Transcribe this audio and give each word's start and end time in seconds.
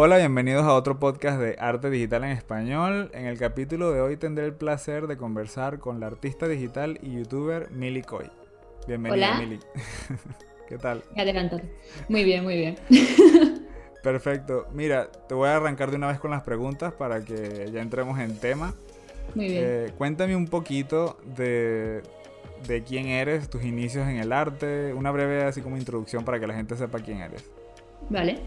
Hola, 0.00 0.18
bienvenidos 0.18 0.62
a 0.64 0.74
otro 0.74 1.00
podcast 1.00 1.40
de 1.40 1.56
Arte 1.58 1.90
Digital 1.90 2.22
en 2.22 2.30
Español. 2.30 3.10
En 3.14 3.26
el 3.26 3.36
capítulo 3.36 3.90
de 3.90 4.00
hoy 4.00 4.16
tendré 4.16 4.44
el 4.44 4.52
placer 4.52 5.08
de 5.08 5.16
conversar 5.16 5.80
con 5.80 5.98
la 5.98 6.06
artista 6.06 6.46
digital 6.46 7.00
y 7.02 7.16
youtuber 7.16 7.68
Mili 7.72 8.02
Coy. 8.02 8.26
Bienvenida, 8.86 9.30
Hola. 9.30 9.40
Mili. 9.40 9.58
¿Qué 10.68 10.78
tal? 10.78 11.02
Adelante. 11.16 11.64
Muy 12.08 12.22
bien, 12.22 12.44
muy 12.44 12.54
bien. 12.54 12.76
Perfecto. 14.04 14.68
Mira, 14.72 15.10
te 15.10 15.34
voy 15.34 15.48
a 15.48 15.56
arrancar 15.56 15.90
de 15.90 15.96
una 15.96 16.06
vez 16.06 16.20
con 16.20 16.30
las 16.30 16.44
preguntas 16.44 16.92
para 16.92 17.24
que 17.24 17.68
ya 17.72 17.82
entremos 17.82 18.20
en 18.20 18.38
tema. 18.38 18.76
Muy 19.34 19.48
bien. 19.48 19.64
Eh, 19.66 19.92
cuéntame 19.98 20.36
un 20.36 20.46
poquito 20.46 21.18
de, 21.36 22.02
de 22.68 22.84
quién 22.84 23.08
eres, 23.08 23.50
tus 23.50 23.64
inicios 23.64 24.06
en 24.06 24.18
el 24.18 24.32
arte, 24.32 24.94
una 24.94 25.10
breve 25.10 25.42
así 25.42 25.60
como 25.60 25.76
introducción 25.76 26.24
para 26.24 26.38
que 26.38 26.46
la 26.46 26.54
gente 26.54 26.76
sepa 26.76 27.00
quién 27.00 27.18
eres. 27.18 27.50
Vale. 28.08 28.38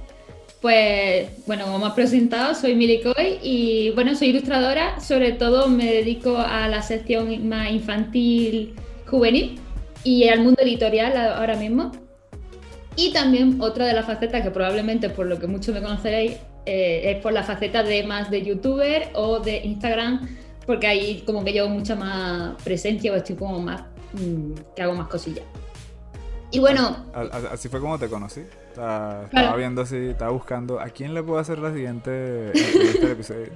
Pues, 0.61 1.27
bueno, 1.47 1.65
como 1.65 1.79
me 1.79 1.85
has 1.87 1.93
presentado, 1.93 2.53
soy 2.53 2.75
Mili 2.75 3.01
Coy 3.01 3.39
y, 3.41 3.89
bueno, 3.95 4.13
soy 4.15 4.29
ilustradora. 4.29 4.99
Sobre 4.99 5.31
todo 5.31 5.67
me 5.67 5.85
dedico 5.85 6.38
a 6.38 6.67
la 6.67 6.83
sección 6.83 7.49
más 7.49 7.71
infantil, 7.71 8.75
juvenil 9.07 9.59
y 10.03 10.27
al 10.27 10.41
mundo 10.41 10.61
editorial 10.61 11.17
ahora 11.17 11.55
mismo. 11.55 11.91
Y 12.95 13.11
también 13.11 13.59
otra 13.59 13.88
de 13.88 13.93
las 13.93 14.05
facetas 14.05 14.43
que 14.43 14.52
probablemente 14.52 15.09
por 15.09 15.25
lo 15.25 15.39
que 15.39 15.47
muchos 15.47 15.73
me 15.73 15.81
conoceréis 15.81 16.33
eh, 16.67 17.11
es 17.11 17.21
por 17.21 17.33
la 17.33 17.41
faceta 17.41 17.81
de 17.81 18.03
más 18.03 18.30
de 18.30 18.43
youtuber 18.43 19.09
o 19.16 19.39
de 19.39 19.57
Instagram, 19.63 20.27
porque 20.67 20.85
ahí 20.85 21.23
como 21.25 21.43
que 21.43 21.53
llevo 21.53 21.69
mucha 21.69 21.95
más 21.95 22.61
presencia 22.63 23.11
o 23.11 23.16
estoy 23.16 23.35
como 23.35 23.59
más, 23.59 23.81
mm, 24.13 24.52
que 24.75 24.81
hago 24.83 24.93
más 24.93 25.07
cosillas. 25.07 25.45
Y 26.52 26.59
bueno, 26.59 27.05
Así 27.49 27.69
fue 27.69 27.80
como 27.80 27.97
te 27.97 28.07
conocí. 28.07 28.41
Estaba, 28.71 29.25
estaba 29.25 29.55
viendo 29.57 29.81
así, 29.81 29.98
estaba 29.98 30.31
buscando 30.31 30.80
a 30.80 30.85
quién 30.85 31.13
le 31.13 31.21
puedo 31.21 31.39
hacer 31.39 31.59
la 31.59 31.73
siguiente 31.73 32.48
entrevista 32.48 32.99
del 33.02 33.11
episodio. 33.11 33.47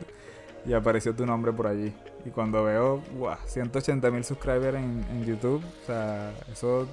Y 0.68 0.74
apareció 0.74 1.16
tu 1.16 1.26
nombre 1.26 1.54
por 1.54 1.68
allí. 1.68 1.94
Y 2.26 2.32
cuando 2.32 2.64
veo, 2.66 3.02
wow, 3.18 3.36
180 3.46 4.12
mil 4.12 4.24
subscribers 4.26 4.76
en, 4.78 5.06
en 5.12 5.26
YouTube, 5.26 5.64
o 5.64 5.86
sea, 5.86 6.32
eso 6.52 6.88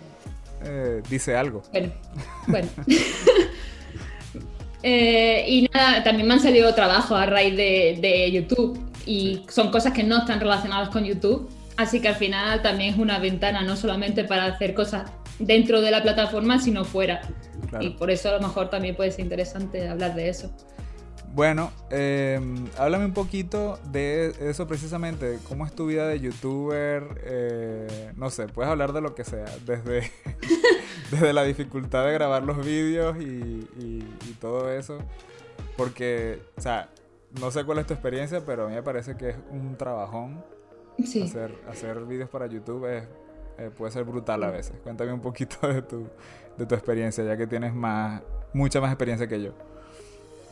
eh, 0.65 1.03
dice 1.11 1.37
algo. 1.37 1.63
Bueno, 1.73 1.93
bueno. 2.47 2.69
Eh, 4.85 5.45
y 5.47 5.69
nada, 5.73 6.03
también 6.03 6.27
me 6.27 6.35
han 6.35 6.41
salido 6.41 6.75
trabajos 6.75 7.17
a 7.17 7.25
raíz 7.25 7.57
de, 7.57 8.01
de 8.03 8.33
YouTube 8.33 8.77
y 9.07 9.47
son 9.49 9.71
cosas 9.71 9.93
que 9.93 10.03
no 10.03 10.19
están 10.19 10.41
relacionadas 10.41 10.89
con 10.89 11.05
YouTube. 11.05 11.49
Así 11.77 12.01
que 12.01 12.09
al 12.09 12.17
final 12.17 12.63
también 12.63 12.95
es 12.95 12.99
una 12.99 13.21
ventana 13.21 13.63
no 13.63 13.77
solamente 13.77 14.25
para 14.25 14.47
hacer 14.47 14.75
cosas 14.75 15.09
dentro 15.39 15.81
de 15.81 15.93
la 15.93 16.03
plataforma, 16.03 16.59
sino 16.59 16.85
fuera. 16.85 17.21
Claro. 17.73 17.85
Y 17.85 17.91
por 17.91 18.11
eso 18.11 18.29
a 18.29 18.33
lo 18.33 18.41
mejor 18.41 18.71
también 18.71 18.95
puede 18.95 19.11
ser 19.11 19.21
interesante 19.25 19.89
hablar 19.89 20.15
de 20.15 20.29
eso. 20.29 20.55
Bueno, 21.35 21.73
eh, 21.91 22.39
háblame 22.77 23.07
un 23.07 23.15
poquito 23.15 23.79
de 23.91 24.35
eso 24.41 24.67
precisamente. 24.69 25.39
¿Cómo 25.49 25.65
es 25.65 25.73
tu 25.75 25.87
vida 25.87 26.07
de 26.07 26.21
youtuber? 26.21 27.23
Eh, 27.25 28.13
no 28.17 28.29
sé, 28.29 28.47
puedes 28.49 28.71
hablar 28.71 28.93
de 28.93 29.01
lo 29.01 29.15
que 29.15 29.25
sea. 29.25 29.47
Desde, 29.65 30.11
desde 31.11 31.33
la 31.33 31.43
dificultad 31.45 32.05
de 32.05 32.13
grabar 32.13 32.43
los 32.43 32.63
vídeos 32.65 33.17
y, 33.19 33.25
y- 33.25 34.17
y 34.29 34.33
todo 34.41 34.71
eso. 34.71 34.99
Porque, 35.77 36.41
o 36.59 36.61
sea, 36.61 36.91
no 37.41 37.51
sé 37.51 37.65
cuál 37.65 37.79
es 37.79 37.87
tu 37.87 37.95
experiencia, 37.95 38.43
pero 38.45 38.67
a 38.67 38.69
mí 38.69 38.75
me 38.75 38.83
parece 38.83 39.17
que 39.17 39.31
es 39.31 39.37
un 39.51 39.77
trabajón. 39.77 40.45
Sí. 41.03 41.23
Hacer, 41.23 41.55
hacer 41.67 42.01
vídeos 42.05 42.29
para 42.29 42.47
YouTube 42.47 42.85
es, 42.95 43.05
eh, 43.57 43.71
puede 43.75 43.91
ser 43.91 44.05
brutal 44.05 44.43
a 44.45 44.51
veces. 44.51 44.75
Cuéntame 44.83 45.15
un 45.15 45.21
poquito 45.23 45.67
de 45.67 45.81
tu, 45.81 46.09
de 46.57 46.67
tu 46.67 46.75
experiencia, 46.75 47.25
ya 47.25 47.37
que 47.37 47.47
tienes 47.47 47.75
más, 47.75 48.23
mucha 48.53 48.81
más 48.81 48.91
experiencia 48.91 49.27
que 49.27 49.43
yo. 49.43 49.51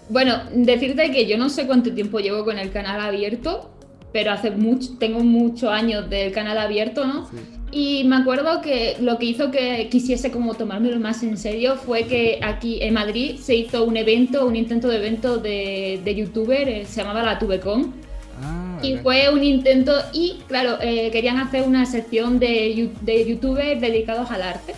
Bueno, 0.09 0.39
decirte 0.53 1.11
que 1.13 1.27
yo 1.27 1.39
no 1.39 1.49
sé 1.49 1.67
cuánto 1.67 1.93
tiempo 1.93 2.19
llevo 2.19 2.45
con 2.45 2.59
el 2.59 2.73
canal 2.73 3.01
abierto, 3.01 3.71
pero 4.13 4.33
hace 4.33 4.51
mucho, 4.51 4.99
tengo 4.99 5.21
muchos 5.21 5.71
años 5.71 6.11
del 6.11 6.33
canal 6.33 6.59
abierto, 6.59 7.07
¿no? 7.07 7.27
Sí. 7.27 7.37
Y 7.73 8.03
me 8.05 8.17
acuerdo 8.17 8.61
que 8.61 8.97
lo 9.01 9.17
que 9.19 9.27
hizo 9.27 9.53
que 9.53 9.89
quisiese 9.89 10.33
como 10.33 10.55
tomármelo 10.55 10.99
más 10.99 11.23
en 11.23 11.37
serio 11.37 11.77
fue 11.77 12.03
que 12.07 12.41
aquí 12.43 12.83
en 12.83 12.95
Madrid 12.95 13.37
se 13.39 13.55
hizo 13.55 13.85
un 13.85 13.97
evento, 13.97 14.45
un 14.45 14.57
intento 14.57 14.89
de 14.89 14.97
evento 14.97 15.39
de, 15.39 16.01
de 16.05 16.15
youtuber, 16.17 16.69
eh, 16.69 16.85
se 16.87 17.01
llamaba 17.03 17.23
la 17.23 17.39
Tubecon. 17.39 17.95
Ah, 18.43 18.81
Y 18.83 18.97
fue 18.97 19.33
un 19.33 19.45
intento, 19.45 19.93
y 20.13 20.41
claro, 20.49 20.79
eh, 20.81 21.11
querían 21.13 21.37
hacer 21.39 21.63
una 21.63 21.87
sección 21.87 22.41
de, 22.41 22.91
de 23.03 23.25
youtubers 23.27 23.81
dedicados 23.81 24.29
al 24.33 24.43
arte. 24.43 24.75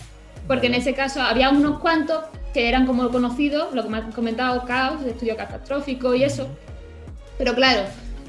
Porque 0.47 0.67
en 0.67 0.75
ese 0.75 0.93
caso 0.93 1.21
había 1.21 1.49
unos 1.49 1.79
cuantos 1.79 2.25
que 2.53 2.69
eran 2.69 2.85
como 2.85 3.09
conocidos, 3.09 3.73
lo 3.73 3.83
que 3.83 3.89
me 3.89 3.97
has 3.97 4.13
comentado, 4.13 4.63
Caos, 4.65 5.03
estudio 5.05 5.35
catastrófico 5.35 6.13
y 6.13 6.23
eso. 6.23 6.47
Pero 7.37 7.55
claro, 7.55 7.83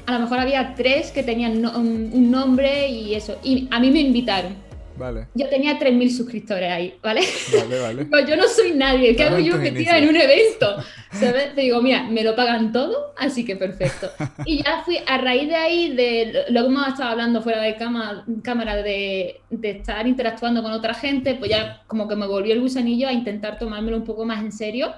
a 0.05 0.13
lo 0.13 0.19
mejor 0.19 0.39
había 0.39 0.73
tres 0.75 1.11
que 1.11 1.23
tenían 1.23 1.65
un 1.65 2.31
nombre 2.31 2.89
y 2.89 3.15
eso. 3.15 3.37
Y 3.43 3.67
a 3.71 3.79
mí 3.79 3.91
me 3.91 3.99
invitaron. 3.99 4.64
Vale, 4.97 5.27
Yo 5.33 5.49
tenía 5.49 5.77
3.000 5.77 6.09
suscriptores 6.09 6.71
ahí, 6.71 6.97
¿vale? 7.03 7.21
vale, 7.57 7.79
vale. 7.79 8.03
Digo, 8.05 8.19
yo 8.27 8.35
no 8.37 8.47
soy 8.47 8.71
nadie, 8.73 9.15
¿qué 9.15 9.23
hago 9.23 9.39
yo 9.39 9.57
metida 9.57 9.97
en 9.97 10.07
un 10.09 10.15
evento? 10.15 10.77
¿Sabes? 11.11 11.53
Te 11.53 11.61
digo, 11.61 11.81
mira, 11.81 12.03
me 12.03 12.23
lo 12.23 12.35
pagan 12.35 12.71
todo, 12.71 13.13
así 13.17 13.43
que 13.45 13.55
perfecto. 13.55 14.09
Y 14.45 14.63
ya 14.63 14.81
fui, 14.85 14.97
a 15.05 15.17
raíz 15.17 15.47
de 15.49 15.55
ahí, 15.55 15.93
de 15.95 16.45
lo 16.49 16.61
que 16.61 16.67
hemos 16.67 16.87
estado 16.87 17.09
hablando 17.09 17.41
fuera 17.41 17.61
de 17.61 17.75
cama, 17.75 18.25
cámara, 18.43 18.77
de, 18.77 19.41
de 19.49 19.69
estar 19.69 20.07
interactuando 20.07 20.63
con 20.63 20.71
otra 20.71 20.93
gente, 20.93 21.35
pues 21.35 21.51
ya 21.51 21.83
como 21.87 22.07
que 22.07 22.15
me 22.15 22.27
volvió 22.27 22.53
el 22.53 22.61
gusanillo 22.61 23.07
a 23.07 23.13
intentar 23.13 23.59
tomármelo 23.59 23.97
un 23.97 24.03
poco 24.05 24.25
más 24.25 24.39
en 24.41 24.51
serio. 24.51 24.93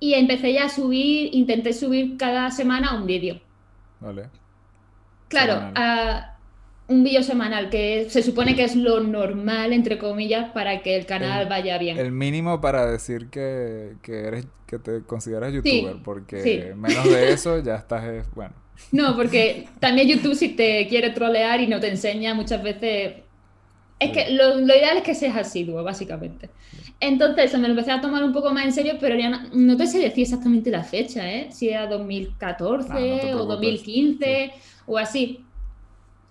Y 0.00 0.14
empecé 0.14 0.52
ya 0.52 0.64
a 0.66 0.68
subir, 0.68 1.34
intenté 1.34 1.72
subir 1.72 2.16
cada 2.16 2.50
semana 2.50 2.94
un 2.94 3.04
vídeo. 3.06 3.40
Vale. 4.00 4.28
Claro, 5.28 5.70
a- 5.74 6.37
un 6.88 7.04
vídeo 7.04 7.22
semanal, 7.22 7.70
que 7.70 8.08
se 8.10 8.22
supone 8.22 8.56
que 8.56 8.64
es 8.64 8.76
lo 8.76 9.00
normal, 9.00 9.72
entre 9.72 9.98
comillas, 9.98 10.50
para 10.52 10.82
que 10.82 10.96
el 10.96 11.06
canal 11.06 11.46
El- 11.46 11.48
vaya 11.48 11.78
bien. 11.78 11.98
El 11.98 12.12
mínimo 12.12 12.60
para 12.60 12.86
decir 12.90 13.28
que, 13.30 13.96
que 14.02 14.20
eres 14.26 14.46
que 14.66 14.78
te 14.78 15.02
consideras 15.04 15.52
Sí, 15.62 15.74
youtuber, 15.82 16.02
porque 16.02 16.36
sí. 16.42 16.74
menos 16.76 17.08
de 17.10 17.32
eso 17.32 17.58
ya 17.60 17.76
estás, 17.76 18.04
eh, 18.04 18.24
bueno. 18.34 18.54
No, 18.90 19.16
porque 19.16 19.68
también 19.80 20.08
YouTube 20.08 20.34
si 20.34 20.56
te 20.56 20.86
quiere 20.88 21.10
trolear 21.10 21.60
y 21.60 21.66
no 21.66 21.80
te 21.80 21.88
enseña 21.88 22.34
muchas 22.34 22.62
veces... 22.62 23.24
Es 24.00 24.12
que 24.12 24.30
lo, 24.32 24.56
lo 24.56 24.66
ideal 24.76 24.98
es 24.98 25.04
que 25.04 25.14
seas 25.14 25.36
asiduo, 25.36 25.82
básicamente. 25.84 26.54
Entonces 27.00 27.52
me 27.54 27.62
lo 27.68 27.68
empecé 27.70 27.92
a 27.92 28.00
tomar 28.00 28.24
un 28.24 28.32
poco 28.32 28.52
más 28.52 28.64
en 28.66 28.72
serio, 28.72 28.94
pero 29.00 29.16
ya 29.16 29.30
no, 29.30 29.50
no 29.52 29.76
te 29.76 29.86
sé 29.88 29.98
decir 30.00 30.24
exactamente 30.24 30.70
la 30.70 30.84
fecha, 30.84 31.30
¿eh? 31.32 31.50
Si 31.52 31.68
era 31.70 31.86
2014 31.88 32.92
Ah, 32.92 33.06
no 33.06 33.18
te 33.20 33.28
o 33.34 33.44
preocupes. 33.44 33.46
2015 33.46 34.52
o 34.86 34.98
así. 34.98 35.47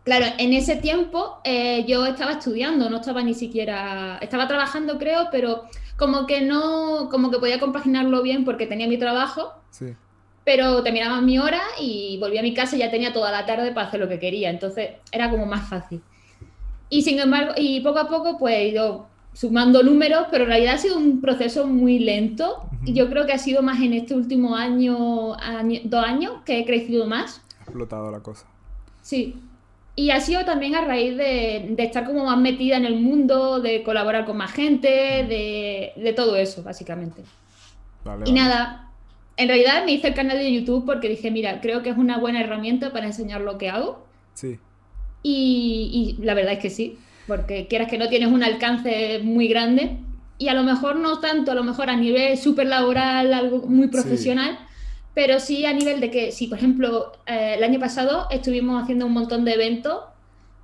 Claro, 0.07 0.25
en 0.38 0.53
ese 0.53 0.78
tiempo 0.78 1.40
eh, 1.44 1.84
yo 1.85 2.06
estaba 2.06 2.31
estudiando, 2.31 2.90
no 2.90 2.95
estaba 3.01 3.22
ni 3.23 3.34
siquiera... 3.34 4.18
Estaba 4.22 4.47
trabajando, 4.47 4.97
creo, 4.97 5.28
pero 5.34 5.63
como 5.97 6.25
que 6.25 6.40
no... 6.40 7.09
Como 7.12 7.29
que 7.29 7.40
podía 7.40 7.59
compaginarlo 7.59 8.22
bien 8.22 8.46
porque 8.46 8.67
tenía 8.67 8.88
mi 8.88 8.97
trabajo 8.97 9.51
Sí, 9.69 9.88
pero 10.46 10.81
terminaba 10.81 11.19
mi 11.19 11.40
hora 11.40 11.59
y 11.78 12.17
volvía 12.22 12.40
a 12.40 12.44
mi 12.44 12.53
casa 12.53 12.78
y 12.78 12.79
ya 12.79 12.90
tenía 12.90 13.12
toda 13.12 13.34
la 13.34 13.46
tarde 13.46 13.73
para 13.73 13.88
hacer 13.90 14.00
lo 14.00 14.07
que 14.07 14.17
quería, 14.17 14.50
entonces 14.50 14.91
era 15.12 15.29
como 15.29 15.46
más 15.46 15.67
fácil. 15.67 16.01
Y 16.90 17.01
sin 17.01 17.19
embargo, 17.19 17.51
y 17.57 17.81
poco 17.81 18.00
a 18.00 18.07
poco 18.07 18.38
pues 18.38 18.56
he 18.56 18.69
ido 18.69 19.07
sumando 19.34 19.84
números, 19.84 20.28
pero 20.31 20.46
en 20.46 20.50
realidad 20.51 20.75
ha 20.75 20.78
sido 20.78 20.96
un 20.97 21.19
proceso 21.19 21.67
muy 21.67 22.00
lento 22.00 22.62
y 22.85 22.94
yo 22.94 23.09
creo 23.09 23.25
que 23.25 23.34
ha 23.34 23.38
sido 23.40 23.62
más 23.62 23.81
en 23.81 23.91
este 23.91 24.16
último 24.16 24.56
año, 24.56 25.34
año- 25.35 25.81
dos 25.84 26.06
años 26.06 26.31
que 26.46 26.59
he 26.59 26.66
crecido 26.66 27.07
más. 27.07 27.41
ha 27.59 27.63
explotado 27.63 28.09
la 28.09 28.22
cosa. 28.22 28.46
Sí. 29.01 29.35
Y 29.97 30.12
ha 30.12 30.22
sido 30.22 30.46
también 30.46 30.75
a 30.75 30.81
raíz 30.85 31.18
de, 31.18 31.68
de 31.72 31.84
estar 31.84 32.06
como 32.06 32.25
más 32.25 32.40
metida 32.40 32.78
en 32.78 32.85
el 32.85 33.02
mundo, 33.02 33.62
de 33.62 33.84
colaborar 33.84 34.25
con 34.25 34.38
más 34.38 34.53
gente, 34.53 34.90
de, 34.90 35.94
de 35.97 36.13
todo 36.13 36.38
eso, 36.38 36.63
básicamente. 36.63 37.25
Vale, 38.03 38.25
Y 38.25 38.34
vale. 38.34 38.34
nada, 38.34 38.94
en 39.38 39.47
realidad 39.50 39.85
me 39.85 39.94
hice 39.94 40.09
el 40.09 40.13
canal 40.16 40.38
de 40.40 40.53
YouTube 40.53 40.85
porque 40.85 41.09
dije, 41.09 41.32
mira, 41.32 41.61
creo 41.61 41.84
que 41.84 41.90
es 41.91 41.97
una 41.97 42.20
buena 42.20 42.41
herramienta 42.41 42.94
para 42.94 43.08
enseñar 43.08 43.41
lo 43.41 43.58
que 43.58 43.70
hago. 43.70 44.08
Sí, 44.34 44.59
Y, 45.23 46.17
y 46.20 46.23
la 46.23 46.34
verdad 46.34 46.53
es 46.53 46.59
que 46.59 46.70
sí, 46.70 47.00
porque 47.26 47.67
quieras 47.67 47.90
que 47.90 47.97
no 47.97 48.08
tienes 48.09 48.32
un 48.32 48.43
alcance 48.43 49.20
muy 49.23 49.47
grande. 49.47 50.05
Y 50.38 50.50
a 50.50 50.53
lo 50.53 50.64
mejor 50.64 50.97
no 50.97 51.20
tanto, 51.20 51.52
a 51.52 51.55
lo 51.55 51.64
mejor 51.64 51.90
a 51.90 51.97
nivel 51.97 52.38
súper 52.38 52.67
laboral, 52.67 53.34
algo 53.34 53.67
muy 53.67 53.88
profesional, 53.90 54.59
pero 55.17 55.40
sí 55.40 55.66
a 55.66 55.73
nivel 55.73 55.99
de 55.99 56.11
que, 56.11 56.31
si 56.31 56.46
por 56.46 56.59
ejemplo, 56.59 57.11
eh, 57.25 57.55
el 57.58 57.64
año 57.64 57.79
pasado 57.79 58.28
estuvimos 58.29 58.84
haciendo 58.84 59.08
un 59.08 59.14
montón 59.14 59.46
de 59.46 59.53
eventos 59.53 60.03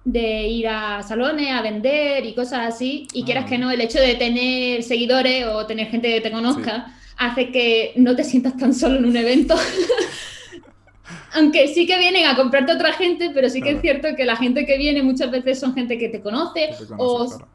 de 0.05 0.47
ir 0.47 0.67
a 0.67 1.01
salones 1.01 1.49
a 1.51 1.63
vender 1.63 2.23
y 2.23 2.35
cosas 2.35 2.67
así, 2.67 3.07
y 3.13 3.23
Ah, 3.23 3.25
quieras 3.25 3.45
que 3.49 3.57
no, 3.57 3.71
el 3.71 3.81
hecho 3.81 3.99
de 3.99 4.13
tener 4.13 4.83
seguidores 4.83 5.47
o 5.47 5.65
tener 5.65 5.87
gente 5.87 6.07
que 6.13 6.21
te 6.21 6.31
conozca 6.31 6.85
hace 7.17 7.51
que 7.51 7.93
no 7.95 8.15
te 8.15 8.23
sientas 8.23 8.55
tan 8.55 8.75
solo 8.75 8.97
en 8.97 9.05
un 9.05 9.17
evento. 9.17 9.55
Aunque 11.33 11.67
sí 11.69 11.87
que 11.87 11.97
vienen 11.97 12.25
a 12.27 12.35
comprarte 12.35 12.73
otra 12.73 12.93
gente, 12.93 13.31
pero 13.33 13.49
sí 13.49 13.63
que 13.63 13.69
Claro. 13.69 13.77
es 13.77 13.81
cierto 13.81 14.07
que 14.15 14.25
la 14.25 14.35
gente 14.35 14.67
que 14.67 14.77
viene 14.77 15.01
muchas 15.01 15.31
veces 15.31 15.59
son 15.59 15.73
gente 15.73 15.97
que 15.97 16.09
te 16.09 16.21
conoce, 16.21 16.75
que 16.77 16.85
te 16.85 16.93
o, 16.97 17.25
claro. 17.25 17.47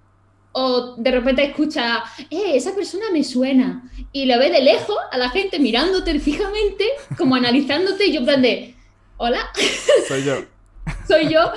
O 0.52 0.96
de 0.96 1.10
repente 1.10 1.44
escucha, 1.44 2.02
eh, 2.30 2.52
esa 2.54 2.74
persona 2.74 3.06
me 3.12 3.22
suena, 3.22 3.90
y 4.12 4.26
la 4.26 4.38
ve 4.38 4.50
de 4.50 4.60
lejos 4.60 4.96
a 5.10 5.18
la 5.18 5.30
gente 5.30 5.58
mirándote 5.58 6.18
fijamente, 6.18 6.84
como 7.16 7.34
analizándote, 7.34 8.06
y 8.06 8.12
yo 8.12 8.20
en 8.20 8.26
plan 8.26 8.42
de, 8.42 8.74
hola. 9.16 9.40
Soy 10.08 10.24
yo. 10.24 10.36
Soy 11.06 11.28
yo. 11.28 11.52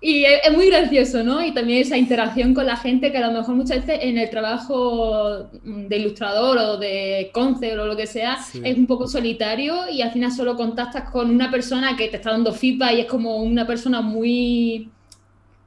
Y 0.00 0.24
es, 0.24 0.52
muy 0.52 0.68
gracioso, 0.68 1.24
¿no? 1.24 1.44
Y 1.44 1.52
también 1.52 1.82
esa 1.82 1.96
interacción 1.96 2.54
con 2.54 2.66
la 2.66 2.76
gente 2.76 3.10
que 3.10 3.18
a 3.18 3.26
lo 3.26 3.36
mejor 3.36 3.56
muchas 3.56 3.84
veces 3.84 4.04
en 4.04 4.16
el 4.16 4.30
trabajo 4.30 5.48
de 5.64 5.96
ilustrador 5.96 6.56
o 6.56 6.76
de 6.76 7.30
concept 7.34 7.76
o 7.76 7.84
lo 7.84 7.96
que 7.96 8.06
sea 8.06 8.38
es 8.62 8.76
un 8.76 8.86
poco 8.86 9.08
solitario 9.08 9.90
y 9.90 10.00
al 10.00 10.12
final 10.12 10.30
solo 10.30 10.54
contactas 10.54 11.10
con 11.10 11.30
una 11.30 11.50
persona 11.50 11.96
que 11.96 12.06
te 12.08 12.16
está 12.16 12.30
dando 12.30 12.52
feedback 12.52 12.92
y 12.92 13.00
es 13.00 13.06
como 13.06 13.38
una 13.38 13.66
persona 13.66 14.00
muy... 14.00 14.88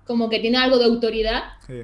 como 0.06 0.30
que 0.30 0.40
tiene 0.40 0.60
algo 0.60 0.78
de 0.78 0.86
autoridad. 0.86 1.44
Sí. 1.68 1.82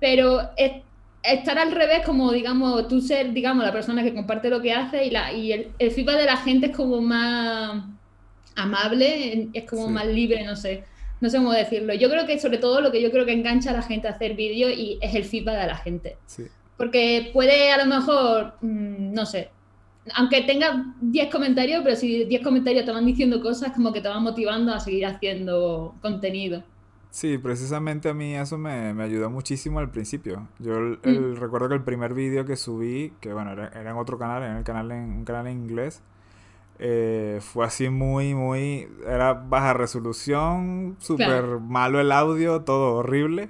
Pero 0.00 0.50
es, 0.56 0.82
estar 1.22 1.58
al 1.58 1.72
revés, 1.72 2.04
como 2.04 2.32
digamos, 2.32 2.88
tú 2.88 3.00
ser, 3.00 3.32
digamos, 3.32 3.64
la 3.64 3.72
persona 3.72 4.02
que 4.02 4.14
comparte 4.14 4.50
lo 4.50 4.62
que 4.62 4.72
hace 4.72 5.04
y, 5.04 5.10
la, 5.10 5.32
y 5.32 5.52
el, 5.52 5.72
el 5.78 5.90
feedback 5.90 6.18
de 6.18 6.26
la 6.26 6.36
gente 6.36 6.66
es 6.66 6.76
como 6.76 7.00
más 7.00 7.82
amable, 8.56 9.48
es 9.52 9.64
como 9.64 9.88
más 9.88 10.06
libre, 10.06 10.44
no 10.44 10.56
sé 10.56 10.84
no 11.20 11.30
sé 11.30 11.38
cómo 11.38 11.52
decirlo. 11.52 11.94
Yo 11.94 12.08
creo 12.08 12.26
que 12.26 12.38
sobre 12.38 12.58
todo 12.58 12.80
lo 12.80 12.92
que 12.92 13.02
yo 13.02 13.10
creo 13.10 13.26
que 13.26 13.32
engancha 13.32 13.70
a 13.70 13.74
la 13.74 13.82
gente 13.82 14.08
a 14.08 14.12
hacer 14.12 14.34
vídeo 14.34 14.70
y 14.70 14.98
es 15.00 15.14
el 15.14 15.24
feedback 15.24 15.60
de 15.60 15.66
la 15.66 15.76
gente. 15.76 16.16
Porque 16.76 17.30
puede 17.32 17.72
a 17.72 17.84
lo 17.84 17.86
mejor, 17.86 18.54
mm, 18.60 19.12
no 19.12 19.26
sé, 19.26 19.50
aunque 20.14 20.42
tenga 20.42 20.94
10 21.00 21.30
comentarios, 21.30 21.82
pero 21.82 21.96
si 21.96 22.24
10 22.24 22.42
comentarios 22.42 22.84
te 22.84 22.92
van 22.92 23.04
diciendo 23.04 23.42
cosas, 23.42 23.72
como 23.72 23.92
que 23.92 24.00
te 24.00 24.08
van 24.08 24.22
motivando 24.22 24.72
a 24.72 24.80
seguir 24.80 25.04
haciendo 25.06 25.96
contenido. 26.00 26.62
Sí, 27.10 27.38
precisamente 27.38 28.08
a 28.10 28.14
mí 28.14 28.34
eso 28.34 28.58
me, 28.58 28.90
ayudó 29.02 29.30
muchísimo 29.30 29.78
al 29.78 29.90
principio. 29.90 30.46
Yo 30.58 30.78
mm. 30.78 31.36
recuerdo 31.36 31.68
que 31.68 31.74
el 31.74 31.82
primer 31.82 32.14
vídeo 32.14 32.44
que 32.44 32.56
subí, 32.56 33.12
que 33.20 33.32
bueno, 33.32 33.52
era, 33.52 33.68
era, 33.68 33.90
en 33.90 33.96
otro 33.96 34.18
canal, 34.18 34.42
en 34.42 34.56
el 34.56 34.64
canal 34.64 34.90
en, 34.92 35.04
un 35.10 35.24
canal 35.24 35.46
en 35.46 35.58
inglés, 35.58 36.02
eh, 36.78 37.40
fue 37.40 37.66
así 37.66 37.88
muy, 37.88 38.34
muy... 38.34 38.88
Era 39.06 39.32
baja 39.34 39.72
resolución, 39.72 40.96
súper 40.98 41.58
malo 41.60 42.00
el 42.00 42.12
audio, 42.12 42.62
todo 42.62 42.94
horrible. 42.96 43.48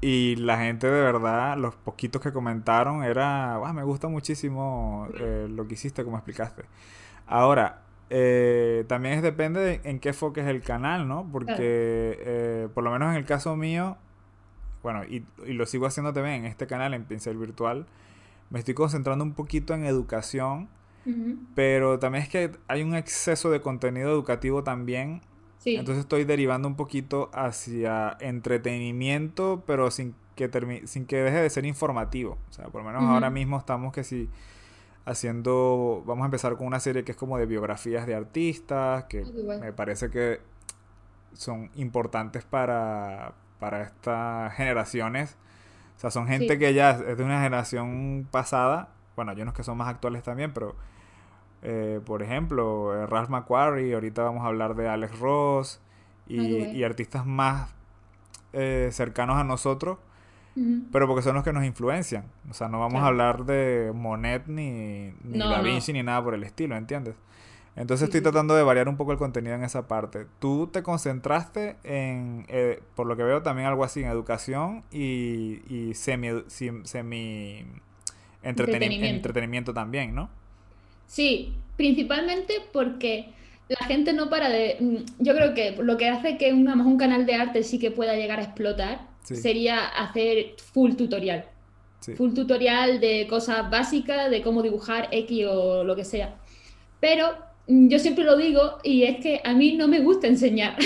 Y 0.00 0.36
la 0.36 0.58
gente 0.58 0.86
de 0.86 1.00
verdad, 1.00 1.56
los 1.56 1.74
poquitos 1.74 2.22
que 2.22 2.32
comentaron, 2.32 3.02
era, 3.02 3.54
ah, 3.56 3.72
me 3.72 3.82
gusta 3.82 4.08
muchísimo 4.08 5.08
eh, 5.18 5.48
lo 5.50 5.66
que 5.66 5.74
hiciste, 5.74 6.04
como 6.04 6.16
explicaste. 6.16 6.64
Ahora, 7.26 7.82
eh, 8.10 8.84
también 8.88 9.14
es, 9.14 9.22
depende 9.22 9.60
de 9.60 9.80
en 9.84 10.00
qué 10.00 10.10
es 10.10 10.22
el 10.22 10.62
canal, 10.62 11.08
¿no? 11.08 11.28
Porque 11.30 12.68
por 12.74 12.84
lo 12.84 12.90
menos 12.90 13.10
en 13.10 13.16
el 13.16 13.24
caso 13.24 13.56
mío, 13.56 13.96
bueno, 14.82 15.04
y, 15.04 15.24
y, 15.46 15.52
lo 15.52 15.66
sigo 15.66 15.86
haciendo 15.86 16.12
también 16.12 16.36
en 16.36 16.46
este 16.46 16.66
canal, 16.66 16.94
en 16.94 17.04
Pincel 17.04 17.36
Virtual, 17.36 17.86
me 18.50 18.58
estoy 18.58 18.74
concentrando 18.74 19.24
un 19.24 19.34
poquito 19.34 19.74
en 19.74 19.84
educación 19.84 20.68
pero 21.54 21.98
también 21.98 22.24
es 22.24 22.28
que 22.28 22.52
hay 22.66 22.82
un 22.82 22.94
exceso 22.94 23.50
de 23.50 23.60
contenido 23.60 24.10
educativo 24.10 24.62
también. 24.62 25.22
Entonces 25.64 26.02
estoy 26.02 26.24
derivando 26.24 26.66
un 26.66 26.76
poquito 26.76 27.30
hacia 27.34 28.16
entretenimiento, 28.20 29.64
pero 29.66 29.90
sin 29.90 30.14
que, 30.34 30.82
sin 30.86 31.04
que 31.04 31.16
deje 31.16 31.42
de 31.42 31.50
ser 31.50 31.66
informativo. 31.66 32.38
O 32.48 32.52
sea, 32.52 32.68
por 32.68 32.82
lo 32.82 32.88
menos 32.88 33.02
ahora 33.04 33.28
mismo 33.28 33.58
estamos 33.58 33.92
que 33.92 34.02
si 34.02 34.30
haciendo, 35.08 36.02
vamos 36.06 36.22
a 36.22 36.26
empezar 36.26 36.56
con 36.56 36.66
una 36.66 36.80
serie 36.80 37.04
que 37.04 37.12
es 37.12 37.18
como 37.18 37.38
de 37.38 37.46
biografías 37.46 38.06
de 38.06 38.14
artistas, 38.14 39.04
que 39.04 39.24
me 39.60 39.72
parece 39.72 40.10
que 40.10 40.40
son 41.32 41.70
importantes 41.74 42.44
para, 42.44 43.32
para 43.58 43.82
estas 43.82 44.54
generaciones. 44.54 45.36
O 45.96 46.00
sea, 46.00 46.10
son 46.10 46.26
gente 46.28 46.58
que 46.58 46.74
ya 46.74 46.90
es 46.90 47.16
de 47.16 47.24
una 47.24 47.42
generación 47.42 48.28
pasada. 48.30 48.90
Bueno, 49.16 49.32
hay 49.32 49.42
unos 49.42 49.54
que 49.54 49.64
son 49.64 49.78
más 49.78 49.88
actuales 49.88 50.22
también, 50.22 50.52
pero 50.52 50.76
eh, 51.62 52.00
por 52.04 52.22
ejemplo, 52.22 52.94
eh, 52.94 53.06
Ralph 53.06 53.30
McQuarrie, 53.30 53.94
ahorita 53.94 54.22
vamos 54.22 54.44
a 54.44 54.48
hablar 54.48 54.76
de 54.76 54.88
Alex 54.88 55.18
Ross 55.18 55.80
y, 56.26 56.82
artistas 56.82 57.26
más 57.26 57.74
eh, 58.52 58.90
cercanos 58.92 59.36
a 59.38 59.44
nosotros, 59.44 59.98
pero 60.90 61.06
porque 61.06 61.22
son 61.22 61.34
los 61.34 61.44
que 61.44 61.52
nos 61.52 61.64
influencian. 61.64 62.24
O 62.50 62.54
sea, 62.54 62.68
no 62.68 62.80
vamos 62.80 63.02
a 63.02 63.06
hablar 63.06 63.44
de 63.44 63.92
Monet 63.94 64.46
ni, 64.46 65.12
ni 65.22 65.38
Da 65.38 65.60
Vinci 65.60 65.92
ni 65.92 66.02
nada 66.02 66.22
por 66.22 66.34
el 66.34 66.44
estilo, 66.44 66.76
¿entiendes? 66.76 67.14
Entonces 67.76 68.06
estoy 68.06 68.22
tratando 68.22 68.56
de 68.56 68.64
variar 68.64 68.88
un 68.88 68.96
poco 68.96 69.12
el 69.12 69.18
contenido 69.18 69.54
en 69.54 69.62
esa 69.62 69.86
parte. 69.86 70.26
Tú 70.40 70.66
te 70.66 70.82
concentraste 70.82 71.76
en, 71.84 72.44
por 72.96 73.06
lo 73.06 73.16
que 73.16 73.22
veo, 73.22 73.42
también 73.42 73.68
algo 73.68 73.84
así 73.84 74.00
en 74.00 74.08
educación 74.08 74.82
y, 74.90 75.60
y 75.68 75.94
semi, 75.94 76.28
semi 76.48 77.64
entretenimiento 78.42 79.72
también, 79.72 80.14
¿no? 80.14 80.28
Sí, 81.06 81.54
principalmente 81.76 82.54
porque 82.72 83.30
la 83.68 83.86
gente 83.86 84.12
no 84.12 84.28
para 84.28 84.48
de... 84.48 84.76
Mm, 84.80 85.22
yo 85.22 85.34
creo 85.34 85.54
que 85.54 85.76
lo 85.80 85.96
que 85.96 86.08
hace 86.08 86.36
que 86.36 86.52
un, 86.52 86.68
un 86.68 86.98
canal 86.98 87.26
de 87.26 87.34
arte 87.34 87.62
sí 87.62 87.78
que 87.78 87.90
pueda 87.90 88.14
llegar 88.16 88.40
a 88.40 88.42
explotar 88.42 89.00
sería 89.34 89.86
hacer 89.86 90.54
full 90.56 90.94
tutorial. 90.94 91.44
Full 92.16 92.32
tutorial 92.32 93.00
de 93.00 93.26
cosas 93.28 93.68
básicas, 93.70 94.30
de 94.30 94.40
cómo 94.40 94.62
dibujar 94.62 95.08
X 95.10 95.46
o 95.48 95.84
lo 95.84 95.94
que 95.94 96.04
sea. 96.04 96.36
Pero 97.00 97.34
mm, 97.66 97.88
yo 97.88 97.98
siempre 97.98 98.24
lo 98.24 98.36
digo 98.36 98.78
y 98.82 99.02
es 99.02 99.20
que 99.20 99.40
a 99.44 99.52
mí 99.52 99.74
no 99.74 99.88
me 99.88 100.00
gusta 100.00 100.26
enseñar. 100.26 100.76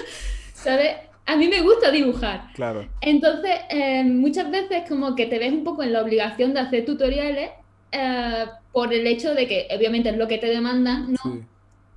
¿Sabes? 0.54 0.96
A 1.26 1.36
mí 1.36 1.48
me 1.48 1.60
gusta 1.60 1.90
dibujar. 1.90 2.48
Claro. 2.54 2.88
Entonces, 3.00 3.52
eh, 3.68 4.04
muchas 4.04 4.50
veces 4.50 4.82
como 4.88 5.14
que 5.14 5.26
te 5.26 5.38
ves 5.38 5.52
un 5.52 5.64
poco 5.64 5.82
en 5.82 5.92
la 5.92 6.02
obligación 6.02 6.54
de 6.54 6.60
hacer 6.60 6.84
tutoriales 6.84 7.50
eh, 7.92 8.44
por 8.72 8.92
el 8.92 9.06
hecho 9.06 9.34
de 9.34 9.46
que 9.46 9.68
obviamente 9.74 10.08
es 10.08 10.16
lo 10.16 10.28
que 10.28 10.38
te 10.38 10.46
demandan, 10.46 11.12
¿no? 11.12 11.46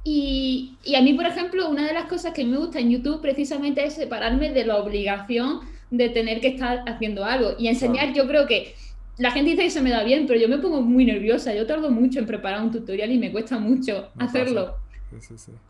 Y, 0.03 0.75
y, 0.83 0.95
a 0.95 1.01
mí, 1.01 1.13
por 1.13 1.25
ejemplo, 1.25 1.69
una 1.69 1.87
de 1.87 1.93
las 1.93 2.05
cosas 2.05 2.33
que 2.33 2.43
me 2.43 2.57
gusta 2.57 2.79
en 2.79 2.91
YouTube 2.91 3.21
precisamente 3.21 3.85
es 3.85 3.93
separarme 3.93 4.51
de 4.51 4.65
la 4.65 4.77
obligación 4.77 5.61
de 5.97 6.09
tener 6.09 6.41
que 6.41 6.47
estar 6.47 6.83
haciendo 6.87 7.23
algo. 7.23 7.51
Y 7.57 7.67
enseñar, 7.67 8.13
yo 8.13 8.27
creo 8.27 8.47
que 8.47 8.73
la 9.17 9.29
gente 9.29 9.51
dice 9.51 9.63
que 9.63 9.69
se 9.69 9.81
me 9.81 9.91
da 9.91 10.03
bien, 10.03 10.25
pero 10.25 10.39
yo 10.39 10.49
me 10.49 10.57
pongo 10.57 10.81
muy 10.81 11.05
nerviosa. 11.05 11.53
Yo 11.53 11.67
tardo 11.67 11.91
mucho 11.91 12.19
en 12.19 12.25
preparar 12.25 12.63
un 12.63 12.71
tutorial 12.71 13.11
y 13.11 13.19
me 13.19 13.31
cuesta 13.31 13.59
mucho 13.59 14.09
hacerlo. 14.17 14.75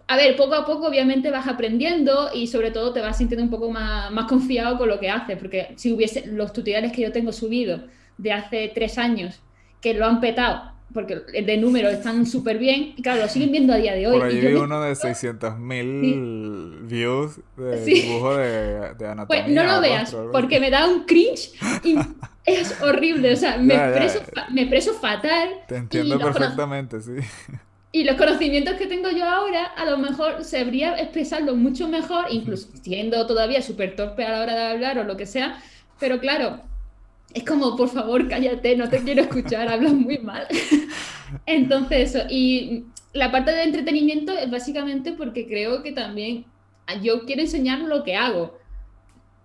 A 0.08 0.16
ver, 0.16 0.38
poco 0.38 0.56
a 0.56 0.66
poco 0.66 0.88
obviamente 0.88 1.30
vas 1.30 1.48
aprendiendo 1.48 2.30
y 2.34 2.48
sobre 2.48 2.72
todo 2.72 2.94
te 2.94 3.02
vas 3.02 3.18
sintiendo 3.18 3.44
un 3.44 3.50
poco 3.50 3.70
más, 3.70 4.10
más 4.12 4.28
confiado 4.28 4.78
con 4.78 4.88
lo 4.88 4.98
que 5.02 5.10
haces, 5.10 5.38
porque 5.38 5.74
si 5.76 5.92
hubiese 5.92 6.26
los 6.28 6.54
tutoriales 6.54 6.94
que 6.94 7.02
yo 7.02 7.12
tengo 7.12 7.34
subidos 7.34 7.82
de 8.18 8.32
hace 8.32 8.72
tres 8.74 8.98
años 8.98 9.42
que 9.82 9.94
lo 9.94 10.06
han 10.06 10.22
petado, 10.22 10.72
porque 10.94 11.16
de 11.16 11.58
número 11.58 11.90
están 11.90 12.26
súper 12.26 12.58
bien, 12.58 12.94
y 12.98 13.02
claro, 13.02 13.22
lo 13.22 13.28
siguen 13.28 13.52
viendo 13.52 13.74
a 13.74 13.78
día 13.78 13.94
de 13.94 14.08
hoy. 14.08 14.20
Por 14.20 14.28
ahí 14.28 14.40
vi 14.40 14.54
uno 14.54 14.82
de 14.82 14.94
600.000 14.94 16.88
views 16.88 17.40
de 17.58 17.86
dibujo 17.86 18.38
de, 18.38 18.94
de, 18.96 19.08
anatomía. 19.08 19.26
Pues 19.28 19.48
no 19.48 19.64
lo 19.64 19.82
veas, 19.82 20.16
porque 20.32 20.60
me 20.60 20.70
da 20.70 20.88
un 20.88 21.06
cringe 21.06 21.52
y 21.84 21.96
es 22.46 22.82
horrible, 22.82 23.34
o 23.34 23.36
sea, 23.36 23.58
me, 23.60 23.78
preso, 23.78 24.20
me 24.52 24.66
preso 24.68 24.94
fatal. 24.94 25.50
Te 25.68 25.78
entiendo 25.78 26.20
perfectamente, 26.20 27.02
sí. 27.02 27.14
Y 27.96 28.06
los 28.06 28.16
conocimientos 28.16 28.74
que 28.74 28.88
tengo 28.88 29.12
yo 29.12 29.24
ahora, 29.24 29.66
a 29.66 29.86
lo 29.86 30.00
mejor 30.00 30.44
sabría 30.44 30.98
expresarlo 30.98 31.56
mucho 31.56 31.88
mejor, 31.88 32.26
incluso 32.32 32.68
siendo 32.82 33.28
todavía 33.28 33.62
súper 33.62 33.96
torpe 33.96 34.26
a 34.26 34.32
la 34.32 34.42
hora 34.42 34.56
de 34.56 34.64
hablar 34.72 34.98
o 34.98 35.04
lo 35.04 35.16
que 35.16 35.28
sea, 35.28 35.62
pero 36.00 36.20
claro, 36.20 36.60
es 37.34 37.44
como, 37.44 37.76
por 37.76 37.90
favor, 37.90 38.28
cállate, 38.28 38.76
no 38.76 38.90
te 38.90 39.04
quiero 39.04 39.24
escuchar, 39.24 39.68
hablas 39.68 39.94
muy 39.94 40.20
mal. 40.20 40.48
Entonces, 41.46 42.16
eso. 42.16 42.26
Y 42.30 42.86
la 43.14 43.32
parte 43.32 43.52
de 43.52 43.64
entretenimiento 43.64 44.32
es 44.34 44.50
básicamente 44.50 45.14
porque 45.14 45.48
creo 45.48 45.84
que 45.84 45.92
también 45.92 46.46
yo 47.02 47.26
quiero 47.26 47.42
enseñar 47.42 47.80
lo 47.80 48.04
que 48.04 48.16
hago, 48.16 48.58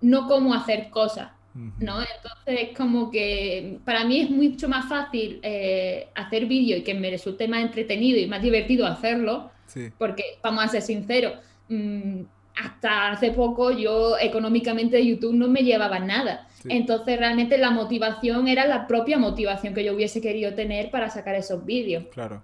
no 0.00 0.26
cómo 0.26 0.54
hacer 0.54 0.90
cosas. 0.90 1.30
¿no? 1.54 2.00
Entonces, 2.00 2.76
como 2.76 3.10
que 3.10 3.78
para 3.84 4.04
mí 4.04 4.20
es 4.20 4.30
mucho 4.30 4.68
más 4.68 4.88
fácil 4.88 5.40
eh, 5.42 6.08
hacer 6.14 6.46
vídeo 6.46 6.76
y 6.76 6.82
que 6.82 6.94
me 6.94 7.10
resulte 7.10 7.48
más 7.48 7.62
entretenido 7.62 8.18
y 8.18 8.26
más 8.26 8.42
divertido 8.42 8.86
hacerlo, 8.86 9.50
porque, 9.98 10.22
vamos 10.42 10.64
a 10.64 10.68
ser 10.68 10.82
sinceros, 10.82 11.34
mm, 11.68 12.22
hasta 12.62 13.12
hace 13.12 13.30
poco 13.30 13.70
yo 13.70 14.18
económicamente 14.18 14.96
de 14.96 15.06
YouTube 15.06 15.34
no 15.34 15.48
me 15.48 15.62
llevaba 15.62 15.98
nada. 15.98 16.46
Entonces 16.68 17.18
realmente 17.18 17.56
la 17.56 17.70
motivación 17.70 18.48
era 18.48 18.66
la 18.66 18.86
propia 18.86 19.16
motivación 19.16 19.74
que 19.74 19.84
yo 19.84 19.94
hubiese 19.94 20.20
querido 20.20 20.54
tener 20.54 20.90
para 20.90 21.08
sacar 21.08 21.34
esos 21.36 21.64
vídeos. 21.64 22.04
Claro. 22.12 22.42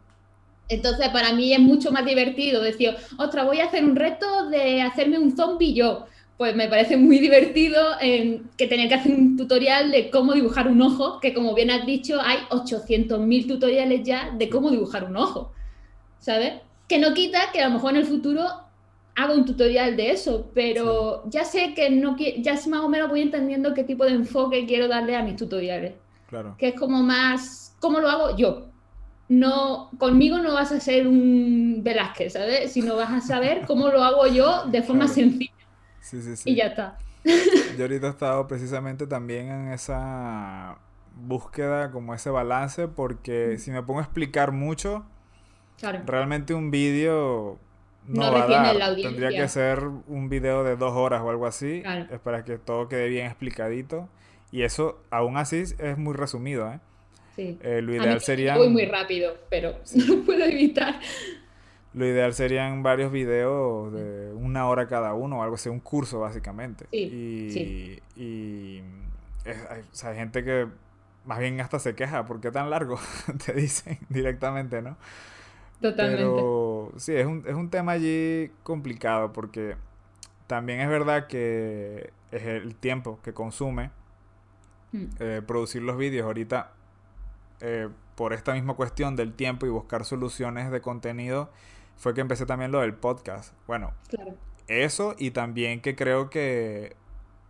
Entonces 0.68 1.09
para 1.09 1.33
mí 1.33 1.52
es 1.52 1.59
mucho 1.59 1.92
más 1.92 2.04
divertido 2.06 2.62
decir, 2.62 2.94
otra, 3.18 3.44
voy 3.44 3.61
a 3.61 3.66
hacer 3.66 3.85
un 3.85 3.97
reto 3.97 4.49
de 4.49 4.83
hacerme 4.83 5.18
un 5.18 5.37
zombie 5.37 5.75
yo. 5.75 6.06
Pues 6.37 6.56
me 6.56 6.68
parece 6.68 6.97
muy 6.97 7.18
divertido 7.21 7.80
que 8.00 8.66
tener 8.66 8.88
que 8.88 8.94
hacer 8.94 9.12
un 9.12 9.37
tutorial 9.37 9.92
de 9.92 10.11
cómo 10.11 10.33
dibujar 10.33 10.66
un 10.66 10.83
ojo, 10.83 11.21
que 11.21 11.33
como 11.33 11.54
bien 11.54 11.71
has 11.71 11.87
dicho, 11.87 12.21
hay 12.21 12.38
800.000 12.50 13.47
tutoriales 13.47 14.02
ya 14.02 14.30
de 14.30 14.49
cómo 14.49 14.71
dibujar 14.71 15.04
un 15.04 15.16
ojo. 15.16 15.52
¿Sabes? 16.18 16.54
Que 16.88 16.99
no 16.99 17.14
quita 17.14 17.52
que 17.52 17.61
a 17.61 17.68
lo 17.68 17.75
mejor 17.75 17.92
en 17.92 17.99
el 17.99 18.06
futuro 18.06 18.63
hago 19.16 19.35
un 19.35 19.44
tutorial 19.44 19.97
de 19.97 20.11
eso, 20.11 20.50
pero 20.54 21.23
ya 21.28 21.44
sé 21.44 21.75
que 21.75 21.90
no 21.90 22.16
ya 22.16 22.54
más 22.68 22.80
o 22.80 22.88
menos 22.88 23.09
voy 23.09 23.23
entendiendo 23.23 23.75
qué 23.75 23.85
tipo 23.85 24.04
de 24.04 24.12
enfoque 24.12 24.66
quiero 24.66 24.88
darle 24.88 25.16
a 25.16 25.23
mis 25.23 25.37
tutoriales. 25.37 25.94
Claro. 26.28 26.56
Que 26.59 26.68
es 26.68 26.75
como 26.75 27.02
más, 27.02 27.76
¿cómo 27.80 28.00
lo 28.00 28.09
hago 28.09 28.37
yo? 28.37 28.66
No, 29.28 29.90
conmigo 29.99 30.38
no 30.38 30.54
vas 30.54 30.73
a 30.73 30.80
ser 30.80 31.06
un 31.06 31.80
Velázquez, 31.83 32.33
¿sabes? 32.33 32.73
Sino 32.73 32.97
vas 32.97 33.11
a 33.11 33.21
saber 33.21 33.62
cómo 33.66 33.88
lo 33.88 34.02
hago 34.02 34.26
yo 34.26 34.64
de 34.66 34.83
forma 34.83 35.09
sencilla. 35.09 35.52
Sí, 36.00 36.21
sí, 36.21 36.37
sí. 36.37 36.50
Y 36.50 36.56
ya 36.56 36.66
está. 36.66 36.99
Yo 37.78 37.85
ahorita 37.85 38.09
he 38.09 38.11
estado 38.11 38.47
precisamente 38.47 39.06
también 39.06 39.50
en 39.50 39.73
esa 39.73 40.76
búsqueda, 41.16 41.90
como 41.90 42.12
ese 42.14 42.30
balance, 42.30 42.88
porque 42.88 43.56
si 43.59 43.71
me 43.71 43.83
pongo 43.83 44.00
a 44.00 44.02
explicar 44.02 44.52
mucho, 44.52 45.06
realmente 46.04 46.52
un 46.52 46.71
vídeo 46.71 47.59
no, 48.07 48.33
va 48.33 48.45
a 48.45 48.75
dar. 48.75 48.97
Tendría 48.97 49.31
que 49.31 49.49
ser 49.49 49.81
un 50.07 50.29
video 50.29 50.65
de 50.65 50.77
dos 50.77 50.93
horas 50.95 51.23
o 51.23 51.31
algo 51.31 51.47
así. 51.47 51.83
Es 52.11 52.21
para 52.21 52.45
que 52.45 52.59
todo 52.59 52.89
quede 52.89 53.09
bien 53.09 53.27
explicadito. 53.27 54.09
Y 54.51 54.63
eso, 54.63 55.03
aún 55.11 55.37
así, 55.37 55.65
es 55.79 55.99
muy 55.99 56.15
resumido, 56.15 56.71
¿eh? 56.71 56.81
Sí. 57.35 57.59
Eh, 57.63 57.81
lo 57.83 57.95
ideal 57.95 58.21
sería. 58.21 58.57
Voy 58.57 58.69
muy 58.69 58.87
rápido, 58.87 59.37
pero 59.51 59.75
no 60.09 60.25
puedo 60.25 60.45
evitar. 60.45 61.01
Lo 61.93 62.07
ideal 62.07 62.35
serían 62.35 62.83
varios 62.83 63.11
videos 63.11 63.93
de 63.93 64.33
una 64.35 64.69
hora 64.69 64.87
cada 64.87 65.15
uno, 65.15 65.41
o 65.41 65.43
algo 65.43 65.57
así, 65.57 65.69
un 65.69 65.81
curso 65.81 66.21
básicamente. 66.21 66.87
y, 66.93 68.01
y 68.17 68.83
hay, 69.47 70.17
gente 70.17 70.45
que 70.45 70.67
más 71.25 71.39
bien 71.39 71.61
hasta 71.61 71.79
se 71.79 71.95
queja, 71.95 72.25
¿por 72.25 72.41
qué 72.41 72.51
tan 72.51 72.71
largo? 72.71 72.99
Te 73.47 73.53
dicen 73.53 73.99
directamente, 74.09 74.83
¿no? 74.83 74.97
Totalmente. 75.85 76.23
Pero 76.23 76.93
sí, 76.97 77.14
es 77.14 77.26
un, 77.26 77.45
es 77.47 77.55
un 77.55 77.69
tema 77.69 77.93
allí 77.93 78.50
complicado 78.62 79.35
porque 79.35 79.76
también 80.47 80.81
es 80.81 80.88
verdad 80.88 81.26
que 81.26 82.11
es 82.33 82.43
el 82.43 82.75
tiempo 82.75 83.19
que 83.23 83.35
consume 83.35 83.91
mm. 84.93 85.05
eh, 85.21 85.43
producir 85.47 85.83
los 85.83 85.99
vídeos. 85.99 86.25
Ahorita, 86.25 86.73
eh, 87.61 87.91
por 88.14 88.33
esta 88.33 88.55
misma 88.55 88.73
cuestión 88.73 89.14
del 89.14 89.35
tiempo 89.35 89.67
y 89.67 89.69
buscar 89.69 90.07
soluciones 90.07 90.71
de 90.71 90.81
contenido, 90.81 91.50
fue 91.99 92.14
que 92.14 92.23
empecé 92.23 92.47
también 92.47 92.73
lo 92.73 92.81
del 92.81 92.95
podcast. 92.95 93.53
Bueno, 93.67 93.93
eso 94.69 95.14
y 95.19 95.33
también 95.33 95.83
que 95.83 95.95
creo 95.95 96.31
que 96.31 96.97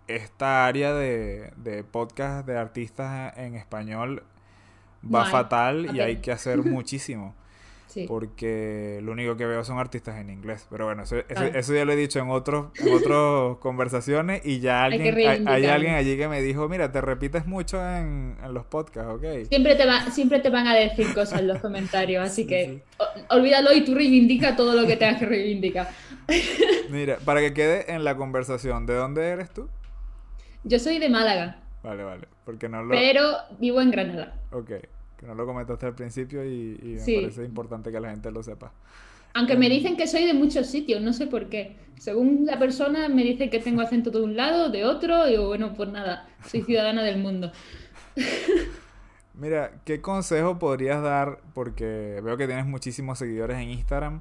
esta 0.08 0.66
área 0.66 0.92
de, 0.92 1.52
de 1.56 1.84
podcast 1.84 2.44
de 2.48 2.58
artistas 2.58 3.38
en 3.38 3.54
español 3.54 4.24
va 5.04 5.24
fatal 5.26 5.94
y 5.94 6.00
hay 6.00 6.16
que 6.16 6.32
hacer 6.32 6.58
muchísimo. 6.64 7.36
Porque 8.08 9.00
lo 9.02 9.12
único 9.12 9.36
que 9.36 9.46
veo 9.46 9.64
son 9.64 9.78
artistas 9.78 10.18
en 10.18 10.30
inglés. 10.30 10.66
Pero 10.70 10.86
bueno, 10.86 11.04
eso, 11.04 11.16
eso, 11.28 11.74
ya 11.74 11.84
lo 11.84 11.92
he 11.92 11.96
dicho 11.96 12.18
en 12.18 12.30
otros 12.30 12.66
en 12.78 12.92
otras 12.92 13.58
conversaciones 13.60 14.42
y 14.44 14.60
ya 14.60 14.84
alguien, 14.84 15.46
hay, 15.46 15.66
alguien 15.66 15.94
allí 15.94 16.16
que 16.16 16.28
me 16.28 16.42
dijo, 16.42 16.68
mira, 16.68 16.90
te 16.90 17.00
repites 17.00 17.46
mucho 17.46 17.78
en, 17.84 18.36
los 18.50 18.64
podcasts, 18.64 19.12
¿ok? 19.12 19.48
Siempre 19.48 19.76
te, 19.76 19.86
va, 19.86 20.10
siempre 20.10 20.40
te 20.40 20.50
van 20.50 20.66
a 20.66 20.74
decir 20.74 21.12
cosas 21.14 21.40
en 21.40 21.48
los 21.48 21.58
comentarios, 21.58 22.24
así 22.24 22.46
que 22.46 22.82
olvídalo 23.30 23.72
y 23.72 23.84
tú 23.84 23.94
reivindica 23.94 24.56
todo 24.56 24.74
lo 24.74 24.86
que 24.86 24.96
tengas 24.96 25.18
que 25.18 25.26
reivindicar. 25.26 25.88
mira, 26.90 27.18
para 27.24 27.40
que 27.40 27.54
quede 27.54 27.92
en 27.92 28.04
la 28.04 28.16
conversación, 28.16 28.86
¿de 28.86 28.94
dónde 28.94 29.28
eres 29.28 29.50
tú? 29.50 29.68
Yo 30.64 30.78
soy 30.78 30.98
de 30.98 31.08
Málaga. 31.08 31.60
Vale, 31.82 32.02
vale. 32.02 32.28
Porque 32.44 32.68
no 32.68 32.82
lo... 32.82 32.90
Pero 32.90 33.36
vivo 33.58 33.80
en 33.80 33.90
Granada. 33.90 34.40
Ok 34.50 34.72
no 35.26 35.34
lo 35.34 35.46
comentaste 35.46 35.86
al 35.86 35.94
principio 35.94 36.44
y, 36.44 36.78
me 36.82 37.14
parece 37.14 37.44
importante 37.44 37.90
que 37.90 38.00
la 38.00 38.10
gente 38.10 38.30
lo 38.30 38.42
sepa. 38.42 38.72
Aunque 39.34 39.56
me 39.56 39.66
em, 39.66 39.72
dicen 39.72 39.96
que 39.96 40.06
soy 40.06 40.24
de 40.26 40.34
muchos 40.34 40.68
sitios, 40.68 41.02
no 41.02 41.12
sé 41.12 41.26
por 41.26 41.48
qué. 41.48 41.76
Según 41.98 42.46
la 42.46 42.58
persona 42.58 43.08
me 43.08 43.24
dice 43.24 43.50
que 43.50 43.58
tengo 43.58 43.80
acento 43.80 44.10
de 44.10 44.22
un 44.22 44.36
lado, 44.36 44.70
de 44.70 44.84
otro, 44.84 45.28
y 45.28 45.36
bueno, 45.36 45.74
pues 45.74 45.88
nada, 45.90 46.28
soy 46.46 46.62
ciudadana 46.66 47.02
del 47.02 47.18
mundo. 47.18 47.50
Mira, 49.34 49.72
¿qué 49.84 50.00
consejo 50.00 50.58
podrías 50.60 51.02
dar? 51.02 51.40
Porque 51.54 52.20
veo 52.22 52.36
que 52.36 52.46
tienes 52.46 52.66
muchísimos 52.66 53.18
seguidores 53.18 53.58
en 53.58 53.70
Instagram. 53.70 54.20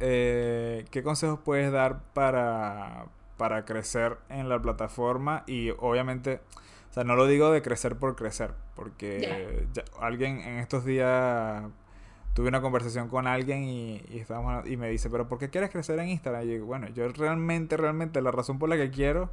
Eh, 0.00 0.84
¿Qué 0.90 1.02
consejos 1.02 1.40
puedes 1.42 1.72
dar 1.72 2.02
para, 2.12 3.06
para 3.38 3.64
crecer 3.64 4.18
en 4.28 4.50
la 4.50 4.60
plataforma? 4.60 5.44
Y 5.46 5.70
obviamente 5.70 6.40
o 6.90 6.92
sea, 6.92 7.04
no 7.04 7.16
lo 7.16 7.26
digo 7.26 7.50
de 7.52 7.62
crecer 7.62 7.96
por 7.96 8.16
crecer, 8.16 8.52
porque 8.74 9.66
alguien 10.00 10.40
en 10.40 10.58
estos 10.58 10.84
días 10.84 11.64
tuve 12.34 12.48
una 12.48 12.60
conversación 12.60 13.08
con 13.08 13.26
alguien 13.26 13.64
y, 13.64 14.00
y, 14.10 14.20
estábamos, 14.20 14.64
y 14.66 14.76
me 14.76 14.88
dice, 14.88 15.10
pero 15.10 15.28
¿por 15.28 15.38
qué 15.38 15.50
quieres 15.50 15.70
crecer 15.70 15.98
en 15.98 16.08
Instagram? 16.08 16.48
Y 16.48 16.58
yo, 16.58 16.64
bueno, 16.64 16.88
yo 16.94 17.08
realmente, 17.08 17.76
realmente 17.76 18.22
la 18.22 18.30
razón 18.30 18.58
por 18.58 18.68
la 18.68 18.76
que 18.76 18.90
quiero 18.90 19.28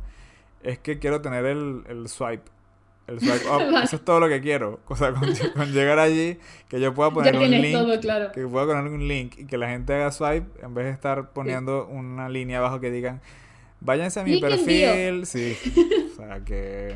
es 0.63 0.79
que 0.79 0.99
quiero 0.99 1.21
tener 1.21 1.45
el, 1.45 1.83
el 1.87 2.09
swipe. 2.09 2.49
El 3.07 3.19
swipe 3.19 3.47
up, 3.47 3.61
eso 3.83 3.97
es 3.97 4.03
todo 4.03 4.19
lo 4.19 4.27
que 4.27 4.41
quiero. 4.41 4.79
O 4.87 4.95
sea, 4.95 5.13
con, 5.13 5.31
llegar 5.71 5.99
allí, 5.99 6.39
que 6.67 6.79
yo 6.79 6.93
pueda 6.95 7.11
poner 7.11 7.35
un 7.35 7.51
link. 7.51 7.73
Todo, 7.73 7.99
claro. 7.99 8.31
Que 8.31 8.45
pueda 8.47 8.65
poner 8.65 8.91
un 8.91 9.07
link 9.07 9.37
y 9.37 9.45
que 9.45 9.59
la 9.59 9.69
gente 9.69 9.93
haga 9.93 10.11
swipe 10.11 10.65
en 10.65 10.73
vez 10.73 10.85
de 10.85 10.91
estar 10.91 11.29
poniendo 11.29 11.85
una 11.85 12.27
línea 12.27 12.57
abajo 12.57 12.79
que 12.79 12.89
digan, 12.89 13.21
váyanse 13.81 14.19
a 14.19 14.23
mi 14.23 14.41
perfil. 14.41 15.25
Sí. 15.25 15.55
O 16.15 16.17
sea, 16.17 16.39
que. 16.45 16.95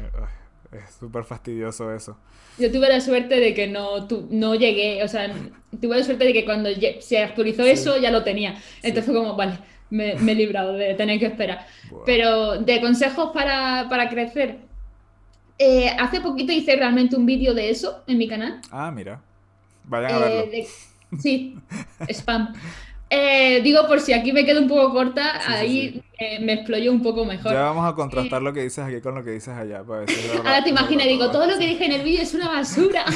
Es 0.72 0.96
súper 1.00 1.24
fastidioso 1.24 1.94
eso. 1.94 2.18
Yo 2.58 2.72
tuve 2.72 2.90
la 2.90 3.02
suerte 3.02 3.40
de 3.40 3.54
que 3.54 3.68
no, 3.68 4.08
no 4.30 4.56
llegué, 4.56 5.04
o 5.04 5.08
sea, 5.08 5.34
tuve 5.82 5.98
la 5.98 6.04
suerte 6.04 6.26
de 6.26 6.34
que 6.34 6.46
cuando 6.46 6.70
se 7.00 7.24
actualizó 7.24 7.64
eso 7.64 7.98
ya 7.98 8.12
lo 8.12 8.24
tenía. 8.24 8.56
Entonces 8.84 9.06
fue 9.06 9.16
como, 9.16 9.36
vale, 9.36 9.58
me, 9.90 10.12
he 10.12 10.36
librado 10.36 10.74
de 10.74 10.94
tener 10.94 11.20
que 11.20 11.26
esperar. 11.28 11.66
Pero 12.06 12.60
de 12.60 12.82
consejos 12.82 13.32
para, 13.34 13.88
para 13.90 14.10
crecer, 14.10 14.60
eh, 15.58 15.90
hace 15.98 16.22
poquito 16.22 16.54
hice 16.54 16.76
realmente 16.76 17.16
un 17.16 17.26
vídeo 17.26 17.54
de 17.54 17.70
eso 17.70 18.04
en 18.08 18.18
mi 18.18 18.28
canal. 18.28 18.62
Ah, 18.72 18.92
mira. 18.92 19.22
Vayan 19.86 20.14
a 20.14 20.20
verlo. 20.20 20.54
Eh, 20.54 20.68
sí, 21.20 21.58
spam. 22.10 22.54
Eh, 23.10 23.62
digo, 23.64 23.88
por 23.88 24.00
si 24.02 24.14
aquí 24.14 24.32
me 24.32 24.46
quedo 24.46 24.62
un 24.62 24.68
poco 24.68 24.94
corta, 24.94 25.42
ahí 25.48 26.02
me 26.42 26.54
exployó 26.54 26.92
un 26.92 27.02
poco 27.02 27.26
mejor. 27.26 27.54
Ya 27.54 27.62
vamos 27.62 27.92
a 27.92 27.96
contrastar 27.96 28.42
lo 28.42 28.54
que 28.54 28.62
dices 28.62 28.86
aquí 28.86 29.02
con 29.02 29.16
lo 29.16 29.24
que 29.24 29.32
dices 29.32 29.56
allá. 29.56 29.80
Ahora 30.46 30.64
te 30.64 30.70
imaginas, 30.70 31.08
digo, 31.08 31.32
todo 31.32 31.48
lo 31.48 31.58
que 31.58 31.66
dije 31.66 31.86
en 31.86 31.94
el 31.94 32.04
vídeo 32.04 32.22
es 32.22 32.34
una 32.34 32.50
basura. 32.50 33.06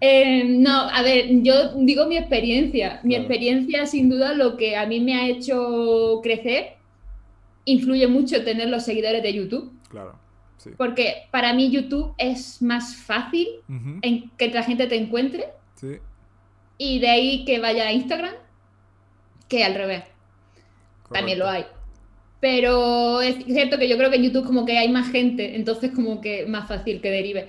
Eh, 0.00 0.44
no, 0.44 0.88
a 0.88 1.02
ver, 1.02 1.26
yo 1.42 1.74
digo 1.74 2.06
mi 2.06 2.16
experiencia. 2.16 3.00
Mi 3.02 3.14
experiencia, 3.14 3.86
sin 3.86 4.08
duda, 4.08 4.34
lo 4.34 4.56
que 4.56 4.76
a 4.76 4.86
mí 4.86 5.00
me 5.00 5.14
ha 5.14 5.26
hecho 5.26 6.20
crecer, 6.22 6.76
influye 7.64 8.06
mucho 8.06 8.42
tener 8.42 8.68
los 8.68 8.84
seguidores 8.84 9.22
de 9.22 9.34
YouTube. 9.34 9.72
Claro. 9.90 10.18
Sí. 10.56 10.70
Porque 10.76 11.28
para 11.30 11.52
mí 11.52 11.70
YouTube 11.70 12.14
es 12.18 12.60
más 12.62 12.96
fácil 12.96 13.48
en 14.02 14.30
que 14.36 14.48
la 14.48 14.62
gente 14.62 14.86
te 14.86 14.96
encuentre. 14.96 15.46
Sí 15.74 15.98
y 16.78 16.98
de 16.98 17.08
ahí 17.08 17.44
que 17.44 17.58
vaya 17.58 17.88
a 17.88 17.92
Instagram, 17.92 18.34
que 19.48 19.64
al 19.64 19.74
revés. 19.74 20.04
También 21.12 21.38
lo 21.38 21.48
hay. 21.48 21.64
Pero 22.40 23.22
es 23.22 23.44
cierto 23.44 23.78
que 23.78 23.88
yo 23.88 23.96
creo 23.96 24.10
que 24.10 24.16
en 24.16 24.24
YouTube 24.24 24.46
como 24.46 24.66
que 24.66 24.78
hay 24.78 24.88
más 24.88 25.10
gente, 25.10 25.56
entonces 25.56 25.92
como 25.94 26.20
que 26.20 26.46
más 26.46 26.68
fácil 26.68 27.00
que 27.00 27.10
derive. 27.10 27.48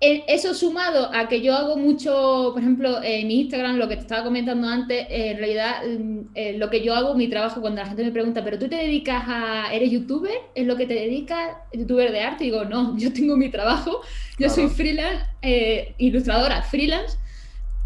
Eso 0.00 0.54
sumado 0.54 1.10
a 1.12 1.28
que 1.28 1.42
yo 1.42 1.54
hago 1.54 1.76
mucho, 1.76 2.52
por 2.54 2.62
ejemplo, 2.62 3.02
en 3.02 3.30
Instagram, 3.30 3.76
lo 3.76 3.86
que 3.86 3.96
te 3.96 4.00
estaba 4.00 4.24
comentando 4.24 4.66
antes, 4.66 5.06
en 5.10 5.36
realidad 5.36 5.82
mm, 5.86 6.20
eh, 6.34 6.56
lo 6.56 6.70
que 6.70 6.82
yo 6.82 6.94
hago, 6.94 7.14
mi 7.14 7.28
trabajo, 7.28 7.60
cuando 7.60 7.82
la 7.82 7.86
gente 7.86 8.04
me 8.04 8.10
pregunta, 8.10 8.42
¿pero 8.42 8.58
tú 8.58 8.66
te 8.66 8.76
dedicas 8.76 9.24
a, 9.26 9.74
eres 9.74 9.90
youtuber? 9.90 10.32
¿Es 10.54 10.66
lo 10.66 10.78
que 10.78 10.86
te 10.86 10.94
dedicas? 10.94 11.54
¿Youtuber 11.74 12.12
de 12.12 12.20
arte? 12.20 12.44
Y 12.44 12.46
digo, 12.46 12.64
no, 12.64 12.96
yo 12.98 13.12
tengo 13.12 13.36
mi 13.36 13.50
trabajo, 13.50 14.00
yo 14.38 14.48
soy 14.48 14.68
freelance, 14.68 15.22
eh, 15.42 15.94
ilustradora, 15.98 16.62
freelance, 16.62 17.18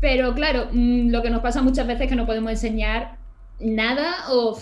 pero 0.05 0.35
claro, 0.35 0.69
mm, 0.71 1.09
lo 1.09 1.23
que 1.23 1.31
nos 1.31 1.41
pasa 1.41 1.63
muchas 1.63 1.87
veces 1.87 2.03
es 2.03 2.09
que 2.11 2.15
no 2.15 2.27
podemos 2.27 2.51
enseñar 2.51 3.17
nada 3.59 4.31
o 4.33 4.55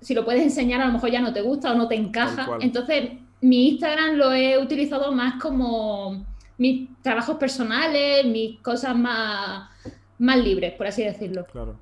si 0.00 0.12
lo 0.12 0.24
puedes 0.24 0.42
enseñar 0.42 0.80
a 0.80 0.86
lo 0.86 0.92
mejor 0.92 1.12
ya 1.12 1.20
no 1.20 1.32
te 1.32 1.40
gusta 1.40 1.70
o 1.70 1.76
no 1.76 1.86
te 1.86 1.94
encaja. 1.94 2.58
Entonces, 2.60 3.12
mi 3.40 3.68
Instagram 3.68 4.16
lo 4.16 4.32
he 4.32 4.58
utilizado 4.58 5.12
más 5.12 5.40
como 5.40 6.26
mis 6.56 6.88
trabajos 7.00 7.36
personales, 7.36 8.24
mis 8.24 8.58
cosas 8.58 8.96
más, 8.96 9.70
más 10.18 10.38
libres, 10.38 10.72
por 10.72 10.88
así 10.88 11.04
decirlo. 11.04 11.46
Claro. 11.46 11.78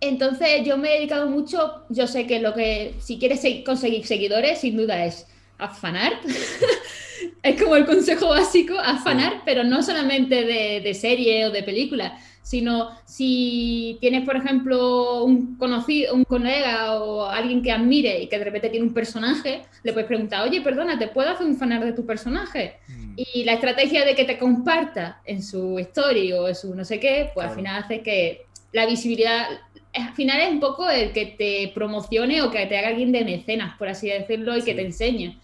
Entonces, 0.00 0.64
yo 0.64 0.78
me 0.78 0.88
he 0.88 0.96
dedicado 1.00 1.28
mucho, 1.28 1.84
yo 1.90 2.06
sé 2.06 2.26
que 2.26 2.40
lo 2.40 2.54
que, 2.54 2.94
si 2.98 3.18
quieres 3.18 3.44
conseguir 3.62 4.06
seguidores, 4.06 4.62
sin 4.62 4.78
duda 4.78 5.04
es 5.04 5.28
afanar. 5.58 6.14
es 7.42 7.62
como 7.62 7.76
el 7.76 7.86
consejo 7.86 8.28
básico, 8.28 8.78
afanar, 8.78 9.42
pero 9.44 9.64
no 9.64 9.82
solamente 9.82 10.44
de, 10.44 10.80
de 10.80 10.94
serie 10.94 11.46
o 11.46 11.50
de 11.50 11.62
película, 11.62 12.18
sino 12.42 12.90
si 13.04 13.98
tienes, 14.00 14.24
por 14.24 14.36
ejemplo, 14.36 15.24
un 15.24 15.56
conocido, 15.56 16.14
un 16.14 16.24
colega 16.24 17.00
o 17.00 17.24
alguien 17.26 17.62
que 17.62 17.70
admire 17.70 18.20
y 18.20 18.28
que 18.28 18.38
de 18.38 18.44
repente 18.44 18.68
tiene 18.68 18.86
un 18.86 18.94
personaje, 18.94 19.62
le 19.82 19.92
puedes 19.92 20.08
preguntar, 20.08 20.46
oye, 20.46 20.60
perdona, 20.60 20.98
¿te 20.98 21.08
puedo 21.08 21.30
hacer 21.30 21.46
un 21.46 21.56
fanar 21.56 21.84
de 21.84 21.92
tu 21.92 22.04
personaje? 22.04 22.78
Mm. 22.88 23.14
Y 23.16 23.44
la 23.44 23.54
estrategia 23.54 24.04
de 24.04 24.14
que 24.14 24.24
te 24.24 24.38
comparta 24.38 25.22
en 25.24 25.42
su 25.42 25.78
story 25.78 26.32
o 26.32 26.48
en 26.48 26.54
su 26.54 26.74
no 26.74 26.84
sé 26.84 26.98
qué, 26.98 27.30
pues 27.32 27.46
al 27.46 27.54
final 27.54 27.82
hace 27.82 28.02
que 28.02 28.46
la 28.72 28.86
visibilidad 28.86 29.46
al 29.94 30.14
final 30.14 30.40
es 30.40 30.50
un 30.50 30.60
poco 30.60 30.88
el 30.88 31.12
que 31.12 31.26
te 31.26 31.70
promocione 31.74 32.42
o 32.42 32.50
que 32.50 32.64
te 32.66 32.78
haga 32.78 32.88
alguien 32.88 33.12
de 33.12 33.24
mecenas, 33.24 33.76
por 33.76 33.88
así 33.88 34.08
decirlo, 34.08 34.56
y 34.56 34.62
que 34.62 34.74
te 34.74 34.82
enseñe. 34.82 35.38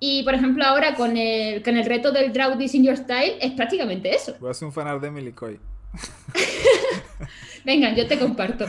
Y 0.00 0.22
por 0.22 0.34
ejemplo, 0.34 0.64
ahora 0.64 0.94
con 0.94 1.16
el, 1.16 1.62
con 1.62 1.76
el 1.76 1.84
reto 1.84 2.12
del 2.12 2.32
Draw 2.32 2.56
This 2.56 2.74
in 2.74 2.84
Your 2.84 2.96
Style 2.96 3.36
es 3.40 3.52
prácticamente 3.52 4.14
eso. 4.14 4.36
Voy 4.40 4.48
a 4.48 4.50
hacer 4.52 4.66
un 4.66 4.72
fanart 4.72 5.02
de 5.02 5.10
Milicoy. 5.10 5.58
Venga, 7.64 7.92
yo 7.94 8.06
te 8.06 8.18
comparto. 8.18 8.66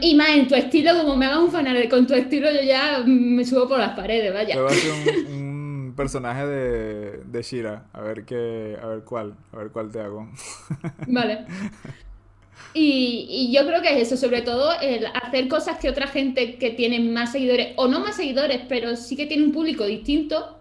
Y 0.00 0.14
más 0.14 0.30
en 0.30 0.46
tu 0.46 0.54
estilo, 0.54 0.96
como 0.96 1.16
me 1.16 1.26
hagas 1.26 1.40
un 1.40 1.50
fanart 1.50 1.90
con 1.90 2.06
tu 2.06 2.14
estilo, 2.14 2.48
yo 2.52 2.62
ya 2.62 3.02
me 3.04 3.44
subo 3.44 3.68
por 3.68 3.78
las 3.78 3.96
paredes, 3.96 4.32
vaya. 4.32 4.56
Voy 4.56 4.70
a 4.70 4.74
hacer 4.74 4.92
un, 5.28 5.94
personaje 5.96 6.46
de, 6.46 7.20
de 7.26 7.42
Shira, 7.42 7.84
a 7.92 8.00
ver 8.00 8.24
qué, 8.24 8.78
a 8.80 8.86
ver 8.86 9.02
cuál, 9.04 9.34
a 9.52 9.56
ver 9.56 9.68
cuál 9.68 9.90
te 9.90 10.00
hago. 10.00 10.26
Vale. 11.06 11.44
Y, 12.74 13.50
yo 13.52 13.66
creo 13.66 13.82
que 13.82 14.00
es 14.00 14.08
eso, 14.08 14.16
sobre 14.16 14.42
todo 14.42 14.72
el 14.80 15.06
hacer 15.06 15.48
cosas 15.48 15.78
que 15.78 15.90
otra 15.90 16.06
gente 16.06 16.56
que 16.56 16.70
tiene 16.70 17.00
más 17.00 17.32
seguidores, 17.32 17.74
o 17.76 17.86
no 17.86 18.00
más 18.00 18.16
seguidores, 18.16 18.62
pero 18.68 18.96
sí 18.96 19.16
que 19.16 19.26
tiene 19.26 19.44
un 19.44 19.52
público 19.52 19.84
distinto, 19.84 20.58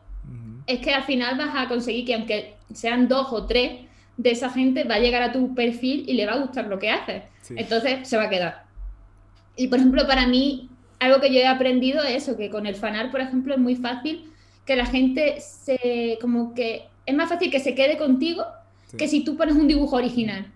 es 0.68 0.80
que 0.80 0.94
al 0.94 1.04
final 1.04 1.38
vas 1.38 1.56
a 1.56 1.68
conseguir 1.68 2.06
que 2.06 2.14
aunque 2.14 2.56
sean 2.74 3.08
dos 3.08 3.28
o 3.32 3.46
tres 3.46 3.82
de 4.18 4.32
esa 4.32 4.50
gente, 4.50 4.84
va 4.84 4.96
a 4.96 5.00
llegar 5.00 5.24
a 5.24 5.32
tu 5.32 5.56
perfil 5.56 6.06
y 6.08 6.14
le 6.14 6.26
va 6.26 6.34
a 6.34 6.40
gustar 6.40 6.68
lo 6.68 6.80
que 6.80 6.92
haces. 6.92 7.24
Entonces 7.56 8.08
se 8.08 8.18
va 8.18 8.24
a 8.24 8.30
quedar. 8.30 8.66
Y 9.56 9.68
por 9.68 9.80
ejemplo, 9.80 10.06
para 10.06 10.28
mí, 10.28 10.70
algo 11.00 11.20
que 11.20 11.34
yo 11.34 11.40
he 11.40 11.48
aprendido 11.48 12.04
es 12.04 12.24
eso, 12.24 12.38
que 12.38 12.50
con 12.50 12.68
el 12.68 12.76
fanar, 12.76 13.10
por 13.12 13.22
ejemplo, 13.22 13.54
es 13.54 13.60
muy 13.60 13.76
fácil 13.76 14.32
que 14.66 14.76
la 14.76 14.86
gente 14.86 15.40
se, 15.40 16.18
como 16.22 16.54
que, 16.54 16.88
es 17.06 17.16
más 17.16 17.30
fácil 17.30 17.50
que 17.50 17.60
se 17.60 17.74
quede 17.74 17.98
contigo 17.98 18.46
que 18.98 19.08
si 19.08 19.24
tú 19.24 19.38
pones 19.38 19.56
un 19.56 19.68
dibujo 19.68 19.96
original 19.96 20.52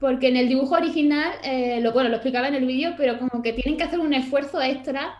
porque 0.00 0.28
en 0.28 0.36
el 0.36 0.48
dibujo 0.48 0.74
original, 0.74 1.32
eh, 1.42 1.80
lo, 1.80 1.92
bueno, 1.92 2.08
lo 2.08 2.16
explicaba 2.16 2.48
en 2.48 2.54
el 2.54 2.66
vídeo, 2.66 2.94
pero 2.96 3.18
como 3.18 3.42
que 3.42 3.52
tienen 3.52 3.78
que 3.78 3.84
hacer 3.84 3.98
un 3.98 4.12
esfuerzo 4.12 4.60
extra 4.60 5.16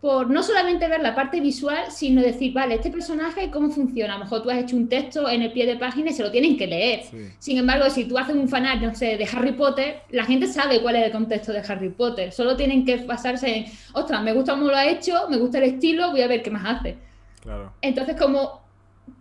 por 0.00 0.30
no 0.30 0.42
solamente 0.42 0.88
ver 0.88 1.00
la 1.00 1.14
parte 1.14 1.40
visual, 1.40 1.90
sino 1.90 2.20
decir, 2.20 2.52
vale, 2.52 2.74
este 2.74 2.90
personaje, 2.90 3.50
¿cómo 3.50 3.70
funciona? 3.70 4.14
A 4.14 4.18
lo 4.18 4.24
mejor 4.24 4.42
tú 4.42 4.50
has 4.50 4.58
hecho 4.58 4.76
un 4.76 4.88
texto 4.88 5.28
en 5.28 5.42
el 5.42 5.52
pie 5.52 5.66
de 5.66 5.76
página 5.76 6.10
y 6.10 6.12
se 6.12 6.22
lo 6.22 6.30
tienen 6.30 6.56
que 6.56 6.66
leer. 6.66 7.04
Sin 7.38 7.56
embargo, 7.56 7.88
si 7.88 8.04
tú 8.04 8.18
haces 8.18 8.36
un 8.36 8.48
fanart, 8.48 8.82
no 8.82 8.94
sé, 8.94 9.16
de 9.16 9.24
Harry 9.32 9.52
Potter, 9.52 10.02
la 10.10 10.24
gente 10.24 10.46
sabe 10.46 10.80
cuál 10.80 10.96
es 10.96 11.06
el 11.06 11.12
contexto 11.12 11.52
de 11.52 11.60
Harry 11.66 11.88
Potter. 11.88 12.30
Solo 12.30 12.56
tienen 12.56 12.84
que 12.84 12.98
basarse 12.98 13.56
en, 13.56 13.64
ostras, 13.94 14.22
me 14.22 14.32
gusta 14.32 14.52
cómo 14.52 14.66
lo 14.66 14.76
ha 14.76 14.86
hecho, 14.86 15.28
me 15.30 15.38
gusta 15.38 15.58
el 15.58 15.64
estilo, 15.64 16.10
voy 16.10 16.20
a 16.20 16.28
ver 16.28 16.42
qué 16.42 16.50
más 16.50 16.78
hace. 16.78 16.98
Claro. 17.40 17.72
Entonces, 17.80 18.16
como 18.16 18.60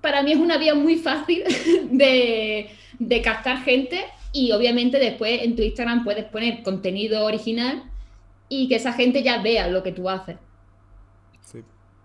para 0.01 0.23
mí 0.23 0.33
es 0.33 0.37
una 0.37 0.57
vía 0.57 0.75
muy 0.75 0.97
fácil 0.97 1.43
de, 1.89 2.69
de 2.99 3.21
captar 3.21 3.63
gente 3.63 4.05
y 4.35 4.51
obviamente 4.51 4.99
después 4.99 5.43
en 5.43 5.55
tu 5.55 5.61
Instagram 5.61 6.03
puedes 6.03 6.25
poner 6.25 6.61
contenido 6.61 7.23
original 7.23 7.83
y 8.49 8.67
que 8.67 8.75
esa 8.75 8.91
gente 8.91 9.23
ya 9.23 9.41
vea 9.41 9.69
lo 9.69 9.81
que 9.81 9.93
tú 9.93 10.09
haces. 10.09 10.35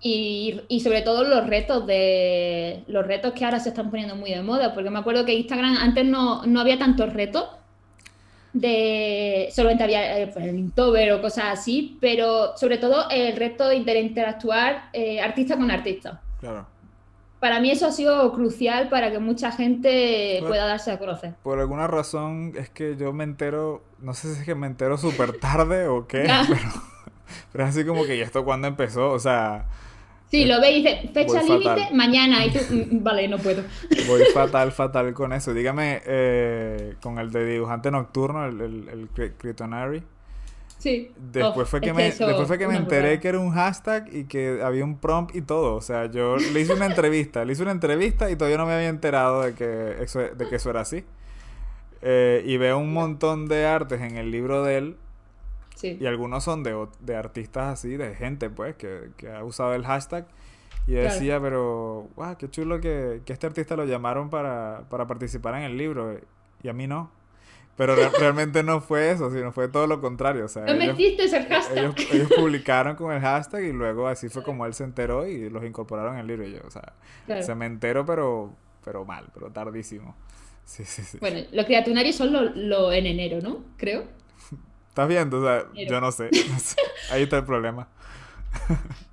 Y, 0.02 0.62
y, 0.68 0.80
sobre 0.80 1.02
todo 1.02 1.24
los 1.24 1.46
retos 1.46 1.86
de 1.86 2.84
los 2.86 3.06
retos 3.06 3.34
que 3.34 3.44
ahora 3.44 3.60
se 3.60 3.68
están 3.68 3.90
poniendo 3.90 4.16
muy 4.16 4.30
de 4.30 4.42
moda, 4.42 4.72
porque 4.72 4.88
me 4.88 4.98
acuerdo 4.98 5.26
que 5.26 5.34
Instagram 5.34 5.76
antes 5.76 6.06
no, 6.06 6.46
no 6.46 6.60
había 6.60 6.78
tantos 6.78 7.12
retos 7.12 7.50
de 8.54 9.50
solamente 9.52 9.84
había 9.84 10.20
eh, 10.20 10.28
pues, 10.28 10.46
el 10.46 10.58
Inktober 10.58 11.12
o 11.12 11.20
cosas 11.20 11.46
así, 11.48 11.98
pero 12.00 12.56
sobre 12.56 12.78
todo 12.78 13.10
el 13.10 13.36
reto 13.36 13.68
de 13.68 13.76
interactuar 13.76 14.84
eh, 14.94 15.20
artista 15.20 15.56
con 15.56 15.70
artista. 15.70 16.22
Claro 16.38 16.66
para 17.40 17.58
mí 17.58 17.70
eso 17.70 17.86
ha 17.86 17.92
sido 17.92 18.32
crucial 18.32 18.90
para 18.90 19.10
que 19.10 19.18
mucha 19.18 19.50
gente 19.50 20.42
pueda 20.46 20.66
darse 20.66 20.92
a 20.92 20.98
conocer. 20.98 21.34
Por 21.42 21.58
alguna 21.58 21.86
razón 21.86 22.52
es 22.56 22.68
que 22.68 22.96
yo 22.96 23.12
me 23.12 23.24
entero, 23.24 23.82
no 23.98 24.12
sé 24.12 24.32
si 24.32 24.40
es 24.40 24.44
que 24.44 24.54
me 24.54 24.66
entero 24.66 24.98
súper 24.98 25.38
tarde 25.38 25.88
o 25.88 26.06
qué, 26.06 26.28
pero, 27.52 27.64
es 27.64 27.70
así 27.70 27.84
como 27.84 28.04
que, 28.04 28.16
¿y 28.16 28.20
esto 28.20 28.44
cuándo 28.44 28.68
empezó? 28.68 29.10
O 29.10 29.18
sea... 29.18 29.66
Sí, 30.30 30.44
lo 30.44 30.60
ve 30.60 30.70
y 30.70 30.82
dice, 30.82 31.10
fecha 31.12 31.42
límite, 31.42 31.88
mañana, 31.92 32.46
y 32.46 32.52
tú, 32.52 32.60
mm, 32.70 32.98
mm, 32.98 33.02
vale, 33.02 33.26
no 33.26 33.38
puedo. 33.38 33.64
Voy 34.06 34.22
fatal, 34.32 34.70
fatal 34.70 35.12
con 35.12 35.32
eso. 35.32 35.52
Dígame, 35.52 36.02
eh, 36.06 36.94
con 37.02 37.18
el 37.18 37.32
de 37.32 37.44
dibujante 37.44 37.90
nocturno, 37.90 38.46
el, 38.46 38.60
el, 38.60 38.88
el 38.88 39.32
Critonary. 39.36 40.04
Sí. 40.80 41.12
Después 41.14 41.68
fue 41.68 41.82
que, 41.82 41.92
me, 41.92 42.04
después 42.04 42.48
fue 42.48 42.56
que 42.56 42.66
me 42.66 42.74
enteré 42.74 43.20
que 43.20 43.28
era 43.28 43.38
un 43.38 43.52
hashtag 43.52 44.08
y 44.14 44.24
que 44.24 44.62
había 44.62 44.82
un 44.82 44.96
prompt 44.96 45.36
y 45.36 45.42
todo. 45.42 45.74
O 45.74 45.82
sea, 45.82 46.06
yo 46.06 46.38
le 46.38 46.58
hice 46.58 46.72
una 46.72 46.86
entrevista, 46.86 47.44
le 47.44 47.52
hice 47.52 47.62
una 47.62 47.72
entrevista 47.72 48.30
y 48.30 48.36
todavía 48.36 48.56
no 48.56 48.64
me 48.64 48.72
había 48.72 48.88
enterado 48.88 49.42
de 49.42 49.52
que 49.52 50.02
eso, 50.02 50.20
de 50.20 50.48
que 50.48 50.56
eso 50.56 50.70
era 50.70 50.80
así. 50.80 51.04
Eh, 52.00 52.42
y 52.46 52.56
veo 52.56 52.78
un 52.78 52.94
montón 52.94 53.46
de 53.46 53.66
artes 53.66 54.00
en 54.00 54.16
el 54.16 54.30
libro 54.30 54.64
de 54.64 54.78
él. 54.78 54.96
Sí. 55.74 55.98
Y 56.00 56.06
algunos 56.06 56.44
son 56.44 56.62
de, 56.62 56.86
de 57.00 57.14
artistas 57.14 57.74
así, 57.74 57.98
de 57.98 58.14
gente 58.14 58.48
pues, 58.48 58.74
que, 58.76 59.10
que 59.18 59.30
ha 59.30 59.44
usado 59.44 59.74
el 59.74 59.84
hashtag. 59.84 60.26
Y 60.86 60.92
decía, 60.92 61.38
pero, 61.40 62.08
wow, 62.16 62.36
qué 62.38 62.48
chulo 62.48 62.80
que, 62.80 63.20
que 63.26 63.34
este 63.34 63.46
artista 63.46 63.76
lo 63.76 63.84
llamaron 63.84 64.30
para, 64.30 64.84
para 64.88 65.06
participar 65.06 65.56
en 65.56 65.64
el 65.64 65.76
libro. 65.76 66.18
Y 66.62 66.68
a 66.68 66.72
mí 66.72 66.86
no. 66.86 67.10
Pero 67.76 67.96
realmente 68.18 68.62
no 68.62 68.80
fue 68.80 69.10
eso, 69.10 69.30
sino 69.30 69.52
fue 69.52 69.68
todo 69.68 69.86
lo 69.86 70.00
contrario. 70.00 70.44
O 70.44 70.48
sea, 70.48 70.64
no 70.64 70.74
metiste 70.74 71.24
ese 71.24 71.44
hashtag. 71.44 71.94
Ellos, 72.12 72.30
publicaron 72.36 72.94
con 72.94 73.12
el 73.12 73.20
hashtag 73.20 73.64
y 73.64 73.72
luego 73.72 74.06
así 74.06 74.28
fue 74.28 74.42
como 74.42 74.66
él 74.66 74.74
se 74.74 74.84
enteró 74.84 75.26
y 75.26 75.48
los 75.48 75.64
incorporaron 75.64 76.14
en 76.14 76.20
el 76.20 76.26
libro. 76.26 76.46
Y 76.46 76.52
yo, 76.52 76.60
o 76.66 76.70
sea, 76.70 76.92
se 77.42 77.54
me 77.54 77.66
enteró, 77.66 78.04
pero, 78.04 78.54
pero 78.84 79.04
mal, 79.04 79.26
pero 79.32 79.50
tardísimo. 79.50 80.14
Sí, 80.64 80.84
sí, 80.84 81.02
sí. 81.02 81.18
Bueno, 81.20 81.40
los 81.52 81.64
criatunarios 81.64 82.16
son 82.16 82.32
lo, 82.32 82.42
lo, 82.42 82.92
en 82.92 83.06
enero, 83.06 83.40
¿no? 83.42 83.64
Creo. 83.76 84.04
¿Estás 84.88 85.08
viendo? 85.08 85.40
O 85.40 85.44
sea, 85.44 85.66
yo 85.74 86.00
no 86.00 86.12
sé, 86.12 86.28
no 86.50 86.58
sé. 86.58 86.76
Ahí 87.10 87.22
está 87.22 87.38
el 87.38 87.44
problema. 87.44 87.88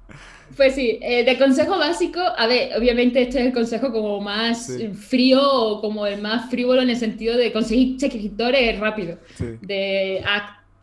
Pues 0.58 0.74
sí, 0.74 0.98
eh, 1.04 1.24
de 1.24 1.38
consejo 1.38 1.78
básico, 1.78 2.20
a 2.20 2.48
ver, 2.48 2.76
obviamente 2.76 3.22
este 3.22 3.40
es 3.40 3.46
el 3.46 3.54
consejo 3.54 3.92
como 3.92 4.20
más 4.20 4.76
frío 4.96 5.40
o 5.40 5.82
como 5.82 6.08
el 6.08 6.20
más 6.20 6.50
frívolo 6.50 6.82
en 6.82 6.90
el 6.90 6.98
sentido 6.98 7.38
de 7.38 7.54
conseguir 7.54 8.00
seguidores 8.00 8.80
rápido, 8.80 9.20
de 9.62 10.24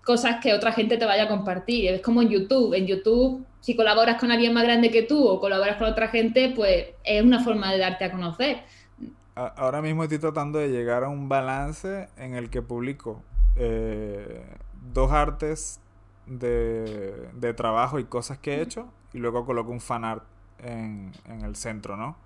cosas 0.04 0.36
que 0.40 0.54
otra 0.54 0.70
gente 0.70 0.96
te 0.96 1.04
vaya 1.04 1.24
a 1.24 1.28
compartir. 1.28 1.88
Es 1.90 2.02
como 2.02 2.22
en 2.22 2.28
YouTube, 2.28 2.72
en 2.74 2.86
YouTube 2.86 3.44
si 3.64 3.74
colaboras 3.74 4.20
con 4.20 4.30
alguien 4.30 4.52
más 4.52 4.62
grande 4.62 4.90
que 4.90 5.02
tú 5.02 5.26
o 5.26 5.40
colaboras 5.40 5.76
con 5.76 5.88
otra 5.88 6.08
gente, 6.08 6.52
pues 6.54 6.88
es 7.02 7.22
una 7.22 7.42
forma 7.42 7.72
de 7.72 7.78
darte 7.78 8.04
a 8.04 8.12
conocer. 8.12 8.58
Ahora 9.34 9.82
mismo 9.82 10.04
estoy 10.04 10.18
tratando 10.18 10.60
de 10.60 10.68
llegar 10.68 11.02
a 11.02 11.08
un 11.08 11.28
balance 11.28 12.08
en 12.16 12.34
el 12.34 12.50
que 12.50 12.62
publico 12.62 13.22
eh, 13.56 14.44
dos 14.92 15.10
artes 15.10 15.80
de, 16.26 17.26
de 17.32 17.54
trabajo 17.54 17.98
y 17.98 18.04
cosas 18.04 18.38
que 18.38 18.56
he 18.56 18.60
hecho 18.60 18.92
y 19.14 19.18
luego 19.18 19.46
coloco 19.46 19.70
un 19.70 19.80
fanart 19.80 20.24
en, 20.58 21.12
en 21.26 21.40
el 21.42 21.56
centro, 21.56 21.96
¿no? 21.96 22.16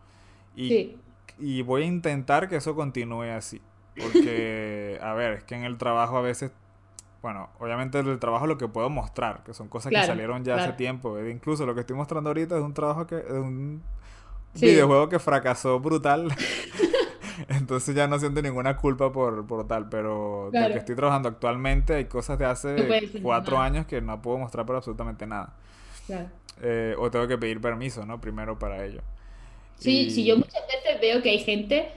Y, 0.57 0.97
y 1.39 1.63
voy 1.63 1.83
a 1.83 1.87
intentar 1.87 2.49
que 2.49 2.57
eso 2.57 2.75
continúe 2.75 3.31
así. 3.31 3.61
Porque, 3.95 4.99
a 5.03 5.13
ver, 5.13 5.35
es 5.35 5.45
que 5.45 5.55
en 5.55 5.65
el 5.65 5.79
trabajo 5.79 6.17
a 6.17 6.23
veces, 6.23 6.51
bueno, 7.23 7.51
obviamente 7.61 7.99
el 7.99 8.19
trabajo 8.19 8.47
es 8.47 8.49
lo 8.49 8.59
que 8.59 8.67
puedo 8.67 8.91
mostrar, 8.91 9.45
que 9.45 9.55
son 9.55 9.69
cosas 9.69 9.93
que 9.93 10.03
salieron 10.03 10.45
ya 10.45 10.57
hace 10.57 10.73
tiempo. 10.73 11.19
Incluso 11.21 11.67
lo 11.67 11.75
que 11.75 11.83
estoy 11.83 11.95
mostrando 11.95 12.31
ahorita 12.31 12.57
es 12.57 12.63
un 12.63 12.75
trabajo 12.75 13.07
que, 13.07 13.19
es 13.19 13.31
un 13.31 13.83
videojuego 14.55 15.09
que 15.09 15.19
fracasó 15.19 15.79
brutal. 15.79 16.33
Entonces 17.49 17.95
ya 17.95 18.09
no 18.09 18.19
siento 18.19 18.43
ninguna 18.43 18.77
culpa 18.77 19.13
por, 19.13 19.47
por 19.47 19.69
tal, 19.69 19.89
pero 19.89 20.51
de 20.53 20.73
que 20.73 20.79
estoy 20.79 20.97
trabajando 20.97 21.29
actualmente 21.29 21.95
hay 21.95 22.07
cosas 22.07 22.37
de 22.39 22.47
hace 22.47 23.21
cuatro 23.23 23.59
años 23.59 23.87
que 23.87 24.01
no 24.01 24.21
puedo 24.21 24.39
mostrar 24.39 24.67
por 24.67 24.75
absolutamente 24.75 25.27
nada. 25.27 25.55
Claro. 26.07 26.29
Eh, 26.63 26.95
o 26.99 27.11
tengo 27.11 27.29
que 27.29 27.39
pedir 27.39 27.61
permiso, 27.61 28.05
¿no? 28.05 28.21
Primero 28.21 28.59
para 28.59 28.85
ello. 28.85 29.01
Sí, 29.79 30.11
sí, 30.11 30.25
yo 30.25 30.37
muchas 30.37 30.63
veces 30.67 31.01
veo 31.01 31.23
que 31.23 31.31
hay 31.31 31.39
gente 31.39 31.89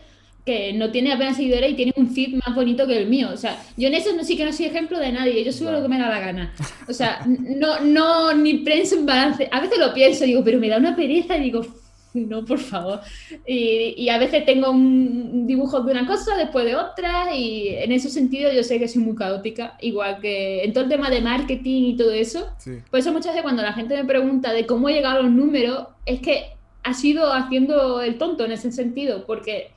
que 0.46 0.74
no 0.74 0.92
tiene 0.92 1.14
apenas 1.14 1.38
seguidores 1.38 1.72
y 1.72 1.76
tiene 1.76 1.94
un 1.96 2.10
feed 2.14 2.40
más 2.46 2.56
bonito 2.56 2.88
que 2.88 2.98
el 2.98 3.08
mío. 3.08 3.30
O 3.34 3.38
sea, 3.38 3.62
yo 3.78 3.88
en 3.88 3.94
eso 3.94 4.16
no, 4.16 4.24
sí 4.24 4.38
que 4.38 4.46
no 4.46 4.54
soy 4.54 4.66
ejemplo 4.66 5.00
de 5.00 5.12
nadie, 5.12 5.44
yo 5.44 5.52
subo 5.52 5.72
lo 5.72 5.82
que 5.82 5.88
me 5.88 6.00
da 6.00 6.10
la 6.10 6.20
gana. 6.20 6.54
O 6.88 6.94
sea, 6.94 7.24
no, 7.26 7.80
no, 7.82 8.34
ni 8.34 8.60
prensa 8.60 8.96
en 8.96 9.06
balance. 9.06 9.48
A 9.52 9.62
veces 9.62 9.78
lo 9.78 9.94
pienso, 9.94 10.26
digo, 10.26 10.44
pero 10.44 10.60
me 10.60 10.70
da 10.70 10.78
una 10.78 10.96
pereza, 10.96 11.36
digo, 11.36 11.66
no, 12.30 12.44
por 12.46 12.60
favor. 12.60 13.02
Y, 13.46 13.96
y, 13.98 14.10
a 14.10 14.18
veces 14.18 14.46
tengo 14.46 14.72
un 14.72 15.48
dibujo 15.48 15.82
de 15.82 15.92
una 15.92 16.06
cosa, 16.06 16.36
después 16.36 16.66
de 16.66 16.76
otra, 16.76 17.34
y 17.36 17.70
en 17.70 17.92
ese 17.92 18.10
sentido 18.10 18.52
yo 18.52 18.64
sé 18.64 18.80
que 18.80 18.88
soy 18.88 19.02
muy 19.02 19.16
caótica, 19.16 19.78
igual 19.82 20.20
que 20.20 20.64
en 20.64 20.74
todo 20.74 20.84
el 20.84 20.90
tema 20.90 21.10
de 21.10 21.22
marketing 21.22 21.84
y 21.84 21.98
todo 21.98 22.12
eso. 22.12 22.50
Por 22.90 23.00
eso 23.00 23.12
muchas 23.12 23.34
veces 23.34 23.44
cuando 23.44 23.62
la 23.62 23.74
gente 23.74 23.96
me 23.96 24.06
pregunta 24.06 24.54
de 24.54 24.66
cómo 24.66 24.90
he 24.90 24.94
llegado 24.94 25.20
a 25.20 25.24
los 25.24 25.32
números, 25.32 25.88
es 26.06 26.20
que 26.20 26.56
ha 26.84 26.94
sido 26.94 27.32
haciendo 27.32 28.02
el 28.02 28.18
tonto 28.18 28.46
en 28.46 28.52
ese 28.52 28.72
sentido, 28.72 29.26
porque 29.26 29.72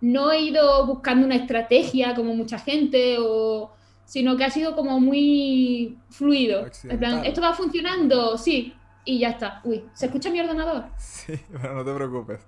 no 0.00 0.30
he 0.32 0.40
ido 0.40 0.86
buscando 0.86 1.26
una 1.26 1.36
estrategia 1.36 2.14
como 2.14 2.34
mucha 2.34 2.58
gente, 2.58 3.16
o, 3.18 3.72
sino 4.04 4.36
que 4.36 4.44
ha 4.44 4.50
sido 4.50 4.74
como 4.74 5.00
muy 5.00 5.96
fluido. 6.10 6.66
En 6.84 6.98
plan, 6.98 7.24
¿esto 7.24 7.40
va 7.40 7.54
funcionando? 7.54 8.36
Sí, 8.38 8.74
y 9.04 9.18
ya 9.18 9.30
está. 9.30 9.60
Uy, 9.64 9.84
¿se 9.92 10.06
escucha 10.06 10.30
mi 10.30 10.40
ordenador? 10.40 10.84
Sí, 10.98 11.38
pero 11.52 11.74
no 11.74 11.84
te 11.84 11.94
preocupes. 11.94 12.40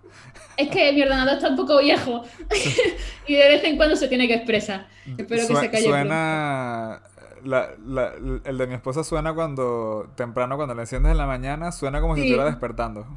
Es 0.56 0.68
que 0.68 0.92
mi 0.92 1.02
ordenador 1.02 1.34
está 1.34 1.50
un 1.50 1.56
poco 1.56 1.78
viejo 1.80 2.24
y 3.26 3.34
de 3.34 3.48
vez 3.48 3.64
en 3.64 3.76
cuando 3.76 3.94
se 3.96 4.08
tiene 4.08 4.26
que 4.26 4.34
expresar. 4.34 4.88
Espero 5.06 5.46
que 5.46 5.56
se 5.56 5.70
calle. 5.70 5.84
Suena 5.84 7.02
el 7.44 8.58
de 8.58 8.66
mi 8.66 8.74
esposa 8.74 9.02
suena 9.02 9.34
cuando, 9.34 10.10
temprano, 10.16 10.56
cuando 10.56 10.74
le 10.74 10.82
enciendes 10.82 11.12
en 11.12 11.18
la 11.18 11.26
mañana, 11.26 11.72
suena 11.72 12.00
como 12.00 12.14
si 12.14 12.22
estuviera 12.22 12.46
despertando. 12.46 13.06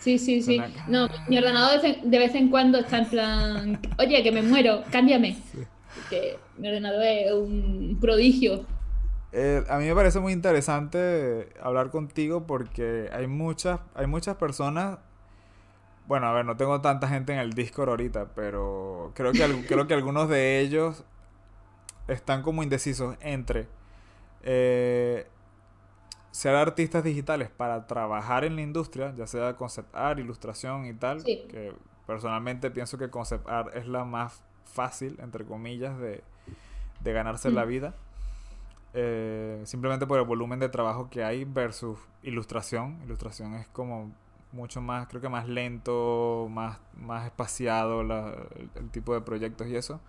Sí, 0.00 0.18
sí, 0.18 0.40
sí. 0.40 0.58
No, 0.88 1.10
mi 1.28 1.36
ordenador 1.36 1.78
de 1.82 2.18
vez 2.18 2.34
en 2.34 2.48
cuando 2.48 2.78
está 2.78 3.00
en 3.00 3.04
plan, 3.10 3.80
oye, 3.98 4.22
que 4.22 4.32
me 4.32 4.40
muero, 4.40 4.82
cámbiame. 4.90 5.36
Que 6.08 6.38
mi 6.56 6.68
ordenador 6.68 7.02
es 7.02 7.30
un 7.30 7.98
prodigio. 8.00 8.64
Eh, 9.32 9.64
a 9.68 9.78
mí 9.78 9.86
me 9.86 9.94
parece 9.94 10.18
muy 10.18 10.32
interesante 10.32 11.50
hablar 11.62 11.90
contigo 11.90 12.46
porque 12.46 13.08
hay 13.12 13.26
muchas, 13.26 13.80
hay 13.94 14.06
muchas 14.06 14.36
personas 14.36 14.98
bueno, 16.10 16.26
a 16.26 16.32
ver, 16.32 16.44
no 16.44 16.56
tengo 16.56 16.80
tanta 16.80 17.06
gente 17.06 17.32
en 17.32 17.38
el 17.38 17.52
Discord 17.52 17.88
ahorita, 17.90 18.30
pero 18.34 19.12
creo 19.14 19.30
que, 19.30 19.38
creo 19.68 19.86
que 19.86 19.94
algunos 19.94 20.28
de 20.28 20.58
ellos 20.58 21.04
están 22.08 22.42
como 22.42 22.64
indecisos 22.64 23.16
entre 23.20 23.68
eh, 24.42 25.28
ser 26.32 26.56
artistas 26.56 27.04
digitales 27.04 27.48
para 27.48 27.86
trabajar 27.86 28.44
en 28.44 28.56
la 28.56 28.62
industria, 28.62 29.14
ya 29.16 29.28
sea 29.28 29.54
concept 29.54 29.94
art, 29.94 30.18
ilustración 30.18 30.86
y 30.86 30.94
tal, 30.94 31.22
que 31.22 31.72
personalmente 32.08 32.72
pienso 32.72 32.98
que 32.98 33.08
concept 33.08 33.48
art 33.48 33.76
es 33.76 33.86
la 33.86 34.04
más 34.04 34.42
fácil, 34.64 35.16
entre 35.20 35.44
comillas, 35.44 35.96
de, 36.00 36.24
ganarse 37.04 37.52
la 37.52 37.64
mm. 37.64 37.68
vida. 37.68 37.94
Eh, 38.92 39.60
simplemente 39.64 40.06
por 40.06 40.18
el 40.18 40.24
volumen 40.24 40.58
de 40.58 40.68
trabajo 40.68 41.08
que 41.10 41.22
hay 41.22 41.44
versus 41.44 41.98
ilustración. 42.22 42.98
Ilustración 43.04 43.54
es 43.54 43.68
como 43.68 44.12
mucho 44.52 44.80
más, 44.80 45.06
creo 45.06 45.20
que 45.20 45.28
más 45.28 45.48
lento, 45.48 46.48
más, 46.50 46.78
más 46.96 47.26
espaciado 47.26 48.00
el, 48.00 48.90
tipo 48.90 49.14
de 49.14 49.20
proyectos 49.20 49.68
y 49.68 49.76
eso. 49.76 50.00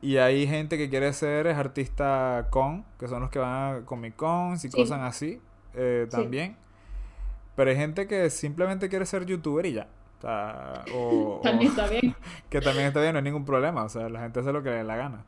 Y 0.00 0.16
hay 0.16 0.46
gente 0.46 0.78
que 0.78 0.88
quiere 0.88 1.12
ser 1.12 1.46
es 1.46 1.56
artista 1.56 2.48
con, 2.50 2.84
que 2.98 3.08
son 3.08 3.20
los 3.20 3.30
que 3.30 3.38
van 3.38 3.82
a 3.82 3.84
Comic 3.84 4.16
Cons 4.16 4.64
y 4.64 4.70
cosas 4.70 5.00
así 5.00 5.40
eh, 5.74 6.06
también. 6.10 6.56
Pero 7.56 7.70
hay 7.70 7.76
gente 7.76 8.06
que 8.06 8.30
simplemente 8.30 8.88
quiere 8.88 9.04
ser 9.04 9.26
youtuber 9.26 9.66
y 9.66 9.74
ya. 9.74 9.88
O 10.94 11.40
también 11.44 11.70
está 11.70 11.86
bien. 11.86 12.14
que 12.50 12.60
también 12.60 12.86
está 12.86 13.00
bien, 13.00 13.12
no 13.12 13.18
hay 13.18 13.24
ningún 13.24 13.44
problema. 13.44 13.84
O 13.84 13.88
sea, 13.88 14.08
la 14.08 14.20
gente 14.20 14.40
hace 14.40 14.52
lo 14.52 14.62
que 14.62 14.70
le 14.70 14.76
dé 14.76 14.84
la 14.84 14.96
gana. 14.96 15.24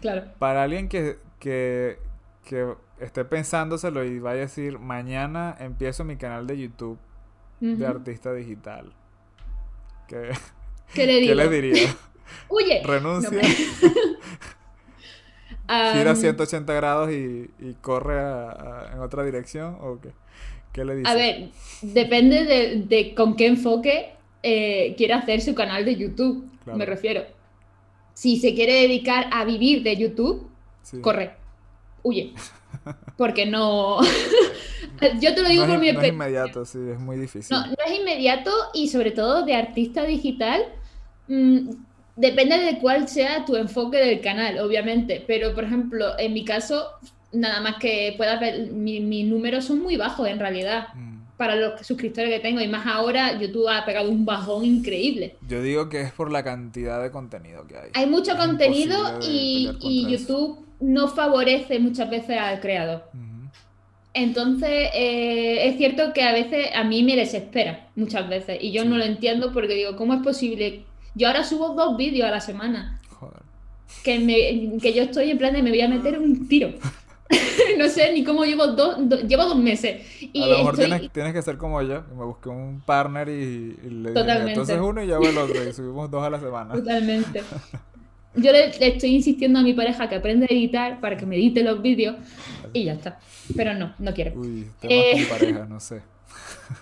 Claro. 0.00 0.24
Para 0.38 0.62
alguien 0.62 0.88
que, 0.88 1.18
que, 1.40 1.98
que 2.44 2.74
esté 3.00 3.24
pensándoselo 3.24 4.04
y 4.04 4.20
vaya 4.20 4.38
a 4.38 4.42
decir, 4.42 4.78
mañana 4.78 5.56
empiezo 5.58 6.04
mi 6.04 6.16
canal 6.16 6.46
de 6.46 6.58
YouTube 6.58 6.98
de 7.60 7.84
artista 7.84 8.32
digital. 8.32 8.92
¿Qué, 10.06 10.30
¿Qué 10.94 11.06
le, 11.06 11.20
¿Qué 11.26 11.34
le 11.34 11.48
diría? 11.48 11.96
Huye. 12.48 12.82
Renuncia. 12.84 13.40
Gira 15.92 16.14
180 16.16 16.72
grados 16.74 17.10
y, 17.10 17.50
y 17.58 17.74
corre 17.80 18.18
en 18.92 19.00
otra 19.00 19.24
dirección 19.24 19.76
o 19.80 20.00
qué? 20.00 20.12
¿Qué 20.72 20.84
le 20.84 20.96
dice? 20.96 21.10
A 21.10 21.14
ver, 21.14 21.50
depende 21.82 22.44
de, 22.44 22.82
de 22.86 23.14
con 23.14 23.34
qué 23.36 23.46
enfoque 23.46 24.14
eh, 24.42 24.94
quiere 24.96 25.14
hacer 25.14 25.40
su 25.40 25.54
canal 25.54 25.84
de 25.84 25.96
YouTube, 25.96 26.48
me 26.66 26.86
refiero. 26.86 27.24
Si 28.14 28.38
se 28.38 28.54
quiere 28.54 28.74
dedicar 28.74 29.26
a 29.32 29.44
vivir 29.44 29.82
de 29.82 29.96
YouTube, 29.96 30.49
corre, 31.02 31.34
huye. 32.02 32.34
Porque 33.16 33.46
no, 33.46 33.98
Yo 35.20 35.34
te 35.34 35.42
lo 35.42 35.48
digo 35.48 35.66
por 35.66 35.78
mi 35.78 35.88
experiencia. 35.88 36.00
No 36.00 36.02
es 36.02 36.12
inmediato, 36.12 36.64
sí, 36.64 36.78
es 36.92 36.98
muy 36.98 37.16
difícil. 37.16 37.56
No, 37.56 37.66
no 37.66 37.76
es 37.86 37.98
inmediato 37.98 38.50
y 38.74 38.88
sobre 38.88 39.10
todo 39.10 39.44
de 39.44 39.54
artista 39.54 40.04
digital. 40.04 40.62
Mm, 41.28 41.70
depende 42.16 42.58
de 42.58 42.78
cuál 42.78 43.08
sea 43.08 43.44
tu 43.44 43.56
enfoque 43.56 43.98
del 43.98 44.20
canal, 44.20 44.58
obviamente. 44.58 45.24
Pero, 45.26 45.54
por 45.54 45.64
ejemplo, 45.64 46.18
en 46.18 46.32
mi 46.32 46.44
caso, 46.44 46.86
nada 47.32 47.60
más 47.60 47.76
que 47.76 48.14
puedas 48.16 48.40
ver, 48.40 48.72
mis 48.72 49.26
números 49.26 49.64
son 49.64 49.80
muy 49.80 49.96
bajos 49.96 50.28
en 50.28 50.38
realidad. 50.38 50.88
Mm. 50.94 51.09
Para 51.40 51.56
los 51.56 51.86
suscriptores 51.86 52.30
que 52.34 52.40
tengo, 52.40 52.60
y 52.60 52.68
más 52.68 52.86
ahora, 52.86 53.40
YouTube 53.40 53.66
ha 53.66 53.86
pegado 53.86 54.10
un 54.10 54.26
bajón 54.26 54.62
increíble. 54.62 55.36
Yo 55.48 55.62
digo 55.62 55.88
que 55.88 56.02
es 56.02 56.12
por 56.12 56.30
la 56.30 56.44
cantidad 56.44 57.02
de 57.02 57.10
contenido 57.10 57.66
que 57.66 57.78
hay. 57.78 57.90
Hay 57.94 58.06
mucho 58.06 58.36
contenido 58.36 59.18
y, 59.22 60.06
YouTube 60.06 60.66
no 60.80 61.08
favorece 61.08 61.78
muchas 61.78 62.10
veces 62.10 62.36
al 62.36 62.60
creador. 62.60 63.04
Entonces, 64.12 64.90
eh, 64.92 65.66
es 65.66 65.78
cierto 65.78 66.12
que 66.12 66.24
a 66.24 66.32
veces 66.34 66.68
a 66.74 66.84
mí 66.84 67.02
me 67.02 67.16
desespera, 67.16 67.88
muchas 67.96 68.28
veces, 68.28 68.58
y 68.60 68.70
yo 68.70 68.84
no 68.84 68.98
lo 68.98 69.04
entiendo 69.04 69.50
porque 69.54 69.74
digo, 69.76 69.96
¿cómo 69.96 70.12
es 70.12 70.20
posible? 70.20 70.84
Yo 71.14 71.28
ahora 71.28 71.42
subo 71.42 71.70
dos 71.70 71.96
vídeos 71.96 72.28
a 72.28 72.32
la 72.32 72.40
semana. 72.40 73.00
Joder. 73.08 73.40
Que, 74.04 74.18
me, 74.18 74.78
que 74.78 74.92
yo 74.92 75.04
estoy 75.04 75.30
en 75.30 75.38
plan 75.38 75.54
de 75.54 75.62
me 75.62 75.70
voy 75.70 75.80
a 75.80 75.88
meter 75.88 76.18
un 76.18 76.48
tiro. 76.48 76.74
no 77.78 77.88
sé 77.88 78.12
ni 78.12 78.24
cómo 78.24 78.44
llevo 78.44 78.68
dos, 78.68 78.98
llevo 79.26 79.44
dos 79.44 79.56
meses. 79.56 80.02
Y 80.20 80.42
a 80.42 80.46
lo 80.46 80.58
mejor 80.58 80.76
tienes, 80.76 81.12
tienes, 81.12 81.32
que 81.32 81.42
ser 81.42 81.56
como 81.56 81.80
yo, 81.82 82.02
me 82.16 82.24
busqué 82.24 82.48
un 82.48 82.80
partner 82.84 83.28
y, 83.28 83.76
le 83.90 84.12
Totalmente. 84.12 84.52
entonces 84.52 84.80
uno 84.80 85.02
y 85.02 85.06
yo 85.06 85.18
el 85.20 85.38
otro, 85.38 85.68
y 85.68 85.72
subimos 85.72 86.10
dos 86.10 86.22
a 86.22 86.30
la 86.30 86.40
semana. 86.40 86.74
Totalmente. 86.74 87.42
Yo 88.36 88.52
le, 88.52 88.66
estoy 88.66 89.16
insistiendo 89.16 89.58
a 89.58 89.62
mi 89.62 89.74
pareja 89.74 90.08
que 90.08 90.14
aprenda 90.14 90.46
a 90.48 90.54
editar 90.54 91.00
para 91.00 91.16
que 91.16 91.26
me 91.26 91.34
edite 91.34 91.64
los 91.64 91.82
vídeos 91.82 92.14
y 92.72 92.84
ya 92.84 92.92
está. 92.92 93.18
Pero 93.56 93.74
no, 93.74 93.92
no 93.98 94.14
quiere. 94.14 94.36
Uy, 94.36 94.70
eh, 94.82 95.26
pareja, 95.28 95.66
no 95.66 95.80
sé. 95.80 96.00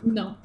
No. 0.03 0.39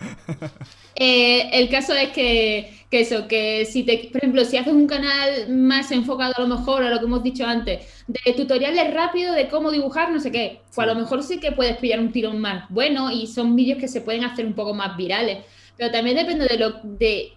Eh, 0.96 1.50
el 1.54 1.70
caso 1.70 1.94
es 1.94 2.10
que, 2.10 2.86
que, 2.92 3.02
eso, 3.02 3.28
que 3.28 3.66
si 3.66 3.84
te, 3.84 4.10
por 4.12 4.18
ejemplo, 4.18 4.46
si 4.46 4.58
haces 4.58 4.74
un 4.74 4.86
canal 4.86 5.50
más 5.50 5.92
enfocado 5.92 6.34
a 6.38 6.42
lo 6.42 6.56
mejor 6.56 6.84
a 6.84 6.90
lo 6.90 7.00
que 7.00 7.06
hemos 7.06 7.24
dicho 7.24 7.46
antes, 7.46 8.04
de 8.08 8.34
tutoriales 8.34 8.94
rápidos 8.94 9.36
de 9.36 9.48
cómo 9.48 9.72
dibujar, 9.72 10.12
no 10.12 10.20
sé 10.20 10.32
qué, 10.32 10.62
pues 10.74 10.88
a 10.88 10.94
lo 10.94 11.00
mejor 11.00 11.24
sí 11.24 11.40
que 11.40 11.52
puedes 11.52 11.78
pillar 11.78 12.00
un 12.00 12.12
tirón 12.12 12.40
más 12.40 12.70
bueno 12.70 13.12
y 13.12 13.26
son 13.26 13.56
vídeos 13.56 13.80
que 13.80 13.88
se 13.88 14.02
pueden 14.02 14.24
hacer 14.24 14.46
un 14.46 14.54
poco 14.54 14.76
más 14.76 14.96
virales. 14.96 15.40
Pero 15.78 15.92
también 15.92 16.16
depende 16.16 16.46
de 16.46 16.58
lo 16.58 16.80
de 16.84 17.34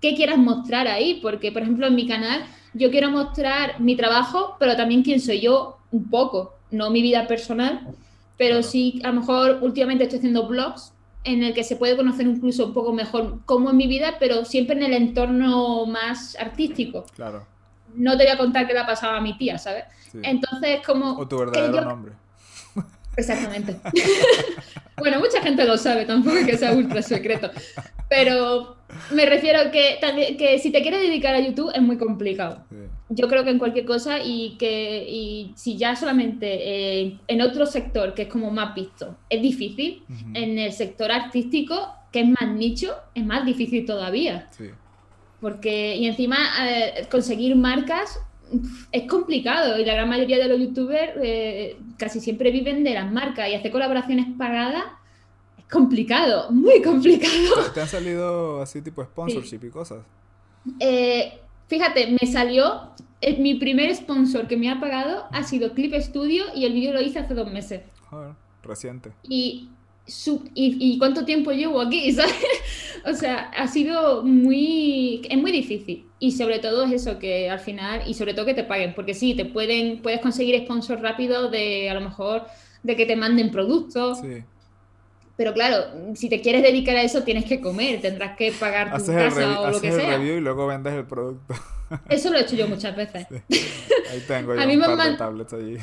qué 0.00 0.14
quieras 0.14 0.38
mostrar 0.38 0.86
ahí, 0.86 1.20
porque 1.22 1.50
por 1.50 1.62
ejemplo 1.62 1.86
en 1.86 1.94
mi 1.94 2.06
canal 2.06 2.44
yo 2.74 2.90
quiero 2.90 3.10
mostrar 3.10 3.80
mi 3.80 3.96
trabajo, 3.96 4.56
pero 4.60 4.76
también 4.76 5.02
quién 5.02 5.20
soy 5.20 5.40
yo 5.40 5.78
un 5.90 6.10
poco, 6.10 6.56
no 6.70 6.90
mi 6.90 7.00
vida 7.00 7.26
personal, 7.26 7.88
pero 8.36 8.62
sí 8.62 9.00
a 9.02 9.08
lo 9.08 9.20
mejor 9.20 9.58
últimamente 9.62 10.04
estoy 10.04 10.18
haciendo 10.18 10.46
blogs 10.46 10.92
en 11.24 11.42
el 11.42 11.54
que 11.54 11.64
se 11.64 11.76
puede 11.76 11.96
conocer 11.96 12.26
incluso 12.26 12.66
un 12.66 12.72
poco 12.72 12.92
mejor 12.92 13.40
cómo 13.44 13.70
es 13.70 13.74
mi 13.74 13.86
vida, 13.86 14.14
pero 14.18 14.44
siempre 14.44 14.76
en 14.76 14.82
el 14.82 14.94
entorno 14.94 15.86
más 15.86 16.36
artístico. 16.36 17.04
Claro. 17.14 17.46
No 17.94 18.16
te 18.16 18.24
voy 18.24 18.32
a 18.32 18.38
contar 18.38 18.66
qué 18.66 18.74
le 18.74 18.80
ha 18.80 18.86
pasado 18.86 19.14
a 19.14 19.20
mi 19.20 19.36
tía, 19.36 19.58
¿sabes? 19.58 19.84
Entonces, 20.22 20.80
como... 20.86 21.12
O 21.18 21.26
tu 21.26 21.38
verdadero 21.38 21.84
nombre. 21.84 22.12
Exactamente. 23.18 23.76
bueno, 24.96 25.18
mucha 25.18 25.42
gente 25.42 25.64
lo 25.64 25.76
sabe, 25.76 26.04
tampoco 26.06 26.36
es 26.36 26.46
que 26.46 26.56
sea 26.56 26.72
ultra 26.72 27.02
secreto. 27.02 27.50
Pero 28.08 28.76
me 29.10 29.26
refiero 29.26 29.70
que, 29.72 29.98
que 30.38 30.58
si 30.60 30.70
te 30.70 30.82
quieres 30.82 31.00
dedicar 31.00 31.34
a 31.34 31.40
YouTube 31.40 31.72
es 31.74 31.82
muy 31.82 31.98
complicado. 31.98 32.64
Yo 33.08 33.26
creo 33.26 33.42
que 33.42 33.50
en 33.50 33.58
cualquier 33.58 33.84
cosa 33.84 34.18
y 34.22 34.56
que 34.58 35.04
y 35.08 35.52
si 35.56 35.76
ya 35.76 35.96
solamente 35.96 36.46
eh, 36.46 37.18
en 37.26 37.42
otro 37.42 37.66
sector 37.66 38.14
que 38.14 38.22
es 38.22 38.28
como 38.28 38.50
más 38.50 38.74
visto 38.74 39.16
es 39.28 39.42
difícil, 39.42 40.04
en 40.34 40.58
el 40.58 40.72
sector 40.72 41.10
artístico 41.10 41.88
que 42.12 42.20
es 42.20 42.28
más 42.28 42.54
nicho 42.54 42.94
es 43.14 43.26
más 43.26 43.44
difícil 43.44 43.84
todavía. 43.84 44.48
Porque, 45.40 45.96
y 45.96 46.06
encima 46.06 46.36
eh, 46.68 47.06
conseguir 47.10 47.54
marcas 47.56 48.20
es 48.92 49.08
complicado 49.08 49.78
y 49.78 49.84
la 49.84 49.94
gran 49.94 50.08
mayoría 50.08 50.38
de 50.38 50.48
los 50.48 50.58
youtubers 50.58 51.12
eh, 51.22 51.76
casi 51.96 52.20
siempre 52.20 52.50
viven 52.50 52.84
de 52.84 52.94
las 52.94 53.10
marcas 53.10 53.48
y 53.48 53.54
hacer 53.54 53.70
colaboraciones 53.70 54.26
pagadas 54.36 54.84
es 55.58 55.64
complicado, 55.66 56.50
muy 56.50 56.82
complicado. 56.82 57.70
¿Te 57.74 57.80
han 57.80 57.88
salido 57.88 58.62
así 58.62 58.82
tipo 58.82 59.02
sponsorship 59.04 59.60
y 59.64 59.70
cosas? 59.70 60.04
Eh, 60.80 61.40
fíjate, 61.66 62.16
me 62.20 62.30
salió, 62.30 62.92
eh, 63.20 63.38
mi 63.40 63.54
primer 63.54 63.94
sponsor 63.94 64.46
que 64.46 64.56
me 64.56 64.70
ha 64.70 64.80
pagado 64.80 65.24
ha 65.32 65.42
sido 65.42 65.74
Clip 65.74 65.94
Studio 65.94 66.44
y 66.54 66.64
el 66.64 66.72
vídeo 66.72 66.92
lo 66.92 67.00
hice 67.00 67.18
hace 67.18 67.34
dos 67.34 67.50
meses. 67.50 67.82
Joder, 68.10 68.32
reciente. 68.62 69.12
Y, 69.22 69.70
y, 70.54 70.98
cuánto 70.98 71.24
tiempo 71.24 71.52
llevo 71.52 71.80
aquí, 71.80 72.12
¿sabes? 72.12 72.34
o 73.04 73.14
sea, 73.14 73.50
ha 73.56 73.68
sido 73.68 74.22
muy, 74.22 75.22
es 75.28 75.38
muy 75.38 75.52
difícil. 75.52 76.06
Y 76.18 76.32
sobre 76.32 76.58
todo 76.58 76.84
es 76.84 76.92
eso, 76.92 77.18
que 77.18 77.48
al 77.48 77.60
final, 77.60 78.02
y 78.06 78.14
sobre 78.14 78.34
todo 78.34 78.46
que 78.46 78.54
te 78.54 78.64
paguen, 78.64 78.94
porque 78.94 79.14
sí, 79.14 79.34
te 79.34 79.44
pueden, 79.44 80.02
puedes 80.02 80.20
conseguir 80.20 80.60
sponsor 80.64 81.00
rápido 81.00 81.48
de 81.48 81.88
a 81.90 81.94
lo 81.94 82.00
mejor 82.00 82.46
de 82.82 82.96
que 82.96 83.06
te 83.06 83.16
manden 83.16 83.50
productos. 83.50 84.20
Sí. 84.20 84.42
Pero 85.36 85.54
claro, 85.54 85.84
si 86.16 86.28
te 86.28 86.40
quieres 86.40 86.62
dedicar 86.62 86.96
a 86.96 87.02
eso, 87.02 87.22
tienes 87.22 87.44
que 87.44 87.60
comer, 87.60 88.00
tendrás 88.00 88.36
que 88.36 88.50
pagar 88.50 88.90
tu 88.98 89.06
casa 89.06 89.60
o 89.60 89.70
lo 89.70 89.80
que 89.80 89.92
sea. 89.92 90.14
el 90.14 90.20
review 90.20 90.38
y 90.38 90.40
luego 90.40 90.66
vendes 90.66 90.94
el 90.94 91.04
producto. 91.04 91.54
Eso 92.08 92.30
lo 92.30 92.38
he 92.38 92.42
hecho 92.42 92.56
yo 92.56 92.66
muchas 92.66 92.96
veces. 92.96 93.26
Ahí 94.10 94.20
tengo 94.26 94.54
yo 94.56 94.60
a 94.60 94.66
mí 94.66 94.74
un 94.74 94.82
par 94.82 95.12
de 95.12 95.16
tablets 95.16 95.52
allí. 95.52 95.76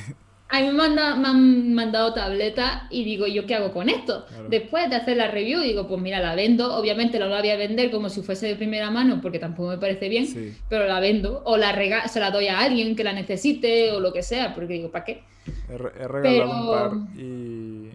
A 0.47 0.61
mí 0.61 0.69
me, 0.71 0.83
han 0.83 1.73
mandado 1.73 2.13
tabletas 2.13 2.83
y 2.91 3.03
digo, 3.03 3.25
¿yo 3.25 3.45
qué 3.47 3.55
hago 3.55 3.73
con 3.73 3.89
esto? 3.89 4.25
Después 4.47 4.89
de 4.89 4.95
hacer 4.95 5.17
la 5.17 5.29
review, 5.29 5.61
digo, 5.61 5.87
pues 5.87 5.99
mira, 5.99 6.19
la 6.19 6.35
vendo. 6.35 6.75
Obviamente 6.75 7.17
no 7.17 7.25
la 7.25 7.39
voy 7.39 7.49
a 7.49 7.57
vender 7.57 7.89
como 7.89 8.09
si 8.09 8.21
fuese 8.21 8.47
de 8.47 8.55
primera 8.55 8.91
mano, 8.91 9.19
porque 9.21 9.39
tampoco 9.39 9.69
me 9.69 9.77
parece 9.77 10.07
bien, 10.07 10.55
pero 10.69 10.85
la 10.85 10.99
vendo. 10.99 11.41
O 11.45 11.57
la 11.57 11.73
se 12.07 12.19
la 12.19 12.29
doy 12.31 12.47
a 12.47 12.59
alguien 12.59 12.95
que 12.95 13.03
la 13.03 13.13
necesite 13.13 13.91
o 13.91 13.99
lo 13.99 14.13
que 14.13 14.21
sea, 14.21 14.53
porque 14.53 14.73
digo, 14.73 14.91
¿para 14.91 15.03
qué? 15.03 15.23
He, 15.67 15.77
regalado 15.77 16.61
un 16.61 17.07
par 17.07 17.19
y, 17.19 17.91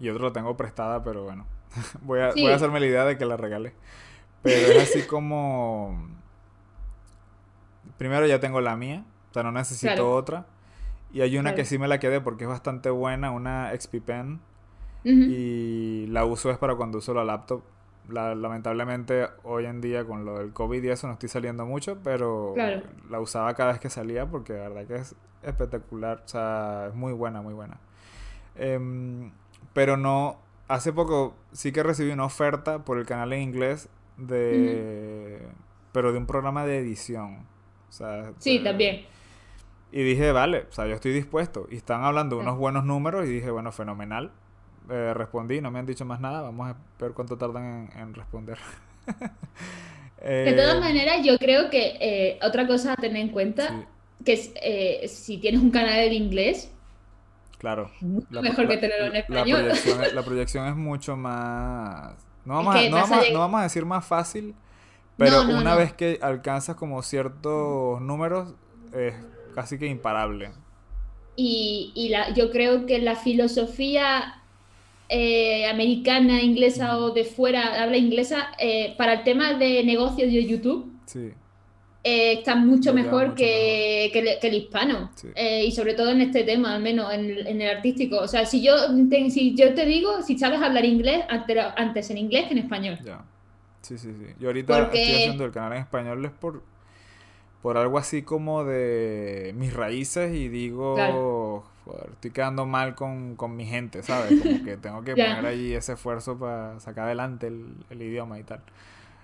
y, 0.00 0.08
otro 0.08 0.24
lo 0.24 0.32
tengo 0.32 0.56
prestada, 0.56 1.02
pero 1.04 1.24
bueno, 1.24 1.46
voy, 2.02 2.20
a, 2.20 2.30
voy 2.30 2.46
a 2.46 2.54
hacerme 2.54 2.80
la 2.80 2.86
idea 2.86 3.04
de 3.04 3.18
que 3.18 3.24
la 3.24 3.36
regale. 3.36 3.72
Pero 4.42 4.72
es 4.72 4.90
así 4.90 5.02
como... 5.06 6.10
Primero 7.98 8.26
ya 8.26 8.40
tengo 8.40 8.60
la 8.60 8.76
mía, 8.76 9.04
o 9.30 9.34
sea, 9.34 9.42
no 9.42 9.52
necesito 9.52 10.12
otra. 10.12 10.46
Y 11.12 11.20
hay 11.20 11.36
una 11.36 11.54
que 11.54 11.64
sí 11.64 11.78
me 11.78 11.88
la 11.88 12.00
quedé 12.00 12.20
porque 12.20 12.44
es 12.44 12.50
bastante 12.50 12.88
buena, 12.90 13.30
una 13.30 13.70
XP 13.78 13.96
Pen. 14.04 14.40
Y 15.04 16.06
la 16.08 16.24
uso 16.24 16.50
es 16.50 16.58
para 16.58 16.74
cuando 16.76 16.98
uso 16.98 17.12
la 17.12 17.24
laptop. 17.24 17.62
lamentablemente 18.08 19.26
hoy 19.42 19.66
en 19.66 19.80
día 19.80 20.04
con 20.04 20.24
lo 20.24 20.38
del 20.38 20.52
COVID 20.52 20.82
y 20.82 20.88
eso 20.88 21.06
no 21.08 21.14
estoy 21.14 21.28
saliendo 21.28 21.66
mucho, 21.66 21.98
pero 22.02 22.54
la 23.10 23.20
usaba 23.20 23.54
cada 23.54 23.72
vez 23.72 23.80
que 23.80 23.90
salía 23.90 24.26
porque 24.26 24.54
la 24.54 24.68
verdad 24.68 24.86
que 24.86 24.96
es 24.96 25.14
espectacular. 25.42 26.22
O 26.24 26.28
sea, 26.28 26.86
es 26.88 26.94
muy 26.94 27.12
buena, 27.12 27.42
muy 27.42 27.52
buena. 27.52 27.78
Em, 28.54 29.32
pero 29.72 29.96
no, 29.96 30.38
hace 30.68 30.92
poco 30.92 31.34
sí 31.52 31.72
que 31.72 31.82
recibí 31.82 32.10
una 32.10 32.24
oferta 32.24 32.84
por 32.84 32.98
el 32.98 33.06
canal 33.06 33.32
en 33.32 33.42
inglés 33.42 33.88
de... 34.16 35.40
Pero 35.92 36.12
de 36.12 36.18
un 36.18 36.26
programa 36.26 36.64
de 36.64 36.78
edición. 36.78 37.46
O 37.90 37.92
sea, 37.92 38.32
sí, 38.38 38.62
también 38.64 39.04
y 39.92 40.02
dije, 40.02 40.32
vale, 40.32 40.66
o 40.70 40.72
sea, 40.72 40.86
yo 40.86 40.94
estoy 40.94 41.12
dispuesto. 41.12 41.68
Y 41.70 41.76
están 41.76 42.02
hablando 42.02 42.36
de 42.36 42.42
unos 42.42 42.56
buenos 42.56 42.84
números 42.84 43.26
y 43.26 43.28
dije, 43.28 43.50
bueno, 43.50 43.72
fenomenal. 43.72 44.32
Eh, 44.88 45.12
respondí, 45.14 45.60
no 45.60 45.70
me 45.70 45.78
han 45.78 45.86
dicho 45.86 46.06
más 46.06 46.18
nada. 46.18 46.40
Vamos 46.40 46.70
a 46.70 46.76
ver 46.98 47.12
cuánto 47.12 47.36
tardan 47.36 47.90
en, 47.94 48.14
responder. 48.14 48.58
de 50.24 50.52
todas 50.54 50.76
eh, 50.76 50.80
maneras, 50.80 51.18
yo 51.22 51.36
creo 51.38 51.68
que 51.68 51.98
eh, 52.00 52.38
otra 52.42 52.66
cosa 52.66 52.94
a 52.94 52.96
tener 52.96 53.20
en 53.20 53.28
cuenta, 53.28 53.86
que 54.24 54.32
es, 54.32 55.12
si 55.12 55.36
tienes 55.36 55.60
un 55.60 55.70
canal 55.70 55.98
en 55.98 56.14
inglés, 56.14 56.72
claro, 57.58 57.90
mejor 58.30 58.66
que 58.68 58.78
tenerlo 58.78 59.06
en 59.08 59.16
español. 59.16 59.72
La 60.14 60.22
proyección, 60.22 60.66
es 60.68 60.74
mucho 60.74 61.16
más... 61.18 62.14
No 62.46 62.54
vamos, 62.54 62.74
a, 62.74 62.88
no, 62.88 63.38
vamos 63.38 63.60
a, 63.60 63.62
decir 63.64 63.84
más 63.84 64.04
fácil, 64.04 64.54
pero 65.18 65.42
una 65.42 65.76
vez 65.76 65.92
que 65.92 66.18
alcanzas 66.22 66.76
como 66.76 67.00
ciertos 67.02 68.00
números, 68.00 68.54
es 68.92 69.14
casi 69.54 69.78
que 69.78 69.86
imparable. 69.86 70.50
Y, 71.36 71.92
y 71.94 72.08
la, 72.10 72.32
yo 72.34 72.50
creo 72.50 72.86
que 72.86 72.98
la 72.98 73.16
filosofía 73.16 74.42
eh, 75.14 75.66
americana, 75.66 76.40
inglesa 76.40 76.96
o 76.96 77.10
de 77.10 77.24
fuera, 77.24 77.82
habla 77.82 77.98
inglesa, 77.98 78.48
eh, 78.58 78.94
para 78.96 79.12
el 79.12 79.24
tema 79.24 79.52
de 79.52 79.84
negocios 79.84 80.32
de 80.32 80.46
YouTube, 80.46 80.90
eh, 82.02 82.32
está 82.32 82.56
mucho 82.56 82.94
mejor 82.94 83.34
que, 83.34 84.08
Que, 84.10 84.38
el, 84.40 84.54
hispano. 84.54 85.10
y 85.36 85.70
sobre 85.72 85.92
todo 85.92 86.12
en 86.12 86.22
este 86.22 86.44
tema, 86.44 86.74
al 86.74 86.82
menos 86.82 87.12
en, 87.12 87.60
el 87.60 87.76
artístico. 87.76 88.20
O 88.20 88.26
sea, 88.26 88.46
si 88.46 88.62
yo, 88.62 88.74
te, 89.10 89.28
si 89.28 89.54
yo 89.54 89.74
te 89.74 89.84
digo, 89.84 90.22
si 90.22 90.38
sabes 90.38 90.62
hablar 90.62 90.86
inglés, 90.86 91.26
antes, 91.28 92.08
en 92.08 92.16
inglés 92.16 92.46
que 92.46 92.52
en 92.52 92.58
español. 92.60 92.98
Ya. 93.04 93.22
Sí, 93.82 93.98
sí, 93.98 94.14
sí. 94.18 94.32
Yo 94.40 94.48
ahorita 94.48 94.84
estoy 94.84 95.00
haciendo 95.00 95.44
el 95.44 95.52
canal 95.52 95.74
en 95.74 95.78
español 95.80 96.24
es 96.24 96.30
por 96.30 96.62
por 97.62 97.78
algo 97.78 97.96
así 97.96 98.22
como 98.22 98.64
de 98.64 99.52
mis 99.56 99.72
raíces 99.72 100.34
y 100.34 100.48
digo, 100.48 101.64
estoy 102.12 102.32
quedando 102.32 102.66
mal 102.66 102.96
con, 102.96 103.36
mi 103.56 103.64
gente, 103.64 104.02
¿sabes? 104.02 104.42
Como 104.42 104.64
que 104.64 104.76
tengo 104.76 105.04
que 105.04 105.12
poner 105.16 105.46
ahí 105.46 105.72
ese 105.72 105.92
esfuerzo 105.92 106.36
para 106.38 106.80
sacar 106.80 107.04
adelante 107.06 107.46
el, 107.46 108.02
idioma 108.02 108.40
y 108.40 108.42
tal. 108.42 108.60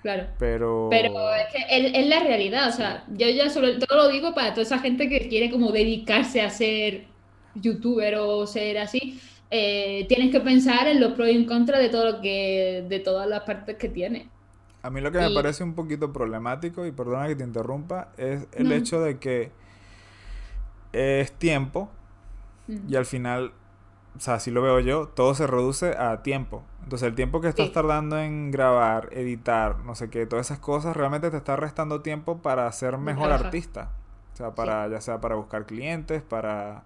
Claro. 0.03 0.29
Pero... 0.39 0.87
Pero 0.89 1.35
es 1.35 1.47
que 1.53 1.91
es, 2.01 2.07
la 2.07 2.21
realidad, 2.21 2.69
o 2.69 2.73
sea, 2.73 3.05
yo 3.09 3.29
ya 3.29 3.51
sobre 3.51 3.75
todo 3.75 4.05
lo 4.05 4.09
digo 4.09 4.33
para 4.33 4.51
toda 4.51 4.63
esa 4.63 4.79
gente 4.79 5.09
que 5.09 5.29
quiere 5.29 5.51
como 5.51 5.73
dedicarse 5.73 6.41
a 6.41 6.51
ser 6.51 7.07
youtuber 7.57 8.15
o 8.17 8.47
ser 8.47 8.79
así. 8.79 9.21
Eh, 9.51 10.07
tienes 10.09 10.31
que 10.31 10.39
pensar 10.39 10.87
en 10.87 11.01
los 11.01 11.15
pros 11.15 11.29
y 11.29 11.33
en 11.33 11.45
contra 11.45 11.81
de 11.81 11.89
todo 11.89 12.13
lo 12.13 12.21
que, 12.21 12.85
de 12.89 13.01
todas 13.01 13.29
las 13.29 13.41
partes 13.41 13.77
que 13.77 13.89
tiene. 13.89 14.29
A 14.83 14.91
mí 14.91 15.01
lo 15.01 15.11
que 15.11 15.19
me 15.19 15.31
parece 15.31 15.65
un 15.65 15.75
poquito 15.75 16.13
problemático, 16.13 16.87
y 16.87 16.93
perdona 16.93 17.27
que 17.27 17.37
te 17.37 17.45
interrumpa, 17.45 18.09
es 18.17 18.47
el 18.53 18.73
hecho 18.73 19.01
de 19.01 19.19
que 19.19 19.53
es 20.93 21.33
tiempo 21.33 21.91
y 22.67 22.97
al 22.97 23.07
final, 23.07 23.53
o 24.17 24.21
sea, 24.21 24.35
así 24.35 24.51
lo 24.51 24.63
veo 24.63 24.81
yo, 24.81 25.09
todo 25.09 25.35
se 25.35 25.47
reduce 25.47 25.97
a 25.97 26.23
tiempo. 26.23 26.63
Entonces 26.83 27.09
el 27.09 27.15
tiempo 27.15 27.41
que 27.41 27.49
estás 27.49 27.73
tardando 27.73 28.19
en 28.19 28.51
grabar, 28.51 29.09
editar, 29.13 29.81
no 29.81 29.95
sé 29.95 30.11
qué, 30.11 30.27
todas 30.27 30.47
esas 30.47 30.59
cosas, 30.59 30.97
realmente 30.97 31.31
te 31.31 31.37
está 31.37 31.57
restando 31.57 32.01
tiempo 32.01 32.39
para 32.39 32.71
ser 32.73 32.99
mejor 32.99 33.33
artista. 33.33 33.91
O 34.35 34.37
sea, 34.37 34.55
para, 34.55 34.87
ya 34.89 35.01
sea 35.01 35.21
para 35.21 35.35
buscar 35.35 35.67
clientes, 35.67 36.23
para 36.23 36.85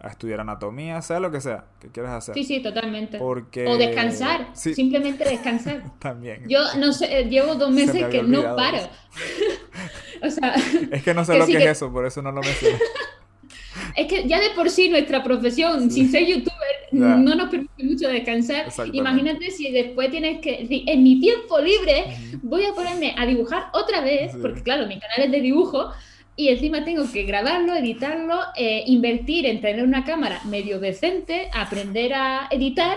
a 0.00 0.08
estudiar 0.08 0.40
anatomía, 0.40 1.02
sea 1.02 1.18
lo 1.18 1.30
que 1.30 1.40
sea 1.40 1.64
que 1.80 1.88
quieras 1.88 2.12
hacer. 2.12 2.34
Sí, 2.34 2.44
sí, 2.44 2.60
totalmente. 2.60 3.18
Porque... 3.18 3.66
O 3.66 3.76
descansar, 3.76 4.48
simplemente 4.54 5.24
descansar. 5.24 5.82
También. 5.98 6.44
Yo 6.48 6.60
no 6.78 6.92
sé, 6.92 7.24
llevo 7.24 7.56
dos 7.56 7.70
meses 7.70 8.06
que 8.06 8.22
no 8.22 8.54
paro. 8.54 8.78
o 10.22 10.30
sea... 10.30 10.54
Es 10.92 11.02
que 11.02 11.14
no 11.14 11.24
sé 11.24 11.36
lo 11.36 11.46
que, 11.46 11.56
es 11.56 11.66
eso, 11.66 11.92
por 11.92 12.06
eso 12.06 12.22
no 12.22 12.30
lo 12.30 12.40
menciono. 12.40 12.78
es 13.96 14.06
que 14.06 14.28
ya 14.28 14.40
de 14.40 14.50
por 14.50 14.70
sí 14.70 14.88
nuestra 14.88 15.22
profesión, 15.24 15.90
sin 15.90 16.10
ser 16.10 16.26
youtuber, 16.26 16.56
no 16.92 17.34
nos 17.34 17.50
permite 17.50 17.82
mucho 17.82 18.08
descansar. 18.08 18.68
Imagínate 18.92 19.50
si 19.50 19.70
después 19.72 20.10
tienes 20.10 20.40
que, 20.40 20.66
en 20.86 21.02
mi 21.02 21.20
tiempo 21.20 21.58
libre, 21.58 22.16
voy 22.42 22.64
a 22.64 22.72
ponerme 22.72 23.14
a 23.18 23.26
dibujar 23.26 23.64
otra 23.72 24.00
vez, 24.00 24.32
porque 24.40 24.62
claro, 24.62 24.86
mi 24.86 24.98
canal 24.98 25.22
es 25.26 25.32
de 25.32 25.40
dibujo, 25.40 25.92
y 26.38 26.50
encima 26.50 26.84
tengo 26.84 27.02
que 27.12 27.24
grabarlo, 27.24 27.74
editarlo, 27.74 28.38
eh, 28.54 28.84
invertir 28.86 29.44
en 29.44 29.60
tener 29.60 29.82
una 29.82 30.04
cámara 30.04 30.40
medio 30.44 30.78
decente, 30.78 31.50
aprender 31.52 32.14
a 32.14 32.46
editar 32.52 32.96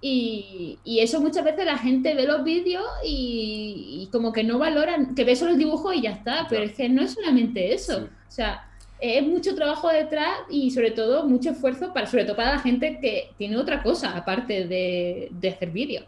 y, 0.00 0.76
eso 0.84 1.20
muchas 1.20 1.44
veces 1.44 1.66
la 1.66 1.78
gente 1.78 2.14
ve 2.14 2.26
los 2.26 2.42
vídeos 2.42 2.84
y, 3.04 4.08
como 4.10 4.32
que 4.32 4.42
no 4.42 4.58
valoran, 4.58 5.14
que 5.14 5.22
ve 5.22 5.36
solo 5.36 5.52
el 5.52 5.58
dibujo 5.58 5.92
y 5.92 6.02
ya 6.02 6.10
está, 6.10 6.48
pero 6.50 6.64
es 6.64 6.72
que 6.72 6.88
no 6.88 7.02
es 7.02 7.12
solamente 7.12 7.72
eso, 7.72 8.08
o 8.28 8.30
sea, 8.30 8.68
es 8.98 9.24
mucho 9.24 9.54
trabajo 9.54 9.88
detrás 9.88 10.40
y 10.50 10.72
sobre 10.72 10.90
todo 10.90 11.28
mucho 11.28 11.50
esfuerzo 11.50 11.92
para, 11.94 12.08
sobre 12.08 12.24
todo 12.24 12.34
para 12.34 12.54
la 12.54 12.58
gente 12.58 12.98
que 13.00 13.30
tiene 13.38 13.56
otra 13.56 13.84
cosa 13.84 14.16
aparte 14.16 14.66
de, 14.66 15.30
hacer 15.48 15.70
vídeos. 15.70 16.06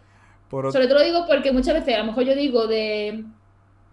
Sobre 0.50 0.88
todo 0.88 0.98
lo 0.98 1.04
digo 1.04 1.26
porque 1.28 1.52
muchas 1.52 1.74
veces 1.74 1.94
a 1.94 1.98
lo 1.98 2.06
mejor 2.06 2.24
yo 2.24 2.34
digo 2.34 2.66
de 2.66 3.24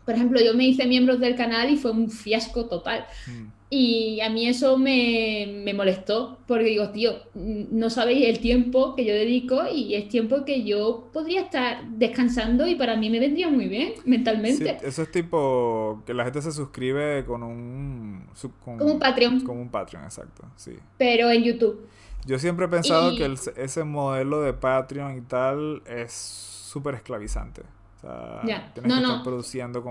por 0.10 0.15
ejemplo, 0.15 0.41
yo 0.41 0.56
me 0.56 0.65
hice 0.65 0.88
miembros 0.88 1.19
del 1.19 1.36
canal 1.36 1.69
y 1.69 1.78
fue 1.78 1.91
un 1.91 2.10
fiasco 2.10 2.65
total. 2.65 3.06
Mm. 3.28 3.45
Y 3.69 4.19
a 4.22 4.30
mí 4.32 4.48
eso 4.48 4.76
me, 4.76 5.62
me, 5.63 5.72
molestó, 5.76 6.39
porque 6.48 6.63
digo, 6.63 6.89
tío, 6.89 7.12
no 7.36 7.91
sabéis 7.91 8.28
el 8.28 8.39
tiempo 8.39 8.95
que 8.95 9.06
yo 9.06 9.13
dedico 9.13 9.62
y 9.72 9.93
es 9.93 10.10
tiempo 10.10 10.45
que 10.45 10.63
yo 10.63 11.10
podría 11.13 11.41
estar 11.41 11.88
descansando 11.89 12.65
y 12.65 12.74
para 12.74 12.98
mí 12.98 13.12
me 13.12 13.19
vendría 13.19 13.50
muy 13.50 13.67
bien 13.67 13.93
mentalmente. 14.04 14.80
eso 14.82 15.04
es 15.04 15.12
tipo 15.12 16.02
que 16.08 16.15
la 16.15 16.24
gente 16.24 16.41
se 16.41 16.52
suscribe 16.52 17.24
con 17.24 17.43
un... 17.43 18.26
como 18.65 18.86
un 18.86 18.98
Patreon. 18.98 19.41
Como 19.41 19.62
un 19.62 19.69
Patreon, 19.69 20.06
exacto, 20.06 20.41
sí. 20.56 20.72
Pero 20.98 21.30
en 21.30 21.43
YouTube. 21.43 21.88
Yo 22.26 22.39
siempre 22.39 22.65
he 22.65 22.69
pensado 22.69 23.15
que 23.15 23.32
ese 23.58 23.84
modelo 23.84 24.41
de 24.41 24.54
Patreon 24.54 25.19
y 25.19 25.22
tal 25.22 25.84
es 25.86 26.12
súper 26.13 26.95
esclavizante. 26.95 27.62
O 28.00 28.02
sea, 28.02 28.72
tienes 28.74 28.94
que 28.94 29.02
estar 29.02 29.24
produciendo 29.24 29.84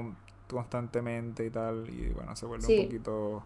constantemente 0.48 1.46
y 1.46 1.50
tal, 1.50 1.84
y 1.88 2.08
bueno, 2.08 2.34
se 2.34 2.46
vuelve 2.46 2.66
un 2.66 2.84
poquito 2.86 3.44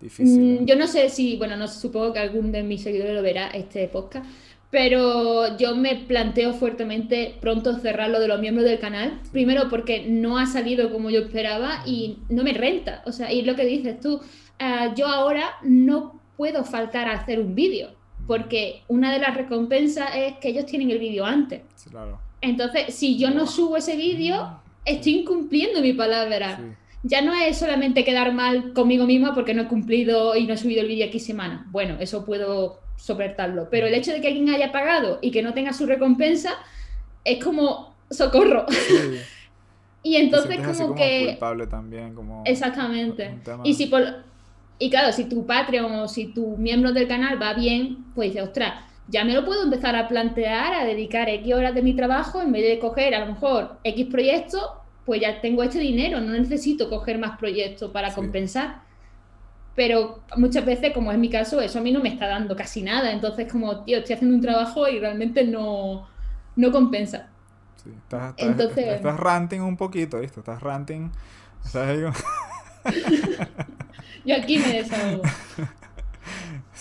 difícil. 0.00 0.62
Mm, 0.62 0.64
yo 0.64 0.76
no 0.76 0.86
sé 0.86 1.08
si, 1.10 1.36
bueno, 1.36 1.56
no 1.56 1.68
supongo 1.68 2.12
que 2.12 2.20
algún 2.20 2.52
de 2.52 2.62
mis 2.62 2.82
seguidores 2.82 3.14
lo 3.14 3.22
verá 3.22 3.48
este 3.48 3.86
podcast, 3.88 4.26
pero 4.70 5.56
yo 5.58 5.76
me 5.76 5.96
planteo 5.96 6.54
fuertemente 6.54 7.36
pronto 7.40 7.78
cerrar 7.78 8.08
lo 8.08 8.20
de 8.20 8.28
los 8.28 8.40
miembros 8.40 8.64
del 8.64 8.78
canal. 8.78 9.20
Primero 9.32 9.68
porque 9.68 10.06
no 10.08 10.38
ha 10.38 10.46
salido 10.46 10.90
como 10.92 11.10
yo 11.10 11.20
esperaba 11.20 11.82
y 11.84 12.18
no 12.28 12.44
me 12.44 12.52
renta. 12.52 13.02
O 13.04 13.12
sea, 13.12 13.32
y 13.32 13.42
lo 13.42 13.56
que 13.56 13.64
dices 13.64 14.00
tú, 14.00 14.20
ah, 14.58 14.94
yo 14.94 15.06
ahora 15.08 15.50
no 15.62 16.20
puedo 16.36 16.64
faltar 16.64 17.08
a 17.08 17.14
hacer 17.14 17.40
un 17.40 17.54
vídeo, 17.54 17.90
porque 18.26 18.84
una 18.88 19.12
de 19.12 19.18
las 19.18 19.36
recompensas 19.36 20.10
es 20.14 20.38
que 20.38 20.48
ellos 20.48 20.66
tienen 20.66 20.90
el 20.90 20.98
vídeo 20.98 21.26
antes. 21.26 21.62
Claro. 21.90 22.29
Entonces, 22.40 22.94
si 22.94 23.18
yo 23.18 23.30
no 23.30 23.46
subo 23.46 23.76
ese 23.76 23.96
vídeo, 23.96 24.60
estoy 24.84 25.20
incumpliendo 25.20 25.80
mi 25.80 25.92
palabra. 25.92 26.60
Ya 27.02 27.22
no 27.22 27.32
es 27.34 27.58
solamente 27.58 28.04
quedar 28.04 28.32
mal 28.32 28.72
conmigo 28.72 29.06
misma 29.06 29.34
porque 29.34 29.54
no 29.54 29.62
he 29.62 29.68
cumplido 29.68 30.36
y 30.36 30.46
no 30.46 30.54
he 30.54 30.56
subido 30.56 30.82
el 30.82 30.88
vídeo 30.88 31.06
aquí 31.06 31.18
semana. 31.18 31.66
Bueno, 31.70 31.96
eso 32.00 32.24
puedo 32.24 32.80
soportarlo. 32.96 33.68
Pero 33.70 33.86
el 33.86 33.94
hecho 33.94 34.12
de 34.12 34.20
que 34.20 34.28
alguien 34.28 34.50
haya 34.50 34.72
pagado 34.72 35.18
y 35.22 35.30
que 35.30 35.42
no 35.42 35.54
tenga 35.54 35.72
su 35.72 35.86
recompensa 35.86 36.50
es 37.24 37.42
como 37.42 37.94
socorro. 38.10 38.66
y 40.02 40.16
entonces 40.16 40.58
como, 40.58 40.94
que... 40.94 41.26
culpable 41.30 41.66
también, 41.66 42.14
como... 42.14 42.42
Exactamente. 42.44 43.38
Y 43.64 43.74
si 43.74 43.86
por 43.86 44.02
Y 44.78 44.90
claro, 44.90 45.12
si 45.12 45.24
tu 45.24 45.46
Patreon 45.46 45.92
o 45.92 46.08
si 46.08 46.26
tu 46.26 46.56
miembro 46.58 46.92
del 46.92 47.08
canal 47.08 47.40
va 47.40 47.54
bien, 47.54 48.04
pues 48.14 48.30
dices, 48.30 48.48
ostras, 48.48 48.84
ya 49.10 49.24
me 49.24 49.34
lo 49.34 49.44
puedo 49.44 49.64
empezar 49.64 49.96
a 49.96 50.06
plantear, 50.08 50.72
a 50.72 50.84
dedicar 50.84 51.28
X 51.28 51.52
horas 51.52 51.74
de 51.74 51.82
mi 51.82 51.94
trabajo, 51.94 52.40
en 52.40 52.52
vez 52.52 52.62
de 52.62 52.78
coger 52.78 53.14
a 53.14 53.20
lo 53.20 53.26
mejor 53.26 53.78
X 53.82 54.06
proyectos, 54.06 54.62
pues 55.04 55.20
ya 55.20 55.40
tengo 55.40 55.62
este 55.64 55.80
dinero, 55.80 56.20
no 56.20 56.32
necesito 56.32 56.88
coger 56.88 57.18
más 57.18 57.36
proyectos 57.36 57.90
para 57.90 58.14
compensar. 58.14 58.82
Pero 59.74 60.22
muchas 60.36 60.64
veces, 60.64 60.92
como 60.92 61.10
es 61.10 61.18
mi 61.18 61.28
caso, 61.28 61.60
eso 61.60 61.80
a 61.80 61.82
mí 61.82 61.90
no 61.90 62.00
me 62.00 62.10
está 62.10 62.28
dando 62.28 62.54
casi 62.54 62.82
nada. 62.82 63.10
Entonces, 63.12 63.50
como, 63.50 63.82
tío, 63.84 63.98
estoy 63.98 64.14
haciendo 64.14 64.36
un 64.36 64.42
trabajo 64.42 64.88
y 64.88 64.98
realmente 65.00 65.44
no, 65.44 66.08
no 66.56 66.70
compensa. 66.70 67.28
Sí, 67.82 67.90
estás, 67.96 68.34
Entonces, 68.36 68.86
estás 68.86 69.18
ranting 69.18 69.60
un 69.60 69.76
poquito, 69.76 70.20
¿viste? 70.20 70.40
Estás 70.40 70.62
ranting. 70.62 71.10
Yo 74.24 74.36
aquí 74.36 74.58
me 74.58 74.72
desahogo. 74.74 75.22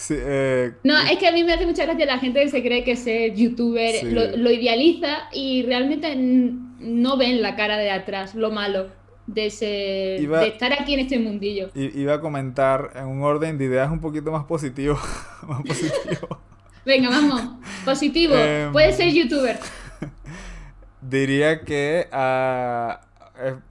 Eh, 0.09 0.71
no, 0.83 0.97
es 0.97 1.17
que 1.17 1.27
a 1.27 1.31
mí 1.31 1.43
me 1.43 1.53
hace 1.53 1.65
mucha 1.65 1.85
gracia 1.85 2.05
la 2.05 2.19
gente 2.19 2.41
que 2.41 2.49
se 2.49 2.61
cree 2.61 2.83
que 2.83 2.95
ser 2.95 3.35
youtuber 3.35 4.03
lo, 4.37 4.51
idealiza 4.51 5.29
y 5.33 5.63
realmente 5.63 6.15
no 6.15 7.17
ven 7.17 7.41
la 7.41 7.55
cara 7.55 7.77
de 7.77 7.91
atrás, 7.91 8.35
lo 8.35 8.51
malo 8.51 8.87
de, 9.33 9.45
ese, 9.47 9.65
de 9.65 10.47
estar 10.47 10.73
aquí 10.73 10.93
en 10.93 11.01
este 11.01 11.19
mundillo. 11.19 11.69
Iba 11.75 12.15
a 12.15 12.21
comentar 12.21 12.91
en 12.95 13.05
un 13.05 13.23
orden 13.23 13.57
de 13.57 13.65
ideas 13.65 13.91
un 13.91 13.99
poquito 13.99 14.31
más 14.31 14.45
positivo. 14.45 14.97
más 15.47 15.61
positivo. 15.61 16.39
Venga, 16.85 17.09
vamos. 17.09 17.41
Positivo. 17.85 18.35
Em, 18.35 18.71
Puede 18.71 18.93
ser 18.93 19.13
youtuber. 19.13 19.59
Diría 21.01 21.61
que 21.61 22.07
ah, 22.11 23.01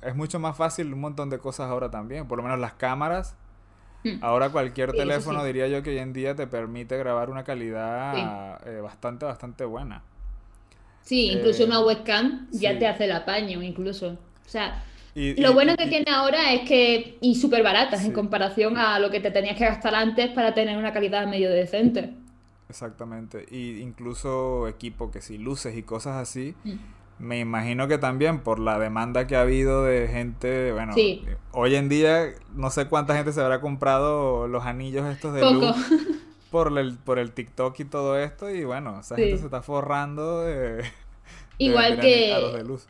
es, 0.02 0.14
mucho 0.14 0.38
más 0.38 0.56
fácil 0.56 0.92
un 0.92 1.00
montón 1.00 1.30
de 1.30 1.38
cosas 1.38 1.68
ahora 1.70 1.90
también. 1.90 2.28
Por 2.28 2.38
lo 2.38 2.44
menos 2.44 2.58
las 2.58 2.74
cámaras. 2.74 3.34
Ahora 4.20 4.50
cualquier 4.50 4.92
teléfono 4.92 5.44
diría 5.44 5.68
yo 5.68 5.82
que 5.82 5.90
hoy 5.90 5.98
en 5.98 6.12
día 6.12 6.34
te 6.34 6.46
permite 6.46 6.96
grabar 6.96 7.30
una 7.30 7.44
calidad 7.44 8.60
eh, 8.66 8.80
bastante, 8.80 9.26
bastante 9.26 9.64
buena. 9.64 10.02
Sí, 11.02 11.30
incluso 11.30 11.64
una 11.64 11.80
eh, 11.80 11.84
webcam 11.84 12.48
ya 12.50 12.78
te 12.78 12.86
hace 12.86 13.04
el 13.04 13.12
apaño, 13.12 13.62
incluso. 13.62 14.10
O 14.10 14.48
sea, 14.48 14.84
lo 15.14 15.52
bueno 15.52 15.76
que 15.76 15.86
tiene 15.86 16.10
ahora 16.10 16.52
es 16.52 16.68
que, 16.68 17.18
y 17.20 17.34
súper 17.34 17.62
baratas 17.62 18.04
en 18.04 18.12
comparación 18.12 18.76
a 18.76 18.98
lo 18.98 19.10
que 19.10 19.20
te 19.20 19.30
tenías 19.30 19.56
que 19.56 19.64
gastar 19.64 19.94
antes 19.94 20.30
para 20.30 20.54
tener 20.54 20.76
una 20.76 20.92
calidad 20.92 21.26
medio 21.26 21.50
decente. 21.50 22.14
Exactamente. 22.68 23.46
Y 23.50 23.80
incluso 23.80 24.68
equipo 24.68 25.10
que 25.10 25.20
si 25.20 25.38
luces 25.38 25.76
y 25.76 25.82
cosas 25.82 26.16
así. 26.16 26.54
Mm. 26.64 26.74
Me 27.18 27.40
imagino 27.40 27.88
que 27.88 27.98
también 27.98 28.40
por 28.40 28.60
la 28.60 28.78
demanda 28.78 29.26
que 29.26 29.34
ha 29.34 29.40
habido 29.40 29.84
de 29.84 30.06
gente, 30.06 30.72
bueno, 30.72 30.94
hoy 31.52 31.74
en 31.74 31.88
día 31.88 32.32
no 32.54 32.70
sé 32.70 32.86
cuánta 32.86 33.16
gente 33.16 33.32
se 33.32 33.40
habrá 33.40 33.60
comprado 33.60 34.46
los 34.46 34.64
anillos 34.64 35.06
estos 35.08 35.34
de 35.34 35.40
luz 35.40 35.74
por 36.50 36.76
el, 36.78 36.96
por 36.96 37.18
el 37.18 37.32
TikTok 37.32 37.78
y 37.80 37.84
todo 37.84 38.18
esto 38.18 38.50
y 38.50 38.64
bueno, 38.64 39.00
esa 39.00 39.16
gente 39.16 39.38
se 39.38 39.46
está 39.46 39.62
forrando 39.62 40.42
de... 40.42 40.84
Igual 41.58 41.98
que... 41.98 42.52
de 42.56 42.64
luz. 42.64 42.86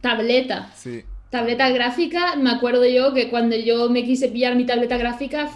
Tableta. 0.00 0.72
Sí. 0.74 1.04
Tableta 1.28 1.68
gráfica, 1.68 2.36
me 2.36 2.50
acuerdo 2.50 2.86
yo 2.86 3.12
que 3.12 3.28
cuando 3.28 3.54
yo 3.56 3.90
me 3.90 4.04
quise 4.04 4.28
pillar 4.28 4.56
mi 4.56 4.64
tableta 4.64 4.96
gráfica 4.96 5.50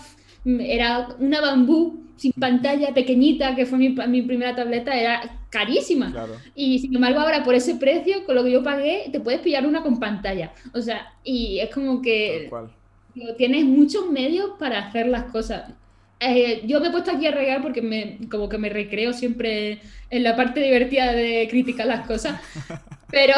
era 0.45 1.09
una 1.19 1.41
bambú 1.41 2.05
sin 2.17 2.33
pantalla 2.33 2.95
pequeñita, 2.95 3.55
que 3.55 3.67
fue 3.67 3.79
mi, 3.79 3.91
mi 3.91 4.23
primera 4.23 4.55
tableta, 4.55 4.95
era 4.95 5.23
carísima. 5.57 6.13
Y 6.55 6.79
sin 6.79 6.95
embargo, 6.95 7.21
ahora 7.21 7.43
por 7.43 7.55
ese 7.55 7.77
precio, 7.77 8.25
con 8.25 8.35
lo 8.35 8.45
que 8.45 8.53
yo 8.53 8.63
pagué, 8.63 9.09
te 9.11 9.21
puedes 9.21 9.41
pillar 9.41 9.67
una 9.67 9.83
con 9.83 9.99
pantalla. 9.99 10.53
O 10.75 10.83
sea, 10.83 11.15
y 11.25 11.59
es 11.61 11.71
como 11.71 12.03
que 12.03 12.51
tienes 13.39 13.65
muchos 13.65 14.11
medios 14.11 14.51
para 14.59 14.79
hacer 14.79 15.07
las 15.07 15.25
cosas. 15.25 15.73
Eh, 16.21 16.63
yo 16.67 16.81
me 16.81 16.89
he 16.89 16.91
puesto 16.91 17.11
aquí 17.11 17.27
a 17.27 17.31
regar 17.31 17.63
porque 17.63 17.83
me, 17.83 18.19
como 18.31 18.49
que 18.49 18.59
me 18.59 18.71
recreo 18.71 19.13
siempre 19.13 19.81
en 20.09 20.23
la 20.23 20.35
parte 20.35 20.61
divertida 20.61 21.13
de 21.13 21.47
criticar 21.51 21.87
las 21.87 22.07
cosas. 22.07 22.41
Pero 23.11 23.35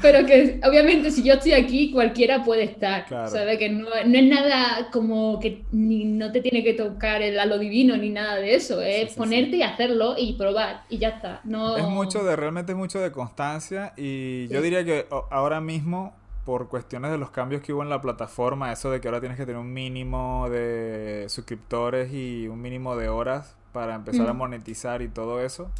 pero 0.00 0.26
que 0.26 0.60
obviamente 0.64 1.10
si 1.10 1.22
yo 1.22 1.34
estoy 1.34 1.52
aquí, 1.52 1.90
cualquiera 1.92 2.44
puede 2.44 2.64
estar. 2.64 3.08
¿Sabe? 3.08 3.58
Que 3.58 3.68
no, 3.68 3.88
es 3.92 4.06
nada 4.06 4.90
como 4.92 5.38
que 5.40 5.64
ni, 5.72 6.04
no 6.04 6.30
te 6.32 6.40
tiene 6.40 6.62
que 6.62 6.74
tocar 6.74 7.22
el 7.22 7.38
halo 7.38 7.58
divino 7.58 7.96
ni 7.96 8.10
nada 8.10 8.36
de 8.36 8.54
eso. 8.54 8.80
Es 8.80 9.14
ponerte 9.14 9.56
y 9.56 9.62
hacerlo 9.62 10.14
y 10.16 10.34
probar 10.34 10.84
y 10.88 10.98
ya 10.98 11.08
está. 11.08 11.40
No... 11.44 11.76
Es 11.76 11.84
mucho 11.84 12.24
de, 12.24 12.36
realmente 12.36 12.72
es 12.72 12.78
mucho 12.78 13.00
de 13.00 13.10
constancia 13.12 13.92
y 13.96 14.48
yo 14.48 14.62
diría 14.62 14.84
que 14.84 15.06
ahora 15.30 15.60
mismo 15.60 16.14
por 16.44 16.68
cuestiones 16.68 17.10
de 17.10 17.18
los 17.18 17.30
cambios 17.30 17.60
que 17.60 17.74
hubo 17.74 17.82
en 17.82 17.90
la 17.90 18.00
plataforma, 18.00 18.72
eso 18.72 18.90
de 18.90 19.02
que 19.02 19.08
ahora 19.08 19.20
tienes 19.20 19.36
que 19.36 19.44
tener 19.44 19.60
un 19.60 19.70
mínimo 19.70 20.48
de 20.48 21.26
suscriptores 21.28 22.10
y 22.10 22.48
un 22.48 22.62
mínimo 22.62 22.96
de 22.96 23.10
horas 23.10 23.54
para 23.72 23.94
empezar 23.94 24.26
a 24.28 24.32
monetizar 24.32 25.02
y 25.02 25.08
todo 25.08 25.42
eso, 25.42 25.70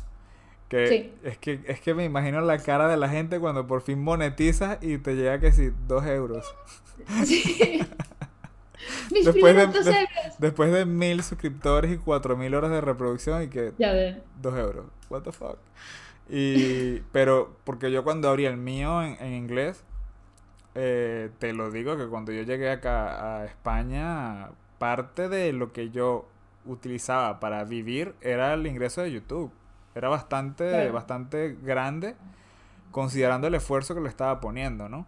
que 0.69 1.13
es 1.25 1.39
que 1.39 1.61
es 1.67 1.81
que 1.81 1.95
me 1.95 2.05
imagino 2.05 2.41
la 2.41 2.59
cara 2.59 2.89
de 2.89 2.97
la 2.97 3.09
gente 3.09 3.41
cuando 3.41 3.67
por 3.67 3.83
fin 3.83 4.03
monetizas 4.03 4.79
y 4.83 4.99
te 4.99 5.15
llega 5.15 5.41
que 5.41 5.53
sí, 5.53 5.71
dos 5.87 6.05
euros. 6.07 6.55
Sí. 7.25 7.81
después, 9.11 9.57
de, 9.57 10.07
después 10.39 10.73
de 10.73 10.85
mil 10.85 11.23
suscriptores 11.23 11.93
y 11.93 11.97
cuatro 11.99 12.37
mil 12.37 12.55
horas 12.55 12.71
de 12.71 12.81
reproducción 12.81 13.43
y 13.43 13.49
que 13.49 13.73
ya 13.79 13.93
ve. 13.93 14.23
dos 14.41 14.57
euros. 14.59 14.87
What 15.09 15.23
the 15.23 15.33
fuck. 15.33 15.59
Y, 16.29 17.01
pero 17.13 17.57
porque 17.65 17.91
yo 17.91 18.05
cuando 18.05 18.29
abrí 18.29 18.45
el 18.45 18.57
mío 18.57 19.03
en, 19.03 19.17
en 19.21 19.35
inglés, 19.35 19.85
eh, 20.75 21.31
te 21.39 21.53
lo 21.53 21.71
digo 21.71 21.97
que 21.97 22.07
cuando 22.07 22.33
yo 22.33 22.43
llegué 22.43 22.71
acá 22.71 23.41
a 23.41 23.45
España, 23.47 24.51
parte 24.79 25.29
de 25.29 25.53
lo 25.53 25.73
que 25.73 25.91
yo 25.91 26.29
utilizaba 26.67 27.41
para 27.41 27.65
vivir 27.65 28.15
era 28.21 28.55
el 28.55 28.67
ingreso 28.67 29.03
de 29.03 29.13
YouTube. 29.13 29.51
Era 29.95 30.09
bastante, 30.09 30.91
bastante 30.91 31.57
grande 31.63 32.15
considerando 32.91 33.47
el 33.47 33.55
esfuerzo 33.55 33.95
que 33.95 34.01
le 34.01 34.09
estaba 34.09 34.41
poniendo, 34.41 34.89
¿no? 34.89 35.07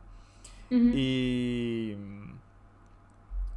Y 0.71 1.97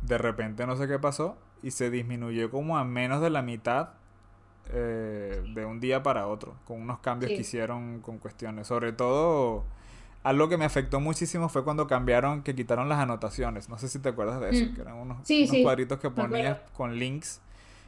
de 0.02 0.18
repente 0.18 0.66
no 0.66 0.76
sé 0.76 0.88
qué 0.88 0.98
pasó 0.98 1.38
y 1.62 1.70
se 1.70 1.92
disminuyó 1.92 2.50
como 2.50 2.78
a 2.78 2.84
menos 2.84 3.22
de 3.22 3.30
la 3.30 3.44
mitad 3.44 3.90
eh, 4.72 5.44
de 5.54 5.66
un 5.66 5.80
día 5.80 6.02
para 6.02 6.26
otro, 6.26 6.56
con 6.66 6.82
unos 6.82 7.00
cambios 7.00 7.30
que 7.30 7.42
hicieron 7.42 8.00
con 8.02 8.18
cuestiones. 8.18 8.66
Sobre 8.66 8.94
todo, 8.94 9.64
algo 10.24 10.50
que 10.50 10.58
me 10.58 10.66
afectó 10.66 11.00
muchísimo 11.00 11.50
fue 11.50 11.64
cuando 11.64 11.86
cambiaron, 11.86 12.42
que 12.42 12.56
quitaron 12.56 12.90
las 12.90 13.00
anotaciones. 13.00 13.70
No 13.70 13.78
sé 13.78 13.88
si 13.90 14.00
te 14.00 14.10
acuerdas 14.10 14.42
de 14.42 14.50
eso, 14.50 14.72
mm. 14.72 14.74
que 14.74 14.82
eran 14.82 14.96
unos, 14.96 15.20
cuadritos 15.62 16.00
que 16.00 16.10
ponías 16.10 16.58
con 16.74 16.98
links 16.98 17.42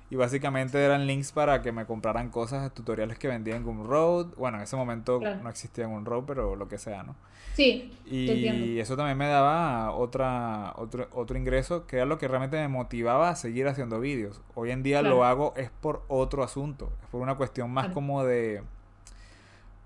y 0.09 0.15
básicamente 0.15 0.83
eran 0.83 1.07
links 1.07 1.31
para 1.31 1.61
que 1.61 1.71
me 1.71 1.85
compraran 1.85 2.29
cosas, 2.29 2.71
tutoriales 2.73 3.17
que 3.17 3.27
vendían 3.27 3.57
en 3.57 3.63
Gumroad. 3.63 4.27
Bueno, 4.37 4.57
en 4.57 4.63
ese 4.63 4.75
momento 4.75 5.19
no 5.19 5.49
existía 5.49 5.87
Gumroad, 5.87 6.25
pero 6.25 6.55
lo 6.55 6.67
que 6.67 6.77
sea, 6.77 7.03
¿no? 7.03 7.15
Sí. 7.53 7.91
Y 8.05 8.77
eso 8.79 8.95
también 8.97 9.17
me 9.17 9.27
daba 9.27 9.91
otra, 9.91 10.73
otro, 10.75 11.07
otro 11.11 11.37
ingreso, 11.37 11.87
que 11.87 11.97
era 11.97 12.05
lo 12.05 12.19
que 12.19 12.27
realmente 12.27 12.57
me 12.57 12.67
motivaba 12.67 13.29
a 13.29 13.35
seguir 13.35 13.67
haciendo 13.67 13.99
vídeos. 13.99 14.41
Hoy 14.53 14.71
en 14.71 14.83
día 14.83 15.01
lo 15.01 15.23
hago 15.23 15.53
es 15.57 15.69
por 15.69 16.03
otro 16.07 16.43
asunto, 16.43 16.91
es 17.01 17.09
por 17.09 17.21
una 17.21 17.35
cuestión 17.35 17.71
más 17.71 17.89
como 17.89 18.23
de 18.23 18.61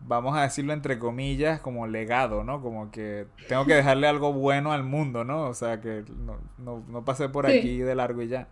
vamos 0.02 0.38
a 0.38 0.42
decirlo 0.44 0.72
entre 0.72 0.98
comillas, 0.98 1.60
como 1.60 1.86
legado, 1.86 2.44
¿no? 2.44 2.62
Como 2.62 2.90
que 2.90 3.28
tengo 3.48 3.66
que 3.66 3.76
dejarle 3.76 4.08
algo 4.08 4.32
bueno 4.34 4.72
al 4.72 4.84
mundo, 4.84 5.24
¿no? 5.24 5.44
O 5.44 5.54
sea, 5.54 5.82
que 5.82 6.04
no, 6.26 6.38
no, 6.58 6.84
no 6.88 7.06
pasé 7.06 7.30
por 7.30 7.46
aquí 7.46 7.80
de 7.80 7.96
largo 7.96 8.22
y 8.22 8.30
ya 8.30 8.48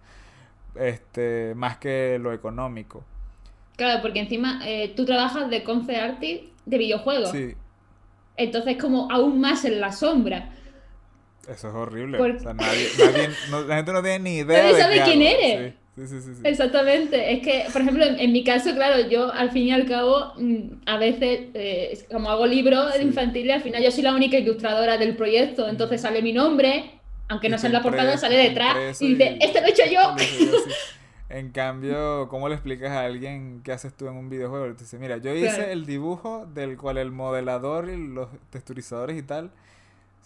este, 0.79 1.53
más 1.55 1.77
que 1.77 2.17
lo 2.19 2.33
económico. 2.33 3.03
Claro, 3.75 4.01
porque 4.01 4.19
encima 4.19 4.59
eh, 4.65 4.93
tú 4.95 5.05
trabajas 5.05 5.49
de 5.49 5.63
concept 5.63 5.99
artist 5.99 6.43
de 6.65 6.77
videojuegos. 6.77 7.31
Sí. 7.31 7.53
Entonces, 8.35 8.77
como 8.77 9.11
aún 9.11 9.39
más 9.39 9.65
en 9.65 9.79
la 9.79 9.91
sombra. 9.91 10.49
Eso 11.47 11.69
es 11.69 11.75
horrible. 11.75 12.19
O 12.19 12.39
sea, 12.39 12.53
nadie, 12.53 12.87
nadie 12.97 13.29
la 13.67 13.75
gente 13.77 13.93
no 13.93 14.01
tiene 14.01 14.19
ni 14.19 14.37
idea. 14.39 14.63
Nadie 14.63 14.75
sabe 14.75 15.01
quién 15.03 15.21
eres. 15.21 15.73
Sí, 15.95 16.05
sí, 16.05 16.21
sí, 16.21 16.41
Exactamente. 16.43 17.33
Es 17.33 17.41
que, 17.41 17.65
por 17.73 17.81
ejemplo, 17.81 18.05
en, 18.05 18.31
mi 18.31 18.43
caso, 18.43 18.73
claro, 18.75 19.07
yo 19.09 19.33
al 19.33 19.49
fin 19.49 19.63
y 19.63 19.71
al 19.71 19.87
cabo, 19.87 20.33
mm, 20.37 20.81
a 20.85 20.97
veces, 20.97 21.47
eh, 21.55 21.97
como 22.11 22.29
hago 22.29 22.45
libros 22.45 22.99
infantiles, 23.01 23.55
al 23.55 23.61
final 23.63 23.83
yo 23.83 23.89
soy 23.89 24.03
la 24.03 24.13
única 24.13 24.37
ilustradora 24.37 24.97
del 24.97 25.15
proyecto. 25.15 25.67
Entonces 25.67 26.01
sale 26.01 26.21
mi 26.21 26.33
nombre, 26.33 26.96
aunque 27.27 27.49
no 27.49 27.57
sea 27.57 27.67
en 27.67 27.73
la 27.73 27.81
portada, 27.81 28.17
sale 28.17 28.37
detrás 28.37 29.01
y 29.01 29.15
dice, 29.15 29.37
¡este 29.41 29.61
lo 29.61 29.67
he 29.67 29.71
hecho 29.71 29.83
yo! 29.89 30.15
En 31.29 31.51
cambio, 31.51 32.29
¿cómo 32.29 32.47
le 32.47 32.55
explicas 32.55 32.89
a 32.91 33.01
alguien 33.03 33.59
qué 33.61 33.73
haces 33.73 33.93
tú 33.93 34.07
en 34.07 34.15
un 34.15 34.29
videojuego? 34.29 34.73
Te 34.75 34.85
dice, 34.85 34.97
mira, 34.97 35.17
yo 35.17 35.35
hice 35.35 35.73
el 35.73 35.85
dibujo 35.85 36.45
del 36.53 36.77
cual 36.77 36.97
el 36.97 37.11
modelador 37.11 37.89
y 37.89 37.97
los 37.97 38.29
texturizadores 38.49 39.17
y 39.17 39.23
tal 39.23 39.51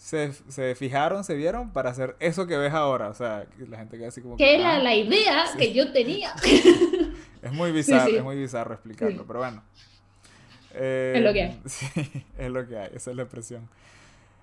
se, 0.02 0.32
se, 0.32 0.74
fijaron, 0.74 1.22
se 1.22 1.34
vieron 1.34 1.70
para 1.70 1.90
hacer 1.90 2.16
eso 2.18 2.46
que 2.46 2.56
ves 2.56 2.72
ahora. 2.72 3.08
O 3.08 3.14
sea, 3.14 3.46
la 3.68 3.78
gente 3.78 3.98
queda 3.98 4.08
así 4.08 4.20
como... 4.20 4.36
Que 4.36 4.56
era 4.56 4.76
ah, 4.76 4.78
la 4.78 4.94
idea 4.94 5.44
que 5.56 5.72
yo 5.72 5.92
tenía. 5.92 6.34
es 7.42 7.52
muy 7.52 7.70
bizarro, 7.70 8.16
es 8.16 8.22
muy 8.22 8.36
bizarro 8.36 8.74
explicarlo, 8.74 9.24
pero 9.26 9.38
bueno. 9.38 9.62
es 10.74 11.22
lo 11.22 11.32
que 11.32 11.42
hay. 11.42 11.60
Sí, 11.66 11.86
es 12.36 12.50
lo 12.50 12.66
que 12.66 12.78
hay, 12.78 12.90
esa 12.94 13.10
es 13.10 13.16
la 13.16 13.22
expresión. 13.22 13.68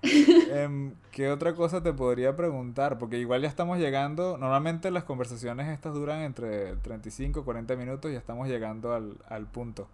Em, 0.02 0.94
¿Qué 1.12 1.28
otra 1.28 1.54
cosa 1.54 1.82
te 1.82 1.92
podría 1.92 2.36
preguntar? 2.36 2.98
Porque 2.98 3.18
igual 3.18 3.42
ya 3.42 3.48
estamos 3.48 3.78
llegando, 3.78 4.38
normalmente 4.38 4.90
las 4.90 5.04
conversaciones 5.04 5.68
estas 5.68 5.94
duran 5.94 6.22
entre 6.22 6.76
35 6.76 7.40
y 7.40 7.42
40 7.42 7.76
minutos 7.76 8.10
y 8.10 8.14
ya 8.14 8.20
estamos 8.20 8.48
llegando 8.48 8.94
al, 8.94 9.16
al 9.28 9.46
punto. 9.46 9.88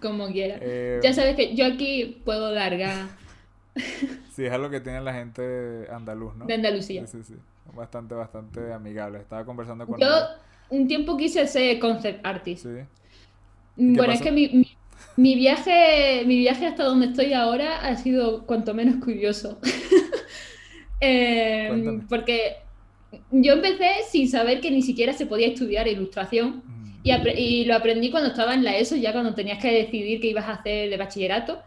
Como 0.00 0.28
quiera. 0.28 0.58
Eh, 0.60 1.00
ya 1.02 1.12
sabes 1.12 1.34
que 1.34 1.54
yo 1.54 1.66
aquí 1.66 2.20
puedo 2.24 2.52
largar. 2.52 3.08
sí, 4.34 4.44
es 4.44 4.52
algo 4.52 4.70
que 4.70 4.80
tiene 4.80 5.00
la 5.00 5.12
gente 5.12 5.86
andaluz, 5.90 6.36
¿no? 6.36 6.46
De 6.46 6.54
Andalucía. 6.54 7.06
Sí, 7.06 7.18
sí, 7.18 7.34
sí. 7.34 7.74
Bastante, 7.74 8.14
bastante 8.14 8.72
amigable. 8.72 9.18
Estaba 9.18 9.44
conversando 9.44 9.86
con 9.86 9.98
Yo 10.00 10.08
un 10.70 10.86
tiempo 10.86 11.16
quise 11.16 11.46
ser 11.46 11.78
concept 11.78 12.24
artist. 12.24 12.64
Sí. 12.64 12.84
Bueno, 13.76 14.12
es 14.12 14.20
que 14.20 14.32
mi, 14.32 14.48
mi, 14.48 14.76
mi, 15.18 15.34
viaje, 15.34 16.22
mi 16.26 16.38
viaje 16.38 16.64
hasta 16.64 16.84
donde 16.84 17.06
estoy 17.06 17.32
ahora 17.32 17.80
ha 17.80 17.96
sido 17.96 18.46
cuanto 18.46 18.72
menos 18.72 19.04
curioso. 19.04 19.58
eh, 21.00 22.00
porque 22.08 22.58
yo 23.32 23.54
empecé 23.54 23.90
sin 24.08 24.28
saber 24.28 24.60
que 24.60 24.70
ni 24.70 24.80
siquiera 24.80 25.12
se 25.12 25.26
podía 25.26 25.48
estudiar 25.48 25.88
ilustración. 25.88 26.62
Mm. 26.64 27.00
Y, 27.02 27.12
y, 27.12 27.64
lo 27.64 27.74
aprendí 27.74 28.12
cuando 28.12 28.30
estaba 28.30 28.54
en 28.54 28.62
la 28.62 28.76
ESO, 28.76 28.94
ya 28.94 29.10
cuando 29.12 29.34
tenías 29.34 29.60
que 29.60 29.72
decidir 29.72 30.20
qué 30.20 30.28
ibas 30.28 30.44
a 30.44 30.52
hacer 30.52 30.88
de 30.88 30.96
bachillerato. 30.96 31.62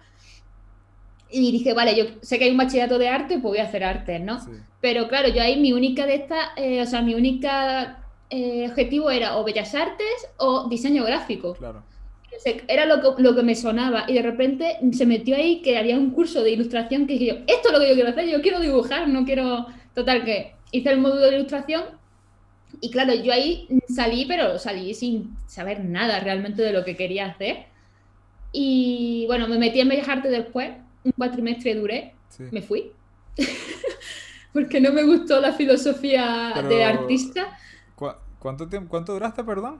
Y 1.30 1.52
dije, 1.52 1.74
vale, 1.74 1.94
yo 1.94 2.06
sé 2.22 2.40
que 2.40 2.46
hay 2.46 2.52
un 2.52 2.58
bachillerato 2.58 3.00
de 3.00 3.10
arte, 3.10 3.34
pues 3.34 3.44
voy 3.44 3.58
a 3.58 3.64
hacer 3.64 3.84
arte, 3.84 4.20
¿no? 4.20 4.40
Sí. 4.40 4.52
Pero 4.80 5.10
claro, 5.10 5.28
yo 5.28 5.42
ahí 5.42 5.60
mi 5.60 5.74
única 5.74 6.06
de 6.06 6.16
estas, 6.16 6.50
eh, 6.56 6.82
o 6.82 6.86
sea, 6.86 7.02
mi 7.02 7.16
única 7.16 8.06
eh, 8.30 8.66
objetivo 8.70 9.12
era 9.12 9.38
o 9.38 9.44
bellas 9.44 9.76
artes 9.76 10.30
o 10.38 10.70
diseño 10.70 11.04
gráfico. 11.04 11.54
Claro. 11.56 11.84
Era 12.68 12.86
lo 12.86 13.02
que, 13.16 13.22
lo 13.22 13.36
que 13.36 13.44
me 13.44 13.56
sonaba 13.56 14.06
y 14.08 14.14
de 14.14 14.22
repente 14.22 14.78
se 14.94 15.06
metió 15.06 15.36
ahí 15.36 15.62
que 15.62 15.78
había 15.78 15.98
un 15.98 16.12
curso 16.12 16.44
de 16.44 16.52
ilustración 16.52 17.06
que 17.06 17.14
dije 17.14 17.26
yo, 17.26 17.34
esto 17.48 17.68
es 17.68 17.74
lo 17.74 17.80
que 17.80 17.90
yo 17.90 17.94
quiero 17.96 18.10
hacer, 18.10 18.28
yo 18.30 18.42
quiero 18.42 18.60
dibujar, 18.60 19.08
no 19.08 19.26
quiero... 19.26 19.68
Total, 19.94 20.24
que 20.24 20.54
hice 20.72 20.90
el 20.90 21.00
módulo 21.00 21.22
de 21.22 21.36
ilustración 21.36 21.84
y 22.80 22.90
claro, 22.90 23.14
yo 23.14 23.34
ahí 23.34 23.68
salí, 23.94 24.26
pero 24.26 24.58
salí 24.58 24.94
sin 24.94 25.36
saber 25.46 25.84
nada 25.84 26.20
realmente 26.22 26.62
de 26.62 26.72
lo 26.72 26.86
que 26.86 26.96
quería 26.96 27.26
hacer. 27.26 27.66
Y 28.54 29.26
bueno, 29.28 29.48
me 29.50 29.58
metí 29.58 29.82
en 29.82 29.90
Bellas 29.90 30.08
Artes 30.08 30.32
después, 30.32 30.72
un 31.04 31.12
cuatrimestre 31.12 31.76
duré, 31.76 32.14
Sí. 32.30 32.44
me 32.52 32.62
fui. 32.62 32.92
Porque 34.54 34.80
no 34.82 34.92
me 34.94 35.04
gustó 35.04 35.40
la 35.42 35.52
filosofía 35.54 36.52
Pero- 36.56 36.70
de 36.70 36.84
artista. 36.84 37.58
¿Cu- 37.96 38.12
¿Cuánto 38.40 38.68
tiempo, 38.68 38.90
cuánto 38.90 39.14
duraste, 39.14 39.44
perdón? 39.44 39.80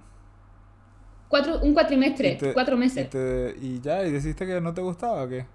Cuatro, 1.32 1.60
un 1.64 1.74
cuatrimestre, 1.74 2.34
Y 2.34 2.36
te- 2.38 2.54
cuatro 2.54 2.76
Y, 2.76 2.80
meses. 2.80 3.10
te- 3.10 3.56
y 3.62 3.82
ya, 3.82 4.04
y 4.06 4.12
deciste 4.12 4.46
que 4.46 4.62
no 4.62 4.74
te 4.74 4.82
gustaba 4.82 5.24
o 5.24 5.30
qué? 5.30 5.46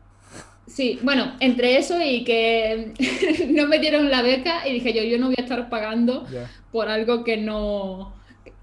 Sí, 0.66 0.99
bueno, 1.03 1.33
entre 1.41 1.77
eso 1.79 2.01
y 2.03 2.24
que 2.24 2.93
no 3.51 3.68
me 3.68 3.79
dieron 3.79 4.11
la 4.11 4.22
beca 4.22 4.66
y 4.66 4.72
dije 4.74 4.93
yo, 4.93 5.03
yo 5.05 5.18
no 5.18 5.27
voy 5.27 5.37
a 5.39 5.43
estar 5.43 5.68
pagando 5.70 6.27
por 6.72 6.89
algo 6.89 7.22
que 7.24 7.37
no... 7.37 8.14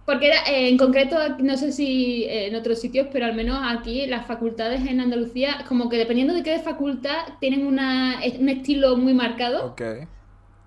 Porque 0.06 0.28
era, 0.28 0.38
eh, 0.50 0.68
en 0.68 0.78
concreto, 0.78 1.18
no 1.40 1.56
sé 1.56 1.72
si 1.72 2.26
eh, 2.26 2.48
en 2.48 2.56
otros 2.56 2.82
sitios, 2.82 3.08
pero 3.14 3.26
al 3.26 3.36
menos 3.36 3.58
aquí 3.64 4.06
las 4.06 4.26
facultades 4.28 4.86
en 4.86 5.00
Andalucía, 5.00 5.64
como 5.70 5.88
que 5.88 5.98
dependiendo 5.98 6.34
de 6.34 6.44
qué 6.44 6.60
facultad, 6.60 7.16
tienen 7.40 7.66
una, 7.66 8.20
un 8.38 8.50
estilo 8.50 8.98
muy 8.98 9.14
marcado. 9.14 9.68
Ok. 9.68 9.82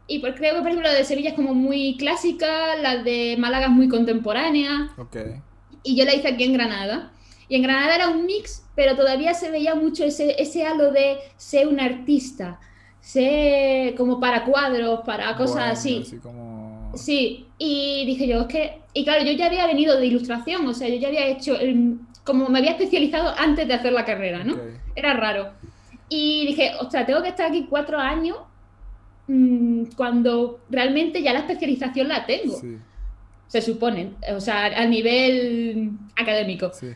Y 0.09 0.21
por, 0.21 0.35
creo 0.35 0.55
que, 0.55 0.61
por 0.61 0.69
ejemplo, 0.69 0.89
la 0.89 0.95
de 0.97 1.05
Sevilla 1.05 1.31
es 1.31 1.35
como 1.35 1.53
muy 1.53 1.97
clásica, 1.99 2.77
la 2.77 3.03
de 3.03 3.37
Málaga 3.39 3.67
es 3.67 3.73
muy 3.73 3.89
contemporánea, 3.89 4.89
Ok. 4.99 5.17
Y 5.87 5.97
yo 5.97 6.05
la 6.05 6.15
hice 6.15 6.29
aquí 6.29 6.45
en 6.45 6.53
Granada. 6.53 7.13
Y 7.49 7.55
en 7.57 7.63
Granada 7.63 7.95
era 7.95 8.09
un 8.09 8.27
mix, 8.27 8.65
pero 8.75 8.97
todavía 8.97 9.33
se 9.33 9.51
veía 9.51 9.75
mucho 9.75 10.05
ese, 10.05 10.35
ese 10.43 10.67
halo 10.67 10.91
de 10.91 11.19
ser 11.37 11.69
un 11.69 11.79
artista, 11.81 12.59
ser 13.01 13.95
como 13.95 14.19
para 14.19 14.45
cuadros, 14.45 15.01
para 15.07 15.37
cosas 15.37 15.55
Bueno, 15.57 15.73
así. 15.73 15.99
Así 16.03 16.17
como... 16.19 16.93
Sí, 16.95 17.47
y 17.59 18.05
dije 18.07 18.27
yo, 18.27 18.43
es 18.43 18.47
que, 18.47 18.81
y 18.95 19.05
claro, 19.05 19.25
yo 19.25 19.33
ya 19.33 19.47
había 19.47 19.67
venido 19.67 19.99
de 19.99 20.07
ilustración, 20.07 20.67
o 20.67 20.73
sea, 20.75 20.89
yo 20.89 20.97
ya 20.97 21.09
había 21.09 21.27
hecho, 21.27 21.59
el- 21.59 21.99
como 22.25 22.49
me 22.49 22.59
había 22.59 22.73
especializado 22.73 23.33
antes 23.39 23.69
de 23.69 23.75
hacer 23.75 23.93
la 23.93 24.05
carrera, 24.05 24.43
¿no? 24.43 24.57
Era 24.97 25.13
raro. 25.15 25.53
Y 26.09 26.47
dije, 26.47 26.73
ostras, 26.81 27.07
tengo 27.07 27.23
que 27.23 27.29
estar 27.29 27.47
aquí 27.49 27.67
cuatro 27.69 27.99
años 27.99 28.39
mm, 29.29 29.85
cuando 29.97 30.61
realmente 30.71 31.23
ya 31.23 31.33
la 31.33 31.41
especialización 31.41 32.09
la 32.09 32.25
tengo, 32.27 32.59
Sí, 32.61 32.79
se 33.49 33.63
supone, 33.63 34.13
o 34.35 34.41
sea, 34.41 34.67
a 34.67 34.85
nivel 34.87 35.91
académico. 36.17 36.71
sí. 36.73 36.89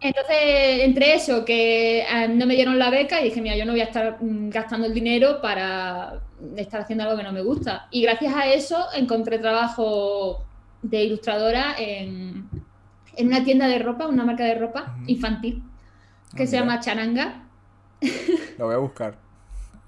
Entonces, 0.00 0.36
entre 0.84 1.14
eso, 1.14 1.44
que 1.44 2.02
eh, 2.02 2.28
no 2.28 2.46
me 2.46 2.54
dieron 2.54 2.78
la 2.78 2.88
beca, 2.88 3.20
y 3.20 3.24
dije, 3.24 3.40
mira, 3.42 3.56
yo 3.56 3.64
no 3.64 3.72
voy 3.72 3.80
a 3.80 3.84
estar 3.86 4.16
mm, 4.22 4.48
gastando 4.48 4.86
el 4.86 4.94
dinero 4.94 5.40
para 5.42 6.20
estar 6.56 6.82
haciendo 6.82 7.02
algo 7.02 7.16
que 7.16 7.24
no 7.24 7.32
me 7.32 7.42
gusta. 7.42 7.88
Y 7.90 8.02
gracias 8.02 8.32
a 8.32 8.46
eso 8.46 8.86
encontré 8.94 9.40
trabajo 9.40 10.44
de 10.82 11.02
ilustradora 11.02 11.74
en, 11.76 12.48
en 13.16 13.26
una 13.26 13.42
tienda 13.42 13.66
de 13.66 13.80
ropa, 13.80 14.06
una 14.06 14.24
marca 14.24 14.44
de 14.44 14.54
ropa 14.54 14.94
infantil, 15.08 15.64
que 16.36 16.44
Ah, 16.44 16.46
se 16.46 16.52
mira. 16.52 16.60
llama 16.60 16.80
Charanga. 16.80 17.42
La 18.56 18.64
voy 18.66 18.74
a 18.76 18.78
buscar. 18.78 19.16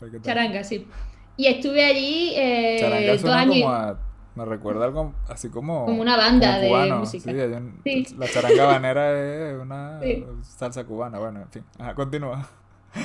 A. 0.00 0.22
Charanga, 0.22 0.64
sí. 0.64 0.88
Y 1.36 1.46
estuve 1.46 1.84
allí 1.84 2.32
eh, 2.34 2.78
Charanga 2.80 3.12
dos 3.12 3.24
años. 3.26 3.54
como 3.62 3.70
a... 3.70 3.98
Me 4.34 4.44
recuerda 4.44 4.84
algo 4.84 5.12
así 5.28 5.48
como... 5.48 5.86
Como 5.86 6.00
una 6.00 6.16
banda 6.16 6.60
como 6.60 6.78
de 6.78 6.92
música. 6.92 7.30
Sí, 7.32 7.36
un- 7.38 7.80
Sí. 7.84 8.06
La 8.16 8.28
charanga 8.28 8.64
banera 8.66 9.50
es 9.50 9.60
una 9.60 10.00
Sí. 10.00 10.24
salsa 10.42 10.84
cubana. 10.84 11.18
Bueno, 11.18 11.40
en 11.42 11.50
fin. 11.50 11.64
Ajá, 11.78 11.94
continúa. 11.94 12.48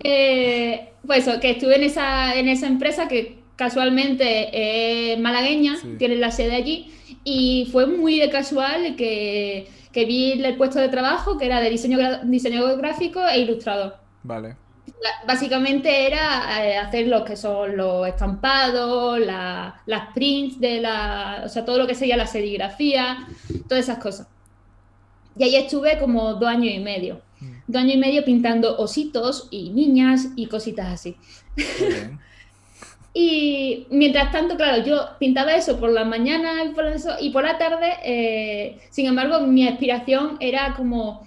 Eh, 0.00 0.92
pues 1.06 1.26
eso, 1.26 1.40
que 1.40 1.50
estuve 1.52 1.76
en 1.76 1.82
esa, 1.84 2.34
en 2.36 2.48
esa 2.48 2.66
empresa 2.66 3.08
que 3.08 3.38
casualmente 3.56 5.12
es 5.12 5.18
malagueña, 5.18 5.76
tiene 5.98 6.16
la 6.16 6.30
sede 6.30 6.54
allí, 6.54 6.92
y 7.24 7.68
fue 7.72 7.86
muy 7.86 8.18
de 8.18 8.28
casual 8.30 8.96
que, 8.96 9.68
que 9.92 10.04
vi 10.04 10.32
el 10.32 10.56
puesto 10.56 10.78
de 10.78 10.88
trabajo 10.88 11.38
que 11.38 11.46
era 11.46 11.60
de 11.60 11.70
diseño, 11.70 11.98
diseño 12.24 12.76
gráfico 12.76 13.20
e 13.26 13.38
ilustrador. 13.40 13.96
Vale. 14.22 14.56
Básicamente 15.26 16.06
era 16.06 16.64
eh, 16.66 16.76
hacer 16.78 17.06
lo 17.08 17.24
que 17.24 17.36
son 17.36 17.76
los 17.76 18.06
estampados, 18.08 19.18
la- 19.20 19.82
las 19.86 20.12
prints 20.14 20.58
de 20.60 20.80
la, 20.80 21.42
o 21.44 21.48
sea, 21.48 21.64
todo 21.64 21.78
lo 21.78 21.86
que 21.86 21.94
sería 21.94 22.16
la 22.16 22.26
serigrafía, 22.26 23.26
todas 23.68 23.84
esas 23.84 23.98
cosas. 23.98 24.28
Y 25.36 25.44
ahí 25.44 25.56
estuve 25.56 25.98
como 25.98 26.34
dos 26.34 26.48
años 26.48 26.72
y 26.74 26.78
medio. 26.80 27.20
Mm, 27.40 27.52
Dos 27.66 27.82
años 27.82 27.94
y 27.94 27.98
medio 27.98 28.24
pintando 28.24 28.76
ositos 28.78 29.48
y 29.50 29.70
niñas 29.70 30.28
y 30.36 30.46
cositas 30.46 30.86
así. 30.92 31.16
Y 33.16 33.86
mientras 33.90 34.32
tanto, 34.32 34.56
claro, 34.56 34.82
yo 34.84 35.10
pintaba 35.20 35.54
eso 35.54 35.78
por 35.78 35.90
la 35.90 36.04
mañana 36.04 36.64
y 36.64 36.70
por, 36.70 36.86
eso, 36.86 37.10
y 37.20 37.30
por 37.30 37.44
la 37.44 37.58
tarde, 37.58 37.92
eh, 38.04 38.80
sin 38.90 39.06
embargo, 39.06 39.40
mi 39.40 39.68
aspiración 39.68 40.36
era 40.40 40.74
como 40.74 41.24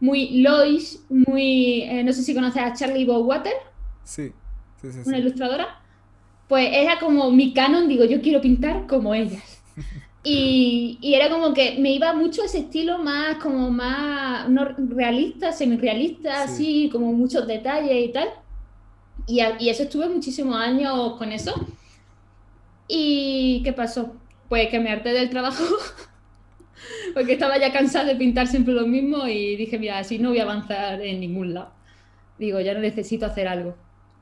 muy 0.00 0.40
Lois, 0.42 1.04
muy, 1.10 1.82
eh, 1.82 2.02
no 2.04 2.12
sé 2.12 2.22
si 2.22 2.34
conoces 2.34 2.62
a 2.62 2.72
Charlie 2.74 3.04
Bowater, 3.04 3.54
Sí. 4.04 4.32
Sí, 4.80 4.92
sí, 4.92 5.00
una 5.04 5.16
sí. 5.16 5.22
ilustradora, 5.22 5.80
pues 6.48 6.68
era 6.72 6.98
como 6.98 7.30
mi 7.30 7.52
canon, 7.54 7.88
digo, 7.88 8.04
yo 8.04 8.20
quiero 8.22 8.40
pintar 8.40 8.86
como 8.86 9.14
ellas. 9.14 9.62
Y, 10.22 10.98
y 11.00 11.14
era 11.14 11.30
como 11.30 11.54
que 11.54 11.78
me 11.80 11.92
iba 11.92 12.12
mucho 12.14 12.44
ese 12.44 12.58
estilo 12.58 12.98
más, 12.98 13.36
como 13.38 13.70
más, 13.70 14.48
no 14.50 14.66
realista, 14.66 15.52
semi-realista, 15.52 16.46
Sí. 16.46 16.52
así, 16.52 16.90
como 16.92 17.12
muchos 17.14 17.46
detalles 17.46 18.08
y 18.10 18.12
tal. 18.12 18.28
Y, 19.26 19.40
a- 19.40 19.56
y 19.60 19.70
eso 19.70 19.84
estuve 19.84 20.08
muchísimos 20.08 20.56
años 20.56 21.16
con 21.18 21.32
eso. 21.32 21.54
¿Y 22.88 23.62
qué 23.64 23.72
pasó? 23.72 24.14
Pues 24.48 24.68
que 24.68 24.80
me 24.80 24.90
harté 24.90 25.10
del 25.12 25.30
trabajo, 25.30 25.62
porque 27.14 27.32
estaba 27.34 27.58
ya 27.58 27.72
cansada 27.72 28.04
de 28.06 28.16
pintar 28.16 28.46
siempre 28.46 28.74
lo 28.74 28.86
mismo 28.86 29.26
y 29.26 29.56
dije, 29.56 29.78
mira, 29.78 29.98
así 29.98 30.18
no 30.18 30.30
voy 30.30 30.38
a 30.38 30.44
avanzar 30.44 31.00
en 31.00 31.20
ningún 31.20 31.54
lado. 31.54 31.72
Digo, 32.38 32.60
ya 32.60 32.74
no 32.74 32.80
necesito 32.80 33.26
hacer 33.26 33.48
algo. 33.48 33.76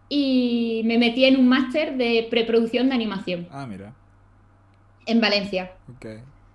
Y 0.09 0.83
me 0.85 0.99
metí 0.99 1.25
en 1.25 1.37
un 1.37 1.49
máster 1.49 1.97
de 1.97 2.27
preproducción 2.31 2.89
de 2.89 2.95
animación 2.95 3.47
Ah, 3.51 3.67
mira. 3.67 3.95
en 5.07 5.21
Valencia. 5.21 5.73
Ok. 5.95 6.07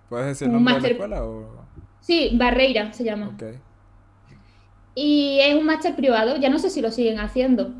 ¿Puedes 0.08 0.26
decir 0.26 0.46
el 0.48 0.52
nombre 0.54 0.74
de 0.74 0.80
la 0.80 0.88
escuela 0.88 1.24
o...? 1.24 1.64
Sí, 2.00 2.30
Barreira 2.34 2.92
se 2.92 3.04
llama. 3.04 3.28
Ok. 3.34 3.42
Y 4.94 5.38
es 5.40 5.54
un 5.54 5.66
máster 5.66 5.96
privado, 5.96 6.36
ya 6.36 6.48
no 6.50 6.58
sé 6.58 6.70
si 6.70 6.80
lo 6.80 6.90
siguen 6.90 7.18
haciendo. 7.18 7.72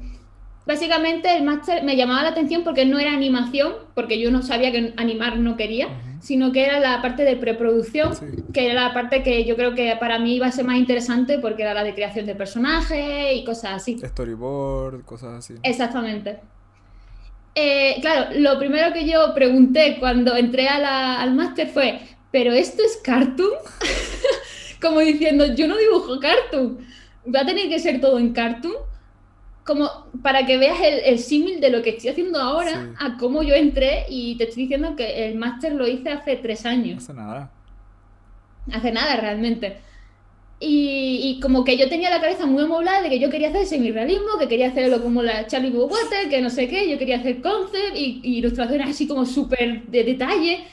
Básicamente 0.67 1.37
el 1.37 1.45
máster 1.45 1.85
me 1.85 1.97
llamaba 1.97 2.23
la 2.23 2.31
atención 2.31 2.65
porque 2.65 2.87
no 2.87 2.99
era 2.99 3.13
animación, 3.13 3.73
porque 3.95 4.19
yo 4.19 4.31
no 4.31 4.43
sabía 4.43 4.73
que 4.73 4.95
animar 4.97 5.39
no 5.39 5.57
quería. 5.57 5.89
Sino 6.25 6.53
que 6.53 6.65
era 6.65 6.81
la 6.81 7.03
parte 7.03 7.23
de 7.25 7.37
preproducción, 7.37 8.17
Sí. 8.17 8.25
que 8.55 8.71
era 8.71 8.89
la 8.89 8.95
parte 8.95 9.23
que 9.23 9.45
yo 9.45 9.57
creo 9.57 9.75
que 9.75 9.95
para 10.01 10.19
mí 10.19 10.35
iba 10.37 10.47
a 10.47 10.53
ser 10.53 10.65
más 10.65 10.77
interesante 10.79 11.39
porque 11.39 11.63
era 11.63 11.75
la 11.75 11.85
de 11.85 11.95
creación 11.95 12.25
de 12.25 12.35
personajes 12.35 13.35
y 13.37 13.45
cosas 13.45 13.73
así. 13.75 13.99
Storyboard, 13.99 15.05
cosas 15.05 15.35
así. 15.39 15.55
Exactamente. 15.63 16.41
Eh, 17.55 17.99
claro, 18.01 18.31
lo 18.39 18.59
primero 18.59 18.93
que 18.93 19.07
yo 19.09 19.33
pregunté 19.35 19.97
cuando 20.01 20.35
entré 20.37 20.67
a 20.67 20.79
la- 20.79 21.21
al 21.23 21.35
máster 21.35 21.69
fue, 21.69 22.01
¿pero 22.33 22.53
esto 22.53 22.83
es 22.83 22.99
cartoon? 23.05 23.53
Como 24.81 25.01
diciendo, 25.01 25.55
yo 25.55 25.69
no 25.69 25.77
dibujo 25.77 26.19
cartoon, 26.19 26.79
¿va 27.33 27.41
a 27.41 27.47
tener 27.47 27.69
que 27.69 27.79
ser 27.79 28.01
todo 28.01 28.19
en 28.19 28.33
cartoon? 28.33 28.75
Como 29.65 29.91
para 30.23 30.45
que 30.45 30.59
veas 30.59 30.79
el, 30.83 31.19
símil 31.19 31.61
de 31.61 31.71
lo 31.71 31.83
que 31.83 31.91
estoy 31.91 32.11
haciendo 32.11 32.39
ahora 32.39 32.95
a 32.99 33.17
cómo 33.17 33.43
yo 33.43 33.55
entré 33.55 34.05
y 34.11 34.37
te 34.37 34.45
estoy 34.45 34.65
diciendo 34.65 34.95
que 34.95 35.27
el 35.27 35.37
máster 35.37 35.73
lo 35.73 35.89
hice 35.89 36.11
hace 36.11 36.37
tres 36.37 36.67
años. 36.67 37.03
Hace 37.03 37.15
nada. 37.15 37.51
Hace 38.73 38.93
nada 38.93 39.17
realmente. 39.17 39.79
Y, 40.61 41.41
como 41.43 41.65
que 41.65 41.77
yo 41.77 41.89
tenía 41.89 42.09
la 42.09 42.21
cabeza 42.21 42.47
muy 42.47 42.63
amoblada 42.63 43.03
de 43.03 43.11
que 43.11 43.19
yo 43.19 43.29
quería 43.29 43.49
hacer 43.49 43.67
semi-realismo, 43.67 44.39
que 44.39 44.49
quería 44.49 44.69
hacerlo 44.69 45.03
como 45.03 45.23
la 45.23 45.47
Charlie 45.47 45.71
Water, 45.71 46.31
que 46.31 46.41
no 46.41 46.49
sé 46.49 46.69
qué, 46.69 46.89
yo 46.89 46.99
quería 46.99 47.19
hacer 47.19 47.43
concept 47.43 47.95
y, 47.95 48.21
y 48.23 48.39
ilustraciones 48.39 48.89
así 48.89 49.07
como 49.07 49.27
súper 49.27 49.83
de 49.87 50.05
detalle. 50.05 50.65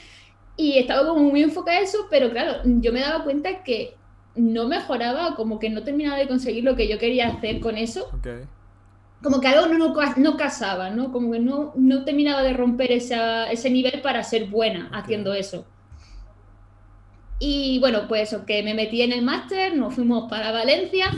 Y 0.56 0.78
estaba 0.78 1.06
como 1.06 1.24
muy 1.24 1.42
enfocada 1.42 1.78
en 1.78 1.84
eso, 1.84 2.06
pero 2.10 2.30
claro, 2.30 2.62
yo 2.64 2.92
me 2.92 3.00
daba 3.00 3.24
cuenta 3.24 3.62
que 3.62 3.94
no 4.34 4.66
mejoraba, 4.66 5.34
como 5.34 5.58
que 5.58 5.68
no 5.68 5.82
terminaba 5.82 6.16
de 6.16 6.28
conseguir 6.28 6.64
lo 6.64 6.76
que 6.76 6.88
yo 6.88 6.98
quería 6.98 7.28
hacer 7.28 7.60
con 7.60 7.76
eso. 7.76 8.08
Como 9.22 9.40
que 9.40 9.48
algo 9.48 9.72
no, 9.72 9.94
no, 10.16 10.36
casaba, 10.36 10.90
¿no? 10.90 11.12
Como 11.12 11.32
que 11.32 11.38
no, 11.38 11.72
no 11.76 12.04
terminaba 12.04 12.42
de 12.42 12.52
romper 12.52 12.90
ese 12.92 13.70
nivel 13.70 14.00
para 14.02 14.24
ser 14.24 14.46
buena 14.46 14.90
haciendo 14.92 15.32
eso. 15.32 15.64
Y 17.38 17.78
bueno, 17.80 18.06
pues 18.08 18.32
eso, 18.32 18.46
que 18.46 18.62
me 18.62 18.74
metí 18.74 19.02
en 19.02 19.12
el 19.12 19.22
máster, 19.22 19.76
nos 19.76 19.94
fuimos 19.94 20.30
para 20.30 20.52
Valencia 20.52 21.10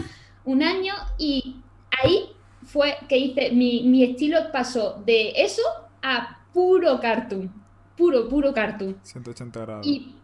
un 0.44 0.62
año 0.62 0.94
y 1.18 1.57
ahí 2.02 2.30
fue 2.62 2.96
que 3.09 3.18
hice, 3.18 3.50
mi, 3.52 3.82
mi 3.82 4.05
estilo 4.05 4.50
pasó 4.52 5.02
de 5.05 5.32
eso 5.36 5.62
a 6.02 6.38
puro 6.52 6.98
cartoon, 7.00 7.52
puro, 7.96 8.28
puro 8.28 8.55
cartoon. 8.55 8.96
180 9.02 9.61
grados. 9.61 9.86
Y, 9.86 10.14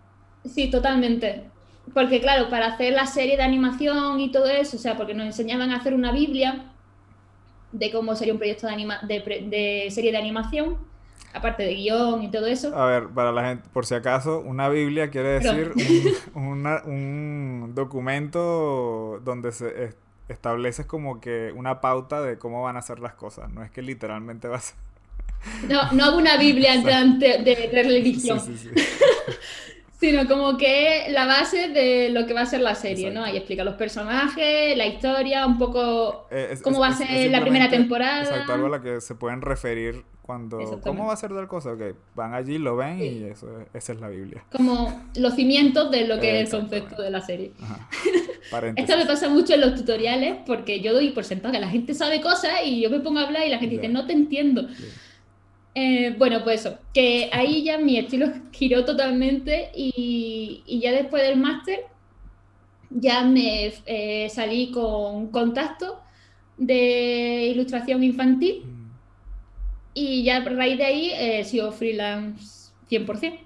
sí, 0.44 0.70
totalmente. 0.70 1.50
Porque 1.92 2.20
claro, 2.20 2.48
para 2.48 2.68
hacer 2.68 2.92
la 2.92 3.06
serie 3.06 3.36
de 3.36 3.42
animación 3.42 4.20
y 4.20 4.30
todo 4.30 4.46
eso, 4.46 4.76
o 4.76 4.80
sea, 4.80 4.96
porque 4.96 5.14
nos 5.14 5.26
enseñaban 5.26 5.70
a 5.70 5.76
hacer 5.76 5.92
una 5.92 6.12
Biblia 6.12 6.69
de 7.72 7.90
cómo 7.90 8.14
sería 8.16 8.32
un 8.32 8.38
proyecto 8.38 8.66
de, 8.66 8.72
anima 8.72 8.98
de, 9.02 9.20
de 9.20 9.90
serie 9.90 10.12
de 10.12 10.18
animación, 10.18 10.78
aparte 11.32 11.62
de 11.62 11.74
guion 11.74 12.22
y 12.22 12.30
todo 12.30 12.46
eso. 12.46 12.76
A 12.76 12.86
ver, 12.86 13.08
para 13.08 13.32
la 13.32 13.46
gente, 13.46 13.68
por 13.72 13.86
si 13.86 13.94
acaso, 13.94 14.40
una 14.40 14.68
Biblia 14.68 15.10
quiere 15.10 15.40
decir 15.40 15.72
un, 16.34 16.66
un, 16.66 17.72
documento 17.74 19.20
donde 19.24 19.52
se 19.52 19.94
estableces 20.28 20.86
como 20.86 21.20
que 21.20 21.52
una 21.54 21.80
pauta 21.80 22.22
de 22.22 22.38
cómo 22.38 22.62
van 22.62 22.76
a 22.76 22.82
ser 22.82 23.00
las 23.00 23.14
cosas. 23.14 23.50
No 23.50 23.62
es 23.62 23.70
que 23.70 23.82
literalmente 23.82 24.48
vas 24.48 24.74
a... 24.74 25.66
No, 25.66 25.92
no 25.92 26.04
hago 26.04 26.18
una 26.18 26.36
Biblia 26.36 26.76
de, 27.18 27.42
de, 27.42 27.82
religión. 27.82 28.38
Sí, 28.40 28.56
sí, 28.56 28.70
sí. 28.74 28.82
sino 30.00 30.26
como 30.26 30.56
que 30.56 31.06
la 31.10 31.26
base 31.26 31.68
de 31.68 32.08
lo 32.08 32.26
que 32.26 32.32
va 32.32 32.40
a 32.40 32.46
ser 32.46 32.62
la 32.62 32.74
serie, 32.74 33.10
¿no? 33.10 33.22
Ahí 33.22 33.36
explica 33.36 33.64
los 33.64 33.74
personajes, 33.74 34.76
la 34.76 34.86
historia, 34.86 35.46
un 35.46 35.58
poco 35.58 36.26
eh, 36.30 36.58
cómo 36.62 36.80
va 36.80 36.88
a 36.88 36.92
ser 36.94 37.30
la 37.30 37.42
primera 37.42 37.68
temporada. 37.68 38.22
Exacto, 38.22 38.54
algo 38.54 38.66
a 38.66 38.70
la 38.70 38.80
que 38.80 39.02
se 39.02 39.14
pueden 39.14 39.42
referir 39.42 40.02
cuando... 40.22 40.58
¿Cómo 40.82 41.06
va 41.06 41.12
a 41.12 41.16
ser 41.16 41.30
tal 41.34 41.46
cosa? 41.48 41.72
Ok, 41.72 41.82
van 42.14 42.32
allí, 42.32 42.56
lo 42.56 42.76
ven 42.76 42.98
y 42.98 43.24
eso, 43.24 43.46
esa 43.74 43.92
es 43.92 44.00
la 44.00 44.08
Biblia. 44.08 44.42
Como 44.50 45.02
los 45.16 45.34
cimientos 45.34 45.90
de 45.90 46.06
lo 46.06 46.18
que 46.18 46.40
es 46.40 46.52
el 46.52 46.60
concepto 46.60 47.02
de 47.02 47.10
la 47.10 47.20
serie. 47.20 47.52
Esto 48.76 48.96
me 48.96 49.04
pasa 49.04 49.28
mucho 49.28 49.52
en 49.52 49.60
los 49.60 49.74
tutoriales 49.74 50.38
porque 50.46 50.80
yo 50.80 50.94
doy 50.94 51.10
por 51.10 51.24
sentado 51.24 51.52
que 51.52 51.60
la 51.60 51.68
gente 51.68 51.92
sabe 51.92 52.22
cosas 52.22 52.52
y 52.64 52.80
yo 52.80 52.88
me 52.88 53.00
pongo 53.00 53.18
a 53.18 53.26
hablar 53.26 53.46
y 53.46 53.50
la 53.50 53.58
gente 53.58 53.76
dice, 53.76 53.88
no 53.88 54.06
te 54.06 54.14
entiendo. 54.14 54.66
Eh, 55.74 56.14
bueno, 56.18 56.42
pues 56.42 56.60
eso, 56.60 56.78
que 56.92 57.30
ahí 57.32 57.62
ya 57.64 57.78
mi 57.78 57.96
estilo 57.98 58.26
giró 58.52 58.84
totalmente 58.84 59.70
y, 59.74 60.62
ya 60.66 60.92
después 60.92 61.22
del 61.22 61.36
máster 61.38 61.80
ya 62.90 63.22
me 63.22 63.72
eh, 63.86 64.28
salí 64.30 64.72
con 64.72 65.28
contacto 65.28 66.00
de 66.56 67.46
ilustración 67.52 68.02
infantil 68.02 68.64
y 69.94 70.24
ya 70.24 70.38
a 70.38 70.44
raíz 70.44 70.76
de 70.78 70.84
ahí 70.84 71.12
he 71.12 71.44
sido 71.44 71.72
freelance 71.72 72.72
100%. 72.90 73.38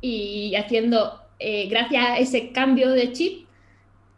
Y 0.00 0.54
haciendo, 0.54 1.20
eh, 1.38 1.68
gracias 1.68 2.04
a 2.04 2.18
ese 2.18 2.52
cambio 2.52 2.90
de 2.90 3.12
chip, 3.12 3.45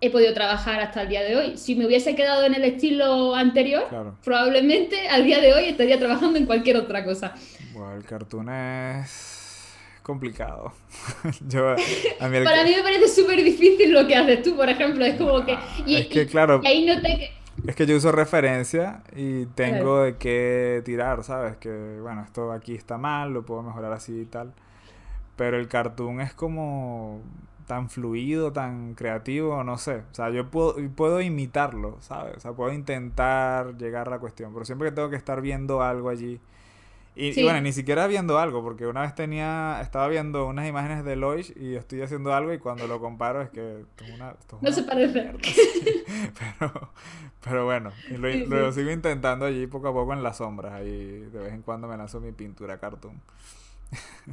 he 0.01 0.11
podido 0.11 0.33
trabajar 0.33 0.81
hasta 0.81 1.03
el 1.03 1.09
día 1.09 1.23
de 1.23 1.37
hoy. 1.37 1.57
Si 1.57 1.75
me 1.75 1.87
hubiese 1.87 2.15
quedado 2.15 2.45
en 2.45 2.55
el 2.55 2.65
estilo 2.65 3.35
anterior, 3.35 3.85
probablemente 4.25 5.09
al 5.09 5.25
día 5.25 5.41
de 5.41 5.53
hoy 5.55 5.65
estaría 5.65 5.99
trabajando 5.99 6.39
en 6.39 6.47
cualquier 6.47 6.77
otra 6.77 7.05
cosa. 7.05 7.35
Bueno, 7.73 7.97
el 7.97 8.05
cartoon 8.05 8.49
es 8.51 9.75
complicado. 10.03 10.73
Para 11.23 12.29
mí 12.29 12.75
me 12.75 12.83
parece 12.83 13.09
súper 13.09 13.43
difícil 13.43 13.93
lo 13.93 14.07
que 14.07 14.17
haces 14.17 14.43
tú, 14.43 14.57
por 14.57 14.69
ejemplo. 14.69 15.05
Es 15.05 15.17
como 15.17 15.45
que... 15.45 15.59
Y, 15.85 15.97
es 15.97 16.07
que, 16.07 16.27
claro... 16.27 16.63
Es 17.67 17.75
que 17.75 17.87
yo 17.87 17.97
uso 17.97 18.13
referencia 18.13 19.03
y 19.17 19.47
tengo 19.47 20.03
de 20.03 20.17
qué 20.17 20.81
tirar, 20.85 21.25
¿sabes? 21.25 21.57
Que, 21.57 21.99
bueno, 22.01 22.23
esto 22.23 22.53
aquí 22.53 22.75
está 22.75 22.99
mal, 22.99 23.33
lo 23.33 23.45
puedo 23.45 23.63
mejorar 23.63 23.93
así 23.93 24.21
y 24.21 24.27
tal. 24.27 24.53
Pero 25.37 25.59
el 25.59 25.67
cartoon 25.67 26.21
es 26.21 26.33
como 26.35 27.21
tan 27.69 27.91
fluido, 27.91 28.53
tan 28.53 28.95
creativo, 28.95 29.63
no 29.63 29.79
sé. 29.79 30.03
O 30.11 30.15
sea, 30.15 30.31
yo 30.31 30.51
puedo, 30.51 30.75
puedo 30.97 31.21
imitarlo, 31.21 31.99
¿sabes? 32.01 32.39
O 32.39 32.41
sea, 32.41 32.53
puedo 32.55 32.73
intentar 32.73 33.77
llegar 33.77 34.09
a 34.09 34.13
la 34.13 34.19
cuestión, 34.19 34.53
pero 34.53 34.65
siempre 34.65 34.89
que 34.89 34.97
tengo 34.97 35.11
que 35.11 35.17
estar 35.17 35.41
viendo 35.41 35.83
algo 35.83 36.09
allí. 36.09 36.41
Y, 37.21 37.43
bueno, 37.43 37.61
ni 37.61 37.73
siquiera 37.73 38.07
viendo 38.07 38.39
algo, 38.39 38.63
porque 38.63 38.87
una 38.87 39.01
vez 39.01 39.13
tenía, 39.13 39.81
estaba 39.83 40.07
viendo 40.07 40.47
unas 40.47 40.69
imágenes 40.69 41.05
de 41.05 41.17
Lois 41.17 41.53
y 41.57 41.75
estoy 41.75 42.01
haciendo 42.01 42.33
algo 42.33 42.53
y 42.53 42.59
cuando 42.59 42.87
lo 42.87 43.01
comparo 43.01 43.43
es 43.43 43.51
que 43.51 43.85
no 44.61 44.73
se 44.73 44.85
parece. 44.85 45.33
pero, 46.61 46.93
pero 47.43 47.65
bueno, 47.65 47.91
lo, 48.19 48.73
sigo 48.73 48.93
intentando 48.93 49.47
allí 49.47 49.67
poco 49.67 49.89
a 49.89 49.93
poco 49.93 50.13
en 50.13 50.23
las 50.23 50.37
sombras. 50.37 50.75
Ahí 50.75 51.29
de 51.33 51.39
vez 51.41 51.53
en 51.53 51.63
cuando 51.63 51.89
me 51.89 51.97
lanzo 51.97 52.21
mi 52.21 52.31
pintura 52.31 52.79
cartoon. 52.79 53.21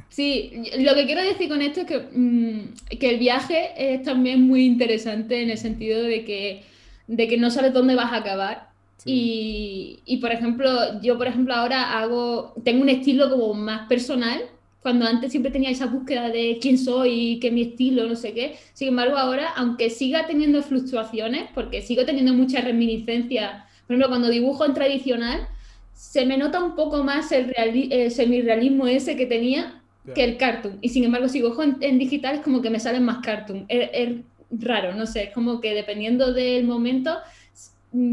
Sí, 0.08 0.52
lo 0.78 0.94
que 0.94 1.06
quiero 1.06 1.22
decir 1.22 1.48
con 1.48 1.62
esto 1.62 1.80
es 1.80 1.86
que, 1.86 1.98
mm, 2.12 2.96
que 2.98 3.10
el 3.10 3.18
viaje 3.18 3.72
es 3.76 4.02
también 4.02 4.42
muy 4.42 4.64
interesante 4.64 5.42
en 5.42 5.50
el 5.50 5.58
sentido 5.58 6.02
de 6.02 6.24
que, 6.24 6.62
de 7.06 7.28
que 7.28 7.38
no 7.38 7.50
sabes 7.50 7.72
dónde 7.72 7.94
vas 7.94 8.12
a 8.12 8.16
acabar. 8.16 8.68
Y, 9.04 10.00
y, 10.04 10.18
por 10.18 10.32
ejemplo, 10.32 11.00
yo 11.00 11.16
por 11.16 11.28
ejemplo 11.28 11.54
ahora 11.54 11.98
hago, 11.98 12.54
tengo 12.64 12.82
un 12.82 12.88
estilo 12.88 13.30
como 13.30 13.54
más 13.54 13.86
personal, 13.88 14.40
cuando 14.82 15.06
antes 15.06 15.32
siempre 15.32 15.50
tenía 15.50 15.70
esa 15.70 15.86
búsqueda 15.86 16.30
de 16.30 16.58
quién 16.60 16.78
soy, 16.78 17.38
qué 17.40 17.50
mi 17.50 17.62
estilo, 17.62 18.06
no 18.06 18.14
sé 18.14 18.32
qué. 18.34 18.56
Sin 18.72 18.88
embargo, 18.88 19.16
ahora, 19.16 19.48
aunque 19.56 19.90
siga 19.90 20.26
teniendo 20.26 20.62
fluctuaciones, 20.62 21.48
porque 21.54 21.82
sigo 21.82 22.04
teniendo 22.04 22.34
muchas 22.34 22.64
reminiscencias, 22.64 23.64
por 23.86 23.94
ejemplo, 23.94 24.08
cuando 24.08 24.28
dibujo 24.28 24.64
en 24.64 24.74
tradicional, 24.74 25.48
se 25.96 26.26
me 26.26 26.36
nota 26.36 26.62
un 26.62 26.74
poco 26.76 27.02
más 27.02 27.32
el, 27.32 27.54
el 27.56 28.10
semirrealismo 28.10 28.86
ese 28.86 29.16
que 29.16 29.24
tenía 29.24 29.82
que 30.14 30.22
el 30.22 30.36
cartoon. 30.36 30.78
Y 30.82 30.90
sin 30.90 31.04
embargo, 31.04 31.28
si 31.28 31.40
cojo 31.40 31.62
en, 31.62 31.98
digital 31.98 32.36
es 32.36 32.40
como 32.42 32.60
que 32.62 32.70
me 32.70 32.78
salen 32.78 33.02
más 33.02 33.18
cartoon. 33.24 33.64
Es, 33.68 34.10
raro, 34.50 34.94
no 34.94 35.06
sé, 35.06 35.24
es 35.24 35.32
como 35.32 35.60
que 35.60 35.74
dependiendo 35.74 36.32
del 36.32 36.64
momento, 36.64 37.16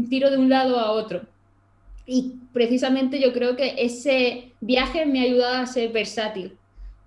tiro 0.08 0.30
de 0.30 0.38
un 0.38 0.48
lado 0.48 0.80
a 0.80 0.90
otro. 0.90 1.22
Y 2.06 2.36
precisamente 2.52 3.20
yo 3.20 3.32
creo 3.32 3.54
que 3.54 3.74
ese 3.78 4.52
viaje 4.60 5.06
me 5.06 5.20
ha 5.20 5.24
ayudado 5.24 5.62
a 5.62 5.66
ser 5.66 5.92
versátil 5.92 6.56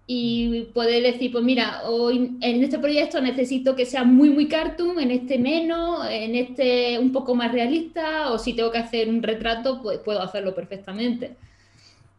y 0.10 0.64
poder 0.74 1.04
decir, 1.04 1.34
pues 1.34 1.44
mira, 1.44 1.82
hoy 1.84 2.38
en 2.40 2.64
este 2.64 2.80
proyecto 2.80 3.20
necesito 3.20 3.76
que 3.76 3.86
sea 3.86 4.06
muy, 4.06 4.30
muy 4.30 4.48
cartoon, 4.48 5.02
en 5.02 5.12
este 5.12 5.38
menos, 5.38 6.08
en 6.10 6.34
este 6.34 6.98
un 6.98 7.12
poco 7.12 7.36
más 7.36 7.52
realista, 7.52 8.32
o 8.32 8.40
si 8.40 8.56
tengo 8.56 8.72
que 8.72 8.78
hacer 8.78 9.10
un 9.10 9.22
retrato, 9.22 9.82
pues 9.82 10.00
puedo 10.00 10.22
hacerlo 10.22 10.56
perfectamente. 10.56 11.36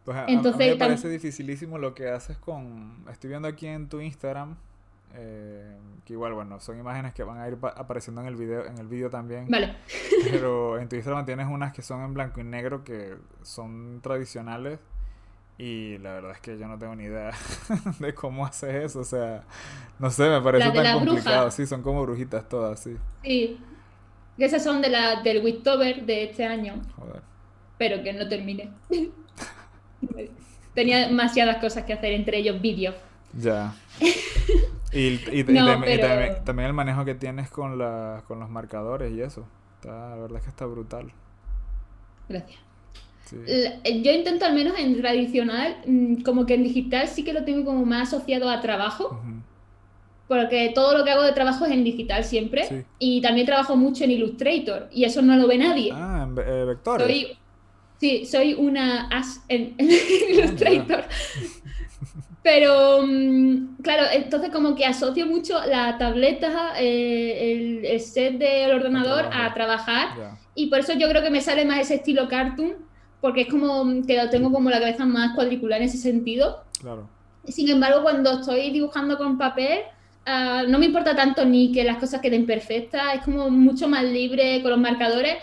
Pues 0.05 0.19
a, 0.19 0.27
Entonces, 0.29 0.67
mí 0.67 0.73
me 0.73 0.77
parece 0.77 1.09
dificilísimo 1.09 1.79
lo 1.79 1.95
que 1.95 2.11
haces 2.11 2.37
con... 2.37 3.05
Estoy 3.11 3.31
viendo 3.31 3.49
aquí 3.49 3.67
en 3.67 3.89
tu 3.89 4.03
Instagram, 4.03 4.57
eh, 5.15 5.75
que 6.05 6.13
igual, 6.13 6.35
bueno, 6.35 6.61
son 6.61 6.79
imágenes 6.79 7.15
que 7.15 7.23
van 7.23 7.39
a 7.39 7.49
ir 7.49 7.57
apareciendo 7.63 8.21
en 8.21 8.27
el 8.27 8.37
video, 8.37 8.67
en 8.67 8.77
el 8.77 8.87
video 8.87 9.09
también. 9.09 9.47
Vale. 9.49 9.77
Pero 10.31 10.79
en 10.79 10.91
tu 10.91 10.97
Instagram 10.97 11.25
tienes 11.25 11.47
unas 11.47 11.73
que 11.73 11.81
son 11.81 12.03
en 12.05 12.13
blanco 12.13 12.39
y 12.41 12.45
negro, 12.45 12.85
que 12.85 13.15
son 13.43 14.01
tradicionales 14.03 14.79
y 15.59 15.99
la 15.99 16.13
verdad 16.13 16.31
es 16.33 16.41
que 16.41 16.57
yo 16.57 16.69
no 16.69 16.79
tengo 16.79 16.95
ni 16.95 17.05
idea 17.05 17.33
de 17.99 18.15
cómo 18.15 18.47
haces 18.47 18.75
eso. 18.77 19.01
O 19.01 19.05
sea, 19.05 19.43
no 19.99 20.09
sé, 20.09 20.29
me 20.29 20.41
parece 20.41 20.71
tan 20.71 21.05
complicado. 21.05 21.51
Sí, 21.51 21.67
son 21.67 21.83
como 21.83 22.03
brujitas 22.03 22.49
todas, 22.49 22.79
sí. 22.79 22.97
Sí. 23.25 23.59
Esas 24.39 24.63
son 24.63 24.81
de 24.81 24.89
la, 24.89 25.21
del 25.23 25.45
Wistover 25.45 26.07
de 26.07 26.25
este 26.25 26.47
año. 26.47 26.81
Joder. 26.95 27.23
Pero 27.77 28.05
que 28.05 28.13
no 28.13 28.29
termine. 28.29 28.71
Tenía 30.75 31.09
demasiadas 31.09 31.57
cosas 31.57 31.83
que 31.85 31.93
hacer, 31.93 32.13
entre 32.13 32.39
ellos 32.39 32.61
vídeos. 32.61 32.95
Ya. 33.33 33.75
Y, 34.93 35.19
también, 36.45 36.69
el 36.69 36.73
manejo 36.73 37.05
que 37.05 37.17
tienes 37.17 37.51
con, 37.51 37.79
la, 37.79 38.23
con 38.29 38.39
los 38.39 38.49
marcadores 38.49 39.13
y 39.13 39.21
eso. 39.21 39.45
la 39.83 40.15
verdad 40.15 40.37
es 40.37 40.45
que 40.45 40.51
está 40.51 40.67
brutal. 40.67 41.13
Gracias. 42.29 42.68
Yo 43.31 44.13
intento 44.13 44.45
al 44.45 44.55
menos 44.55 44.79
en 44.79 45.01
tradicional, 45.01 45.77
mm, 45.87 46.23
como 46.23 46.47
que 46.47 46.55
en 46.55 46.65
digital 46.65 47.09
sí 47.09 47.25
que 47.25 47.33
lo 47.33 47.45
tengo 47.45 47.65
como 47.65 47.85
más 47.85 48.09
asociado 48.13 48.49
a 48.49 48.61
trabajo. 48.61 49.21
porque 50.27 50.73
todo 50.75 50.97
lo 50.97 51.05
que 51.05 51.11
hago 51.11 51.23
de 51.23 51.33
trabajo 51.33 51.65
es 51.65 51.73
en 51.73 51.85
digital 51.85 52.23
siempre. 52.23 52.85
Y 52.99 53.23
también 53.23 53.47
trabajo 53.47 53.77
mucho 53.77 54.05
en 54.05 54.11
Illustrator 54.11 54.89
y 54.93 55.05
eso 55.05 55.23
no 55.23 55.35
lo 55.37 55.47
ve 55.47 55.57
nadie. 55.57 55.91
Ah, 55.93 56.29
en 56.29 56.39
eh, 56.39 56.65
vectores. 56.67 57.07
Soy, 57.07 57.39
sí, 57.99 58.27
soy 58.27 58.53
una 58.53 59.09
as 59.09 59.43
en, 59.49 59.75
ah, 59.81 59.85
Illustrator. 60.31 61.05
Pero, 62.43 63.03
mm, 63.07 63.83
claro, 63.83 64.05
entonces 64.13 64.51
como 64.51 64.75
que 64.75 64.87
asocio 64.87 65.27
mucho 65.27 65.61
la 65.67 65.99
tableta, 65.99 66.73
eh, 66.79 67.83
el, 67.91 68.01
set 68.01 68.39
del 68.39 68.71
ordenador 68.71 69.29
a 69.33 69.53
trabajar. 69.53 70.39
Y 70.55 70.69
por 70.69 70.79
eso 70.79 70.93
yo 70.95 71.09
creo 71.09 71.23
que 71.23 71.31
me 71.31 71.41
sale 71.41 71.65
más 71.65 71.81
ese 71.81 71.97
estilo 71.97 72.29
cartoon, 72.29 72.88
porque 73.21 73.43
es 73.43 73.49
como 73.49 73.85
que 74.07 74.21
tengo 74.31 74.53
como 74.53 74.71
la 74.71 74.81
cabeza 74.81 75.05
más 75.05 75.35
cuadricular 75.35 75.81
en 75.81 75.89
ese 75.89 75.99
sentido. 75.99 76.63
Claro. 76.81 77.09
Sin 77.47 77.69
embargo, 77.69 78.03
cuando 78.03 78.41
estoy 78.41 78.71
dibujando 78.71 79.17
con 79.17 79.39
papel, 79.39 79.81
ah, 80.27 80.65
no 80.69 80.79
me 80.79 80.87
importa 80.87 81.17
tanto 81.17 81.45
ni 81.45 81.73
que 81.73 81.85
las 81.85 81.99
cosas 81.99 82.21
queden 82.21 82.47
perfectas, 82.47 83.15
es 83.15 83.23
como 83.23 83.51
mucho 83.51 83.89
más 83.89 84.05
libre 84.05 84.61
con 84.63 84.71
los 84.71 84.81
marcadores. 84.81 85.37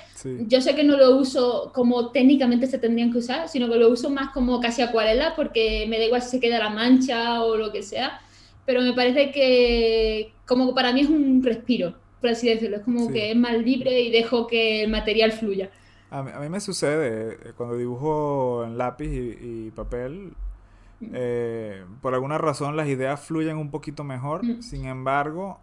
Yo 0.48 0.62
sé 0.62 0.76
que 0.76 0.84
no 0.84 0.98
lo 0.98 1.18
uso 1.18 1.72
como 1.74 2.12
técnicamente 2.12 2.68
se 2.68 2.80
tendrían 2.80 3.12
que 3.12 3.20
usar, 3.20 3.48
sino 3.50 3.70
que 3.70 3.76
lo 3.76 3.90
uso 3.90 4.10
más 4.10 4.30
como 4.30 4.60
casi 4.60 4.82
acuarela 4.82 5.36
porque 5.36 5.86
me 5.90 6.00
da 6.00 6.06
igual 6.06 6.22
si 6.22 6.30
se 6.30 6.40
queda 6.40 6.60
la 6.60 6.70
mancha 6.70 7.44
o 7.44 7.58
lo 7.58 7.72
que 7.72 7.84
sea, 7.84 8.22
pero 8.66 8.82
me 8.82 8.94
parece 8.94 9.32
que 9.32 10.34
como 10.48 10.74
para 10.74 10.94
mí 10.94 11.02
es 11.02 11.10
un 11.10 11.44
respiro, 11.44 11.96
por 12.22 12.32
así 12.32 12.48
decirlo, 12.48 12.78
es 12.78 12.84
como 12.84 13.12
que 13.12 13.32
es 13.32 13.38
más 13.38 13.58
libre 13.58 14.02
y 14.02 14.12
dejo 14.12 14.48
que 14.48 14.84
el 14.84 14.90
material 14.90 15.32
fluya. 15.32 15.70
A 16.12 16.24
mí, 16.24 16.32
a 16.34 16.40
mí 16.40 16.50
me 16.50 16.60
sucede 16.60 17.34
eh, 17.34 17.54
cuando 17.58 17.76
dibujo 17.76 18.64
en 18.66 18.78
lápiz 18.78 19.10
y 19.10 19.72
papel, 19.72 20.34
eh, 21.02 21.86
por 22.02 22.14
alguna 22.14 22.38
razón 22.38 22.76
las 22.76 22.88
ideas 22.88 23.20
fluyen 23.20 23.58
un 23.58 23.72
poquito 23.72 24.04
mejor. 24.04 24.42
Sin 24.62 24.86
embargo, 24.86 25.60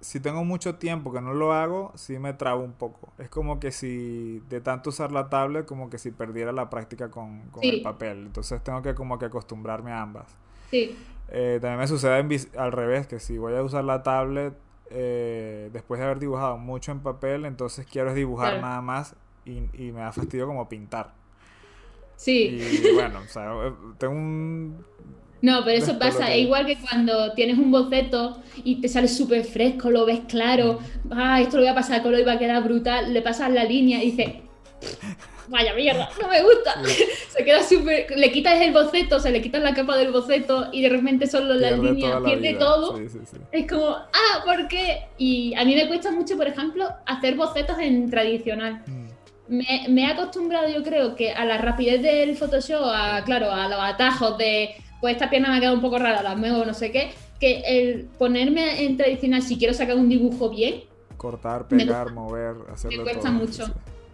si 0.00 0.20
tengo 0.20 0.44
mucho 0.44 0.76
tiempo 0.76 1.12
que 1.12 1.20
no 1.20 1.34
lo 1.34 1.52
hago, 1.52 1.92
sí 1.94 2.18
me 2.18 2.32
trabo 2.34 2.62
un 2.62 2.72
poco. 2.72 3.12
Es 3.18 3.28
como 3.28 3.60
que 3.60 3.70
si 3.70 4.40
de 4.48 4.60
tanto 4.60 4.90
usar 4.90 5.12
la 5.12 5.28
tablet, 5.28 5.66
como 5.66 5.90
que 5.90 5.98
si 5.98 6.10
perdiera 6.10 6.52
la 6.52 6.70
práctica 6.70 7.10
con, 7.10 7.42
el 7.62 7.82
papel. 7.82 8.26
Entonces 8.26 8.62
tengo 8.62 8.82
que 8.82 8.94
como 8.94 9.18
que 9.18 9.26
acostumbrarme 9.26 9.92
a 9.92 10.02
ambas. 10.02 10.36
Sí. 10.70 10.96
Eh, 11.28 11.58
también 11.60 11.80
me 11.80 11.86
sucede 11.86 12.14
al 12.56 12.72
revés, 12.72 13.06
que 13.06 13.18
si 13.18 13.38
voy 13.38 13.54
a 13.54 13.62
usar 13.62 13.84
la 13.84 14.02
tablet 14.02 14.54
eh, 14.90 15.70
después 15.72 15.98
de 15.98 16.04
haber 16.04 16.18
dibujado 16.18 16.58
mucho 16.58 16.92
en 16.92 17.00
papel, 17.00 17.46
entonces 17.46 17.86
quiero 17.86 18.12
dibujar 18.12 18.60
nada 18.60 18.82
más 18.82 19.16
y, 19.44 19.86
y 19.86 19.92
me 19.92 20.00
da 20.00 20.12
fastidio 20.12 20.46
como 20.46 20.68
pintar. 20.68 21.12
Sí. 22.16 22.58
Y 22.82 22.92
bueno, 22.94 23.20
o 23.24 23.28
sea, 23.28 23.52
eh, 23.66 23.72
tengo 23.98 24.14
un... 24.14 24.84
No, 25.42 25.62
pero 25.62 25.76
eso 25.76 25.98
pasa, 25.98 26.32
es 26.32 26.42
igual 26.42 26.64
que 26.64 26.78
cuando 26.78 27.34
tienes 27.34 27.58
un 27.58 27.70
boceto 27.70 28.42
y 28.64 28.80
te 28.80 28.88
sale 28.88 29.08
súper 29.08 29.44
fresco, 29.44 29.90
lo 29.90 30.06
ves 30.06 30.20
claro, 30.26 30.78
ah, 31.10 31.38
esto 31.38 31.56
lo 31.56 31.64
voy 31.64 31.70
a 31.70 31.74
pasar 31.74 32.00
a 32.00 32.02
color 32.02 32.20
y 32.20 32.24
va 32.24 32.32
a 32.32 32.38
quedar 32.38 32.64
brutal, 32.64 33.12
le 33.12 33.20
pasas 33.20 33.50
la 33.50 33.64
línea 33.64 34.02
y 34.02 34.12
dices, 34.12 34.36
vaya 35.48 35.74
mierda, 35.74 36.08
no 36.18 36.28
me 36.28 36.42
gusta. 36.42 36.82
se 37.28 37.44
queda 37.44 37.62
súper. 37.62 38.06
Le 38.16 38.32
quitas 38.32 38.58
el 38.62 38.72
boceto, 38.72 39.20
se 39.20 39.30
le 39.30 39.42
quitas 39.42 39.62
la 39.62 39.74
capa 39.74 39.98
del 39.98 40.12
boceto 40.12 40.68
y 40.72 40.80
de 40.80 40.88
repente 40.88 41.26
solo 41.26 41.52
las 41.52 41.78
líneas, 41.78 42.22
pierde 42.24 42.54
todo. 42.54 42.98
es 43.52 43.66
como, 43.70 43.88
ah, 43.88 44.44
¿por 44.46 44.66
qué? 44.66 45.08
Y 45.18 45.52
a 45.56 45.64
mí 45.66 45.74
me 45.74 45.86
cuesta 45.88 46.10
mucho, 46.10 46.38
por 46.38 46.46
ejemplo, 46.46 46.88
hacer 47.04 47.34
bocetos 47.34 47.78
en 47.80 48.08
tradicional. 48.08 48.82
Mm 48.86 49.03
me, 49.48 49.86
me, 49.88 50.02
he 50.02 50.06
acostumbrado, 50.06 50.68
yo 50.68 50.82
creo, 50.82 51.14
que 51.14 51.32
a 51.32 51.44
la 51.44 51.58
rapidez 51.58 52.02
del 52.02 52.36
Photoshop, 52.36 52.82
a, 52.84 53.22
claro, 53.24 53.50
a 53.50 53.68
los 53.68 53.78
atajos 53.80 54.38
de, 54.38 54.74
pues 55.00 55.14
esta 55.14 55.30
pierna 55.30 55.50
me 55.50 55.56
ha 55.56 55.60
quedado 55.60 55.76
un 55.76 55.82
poco 55.82 55.98
rara, 55.98 56.22
la 56.22 56.34
muevo, 56.34 56.64
no 56.64 56.74
sé 56.74 56.90
qué, 56.90 57.12
que 57.38 57.62
el 57.66 58.04
ponerme 58.18 58.84
en 58.84 58.96
tradicional, 58.96 59.42
si 59.42 59.58
quiero 59.58 59.74
sacar 59.74 59.96
un 59.96 60.08
dibujo 60.08 60.50
bien. 60.50 60.84
Cortar, 61.16 61.68
pegar, 61.68 62.12
mover, 62.12 62.56
hacerlo. 62.72 63.04
Me 63.04 63.04
cuesta 63.04 63.30
mucho. 63.30 63.66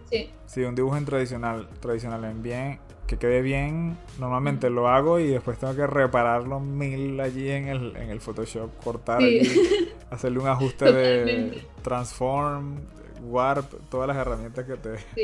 Sí. 0.09 0.29
sí. 0.45 0.63
un 0.63 0.75
dibujo 0.75 0.97
en 0.97 1.05
tradicional, 1.05 1.69
tradicional 1.79 2.25
en 2.25 2.43
bien, 2.43 2.79
que 3.07 3.17
quede 3.17 3.41
bien, 3.41 3.97
normalmente 4.19 4.69
lo 4.69 4.87
hago 4.89 5.19
y 5.19 5.27
después 5.27 5.57
tengo 5.57 5.75
que 5.75 5.87
repararlo 5.87 6.59
mil 6.59 7.19
allí 7.19 7.49
en 7.49 7.67
el, 7.67 7.95
en 7.95 8.09
el 8.09 8.19
Photoshop, 8.19 8.69
cortar, 8.83 9.21
hacerle 10.09 10.39
un 10.39 10.47
ajuste 10.47 10.91
de 10.91 11.63
transform, 11.81 12.79
Warp, 13.23 13.89
todas 13.89 14.07
las 14.07 14.17
herramientas 14.17 14.65
que 14.65 14.75
te, 14.75 14.89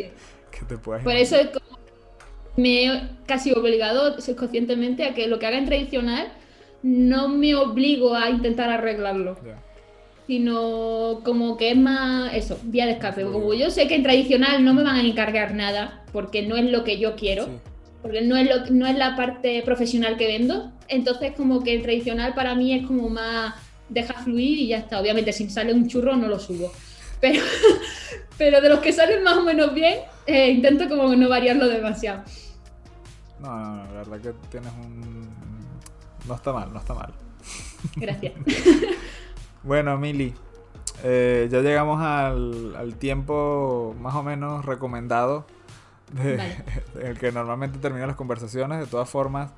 que 0.51 0.65
te 0.67 0.77
puedas 0.77 1.03
Por 1.03 1.15
eso 1.15 1.35
es 1.35 1.47
como 1.47 1.77
me 2.57 2.85
he 2.85 3.01
casi 3.25 3.51
obligado 3.51 4.15
conscientemente 4.35 5.05
a 5.05 5.13
que 5.13 5.27
lo 5.27 5.39
que 5.39 5.45
haga 5.45 5.59
en 5.59 5.65
tradicional 5.65 6.27
no 6.81 7.29
me 7.29 7.55
obligo 7.55 8.15
a 8.15 8.29
intentar 8.29 8.69
arreglarlo. 8.69 9.37
Sino 10.25 11.21
como 11.23 11.55
que 11.55 11.71
es 11.71 11.77
más 11.77 12.33
eso, 12.33 12.59
vía 12.63 12.85
de 12.85 12.93
escape. 12.93 13.23
Como 13.23 13.53
yo 13.53 13.69
sé 13.69 13.87
que 13.87 13.95
en 13.95 14.03
tradicional 14.03 14.65
no 14.65 14.73
me 14.73 14.83
van 14.83 14.97
a 14.97 15.01
encargar 15.01 15.53
nada, 15.53 16.03
porque 16.11 16.41
no 16.41 16.57
es 16.57 16.65
lo 16.65 16.83
que 16.83 16.97
yo 16.97 17.15
quiero, 17.15 17.47
porque 18.01 18.21
no 18.21 18.35
es, 18.35 18.49
lo, 18.49 18.65
no 18.71 18.87
es 18.87 18.97
la 18.97 19.15
parte 19.15 19.61
profesional 19.63 20.17
que 20.17 20.27
vendo. 20.27 20.71
Entonces, 20.89 21.33
como 21.37 21.63
que 21.63 21.75
en 21.75 21.83
tradicional 21.83 22.33
para 22.33 22.55
mí 22.55 22.73
es 22.73 22.85
como 22.85 23.09
más 23.09 23.53
deja 23.87 24.15
fluir 24.15 24.59
y 24.59 24.67
ya 24.67 24.79
está. 24.79 24.99
Obviamente, 24.99 25.31
si 25.31 25.49
sale 25.49 25.73
un 25.73 25.87
churro, 25.87 26.15
no 26.15 26.27
lo 26.27 26.39
subo. 26.39 26.71
Pero, 27.19 27.41
pero 28.37 28.61
de 28.61 28.69
los 28.69 28.79
que 28.79 28.93
salen 28.93 29.23
más 29.23 29.37
o 29.37 29.43
menos 29.43 29.73
bien, 29.73 29.99
eh, 30.25 30.49
intento 30.49 30.87
como 30.87 31.15
no 31.15 31.29
variarlo 31.29 31.67
demasiado. 31.67 32.23
No, 33.39 33.55
no, 33.57 33.75
no, 33.75 33.85
la 33.85 34.03
verdad 34.03 34.19
que 34.19 34.33
tienes 34.49 34.71
un... 34.73 35.29
No 36.27 36.35
está 36.35 36.51
mal, 36.51 36.73
no 36.73 36.79
está 36.79 36.93
mal. 36.93 37.13
Gracias. 37.95 38.33
bueno, 39.63 39.97
Mili, 39.97 40.33
eh, 41.03 41.47
ya 41.51 41.61
llegamos 41.61 42.01
al, 42.01 42.75
al, 42.75 42.95
tiempo 42.95 43.95
más 43.99 44.15
o 44.15 44.23
menos 44.23 44.65
recomendado 44.65 45.45
de, 46.11 46.41
el 47.01 47.17
que 47.19 47.31
normalmente 47.31 47.77
termina 47.79 48.07
las 48.07 48.15
conversaciones. 48.15 48.79
De 48.79 48.87
todas 48.87 49.09
formas, 49.09 49.51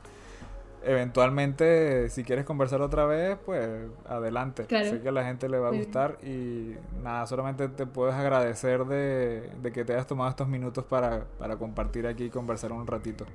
eventualmente, 0.84 2.10
si 2.10 2.24
quieres 2.24 2.46
conversar 2.46 2.82
otra 2.82 3.06
vez, 3.06 3.38
pues 3.46 3.68
adelante. 4.08 4.66
Sé 4.70 5.02
que 5.02 5.10
a 5.10 5.12
la 5.12 5.24
gente 5.24 5.50
le 5.50 5.60
va 5.60 5.70
a 5.70 5.72
gustar 5.72 6.18
y 6.24 6.76
nada, 7.04 7.26
solamente 7.28 7.68
te 7.70 7.86
puedes 7.86 8.16
agradecer 8.16 8.86
de, 8.86 9.72
que 9.74 9.86
te 9.86 9.94
hayas 9.94 10.08
tomado 10.08 10.30
estos 10.30 10.48
minutos 10.48 10.86
para, 10.86 11.26
compartir 11.58 12.08
aquí 12.08 12.26
y 12.26 12.30
conversar 12.30 12.72
un 12.72 12.88
ratito. 12.88 13.26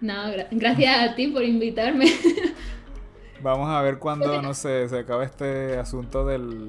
No, 0.00 0.14
gracias 0.50 1.10
a 1.10 1.14
ti 1.14 1.28
por 1.28 1.42
invitarme. 1.42 2.06
Vamos 3.42 3.68
a 3.70 3.82
ver 3.82 3.98
cuándo, 3.98 4.40
no 4.40 4.54
sé, 4.54 4.88
se 4.88 5.00
acaba 5.00 5.24
este 5.24 5.78
asunto 5.78 6.24
del, 6.24 6.68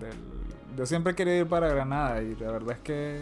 del... 0.00 0.16
Yo 0.76 0.86
siempre 0.86 1.12
he 1.12 1.14
querido 1.14 1.36
ir 1.36 1.46
para 1.46 1.68
Granada 1.68 2.22
y 2.22 2.34
la 2.36 2.50
verdad 2.50 2.72
es 2.72 2.78
que 2.80 3.20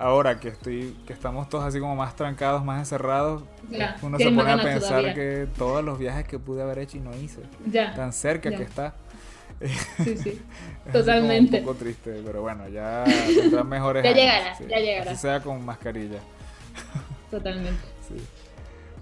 ahora 0.00 0.40
que 0.40 0.48
estoy 0.48 0.96
que 1.06 1.12
estamos 1.12 1.48
todos 1.48 1.64
así 1.64 1.78
como 1.78 1.94
más 1.94 2.16
trancados, 2.16 2.64
más 2.64 2.78
encerrados, 2.78 3.42
uno 4.02 4.18
se 4.18 4.30
pone 4.30 4.50
a 4.50 4.62
pensar 4.62 5.14
que 5.14 5.46
todos 5.56 5.84
los 5.84 5.98
viajes 5.98 6.26
que 6.26 6.38
pude 6.38 6.62
haber 6.62 6.78
hecho 6.78 6.96
y 6.96 7.00
no 7.00 7.14
hice, 7.14 7.42
tan 7.94 8.12
cerca 8.12 8.50
que 8.50 8.62
está. 8.62 8.94
Sí, 10.02 10.16
sí, 10.16 10.42
totalmente. 10.92 11.58
un 11.58 11.66
poco 11.66 11.76
triste, 11.76 12.22
pero 12.24 12.40
bueno, 12.40 12.66
ya 12.68 13.04
tendrán 13.04 13.68
mejores. 13.68 14.02
ya 14.04 14.12
llegará, 14.12 14.58
ya 14.58 14.78
llegará. 14.78 15.10
Así 15.10 15.20
sea 15.20 15.40
con 15.40 15.64
mascarilla. 15.64 16.18
Totalmente. 17.30 17.80
Sí. 18.10 18.16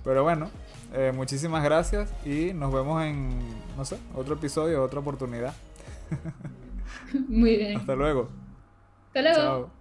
Pero 0.04 0.22
bueno, 0.22 0.50
eh, 0.92 1.12
muchísimas 1.14 1.64
gracias 1.64 2.12
y 2.26 2.52
nos 2.52 2.70
vemos 2.70 3.02
en, 3.02 3.38
no 3.74 3.86
sé, 3.86 3.96
otro 4.14 4.34
episodio, 4.34 4.82
otra 4.82 5.00
oportunidad. 5.00 5.54
Muy 7.26 7.56
bien. 7.56 7.78
Hasta 7.78 7.94
luego. 7.94 8.28
Hasta 9.06 9.22
luego. 9.22 9.38
Chao. 9.38 9.77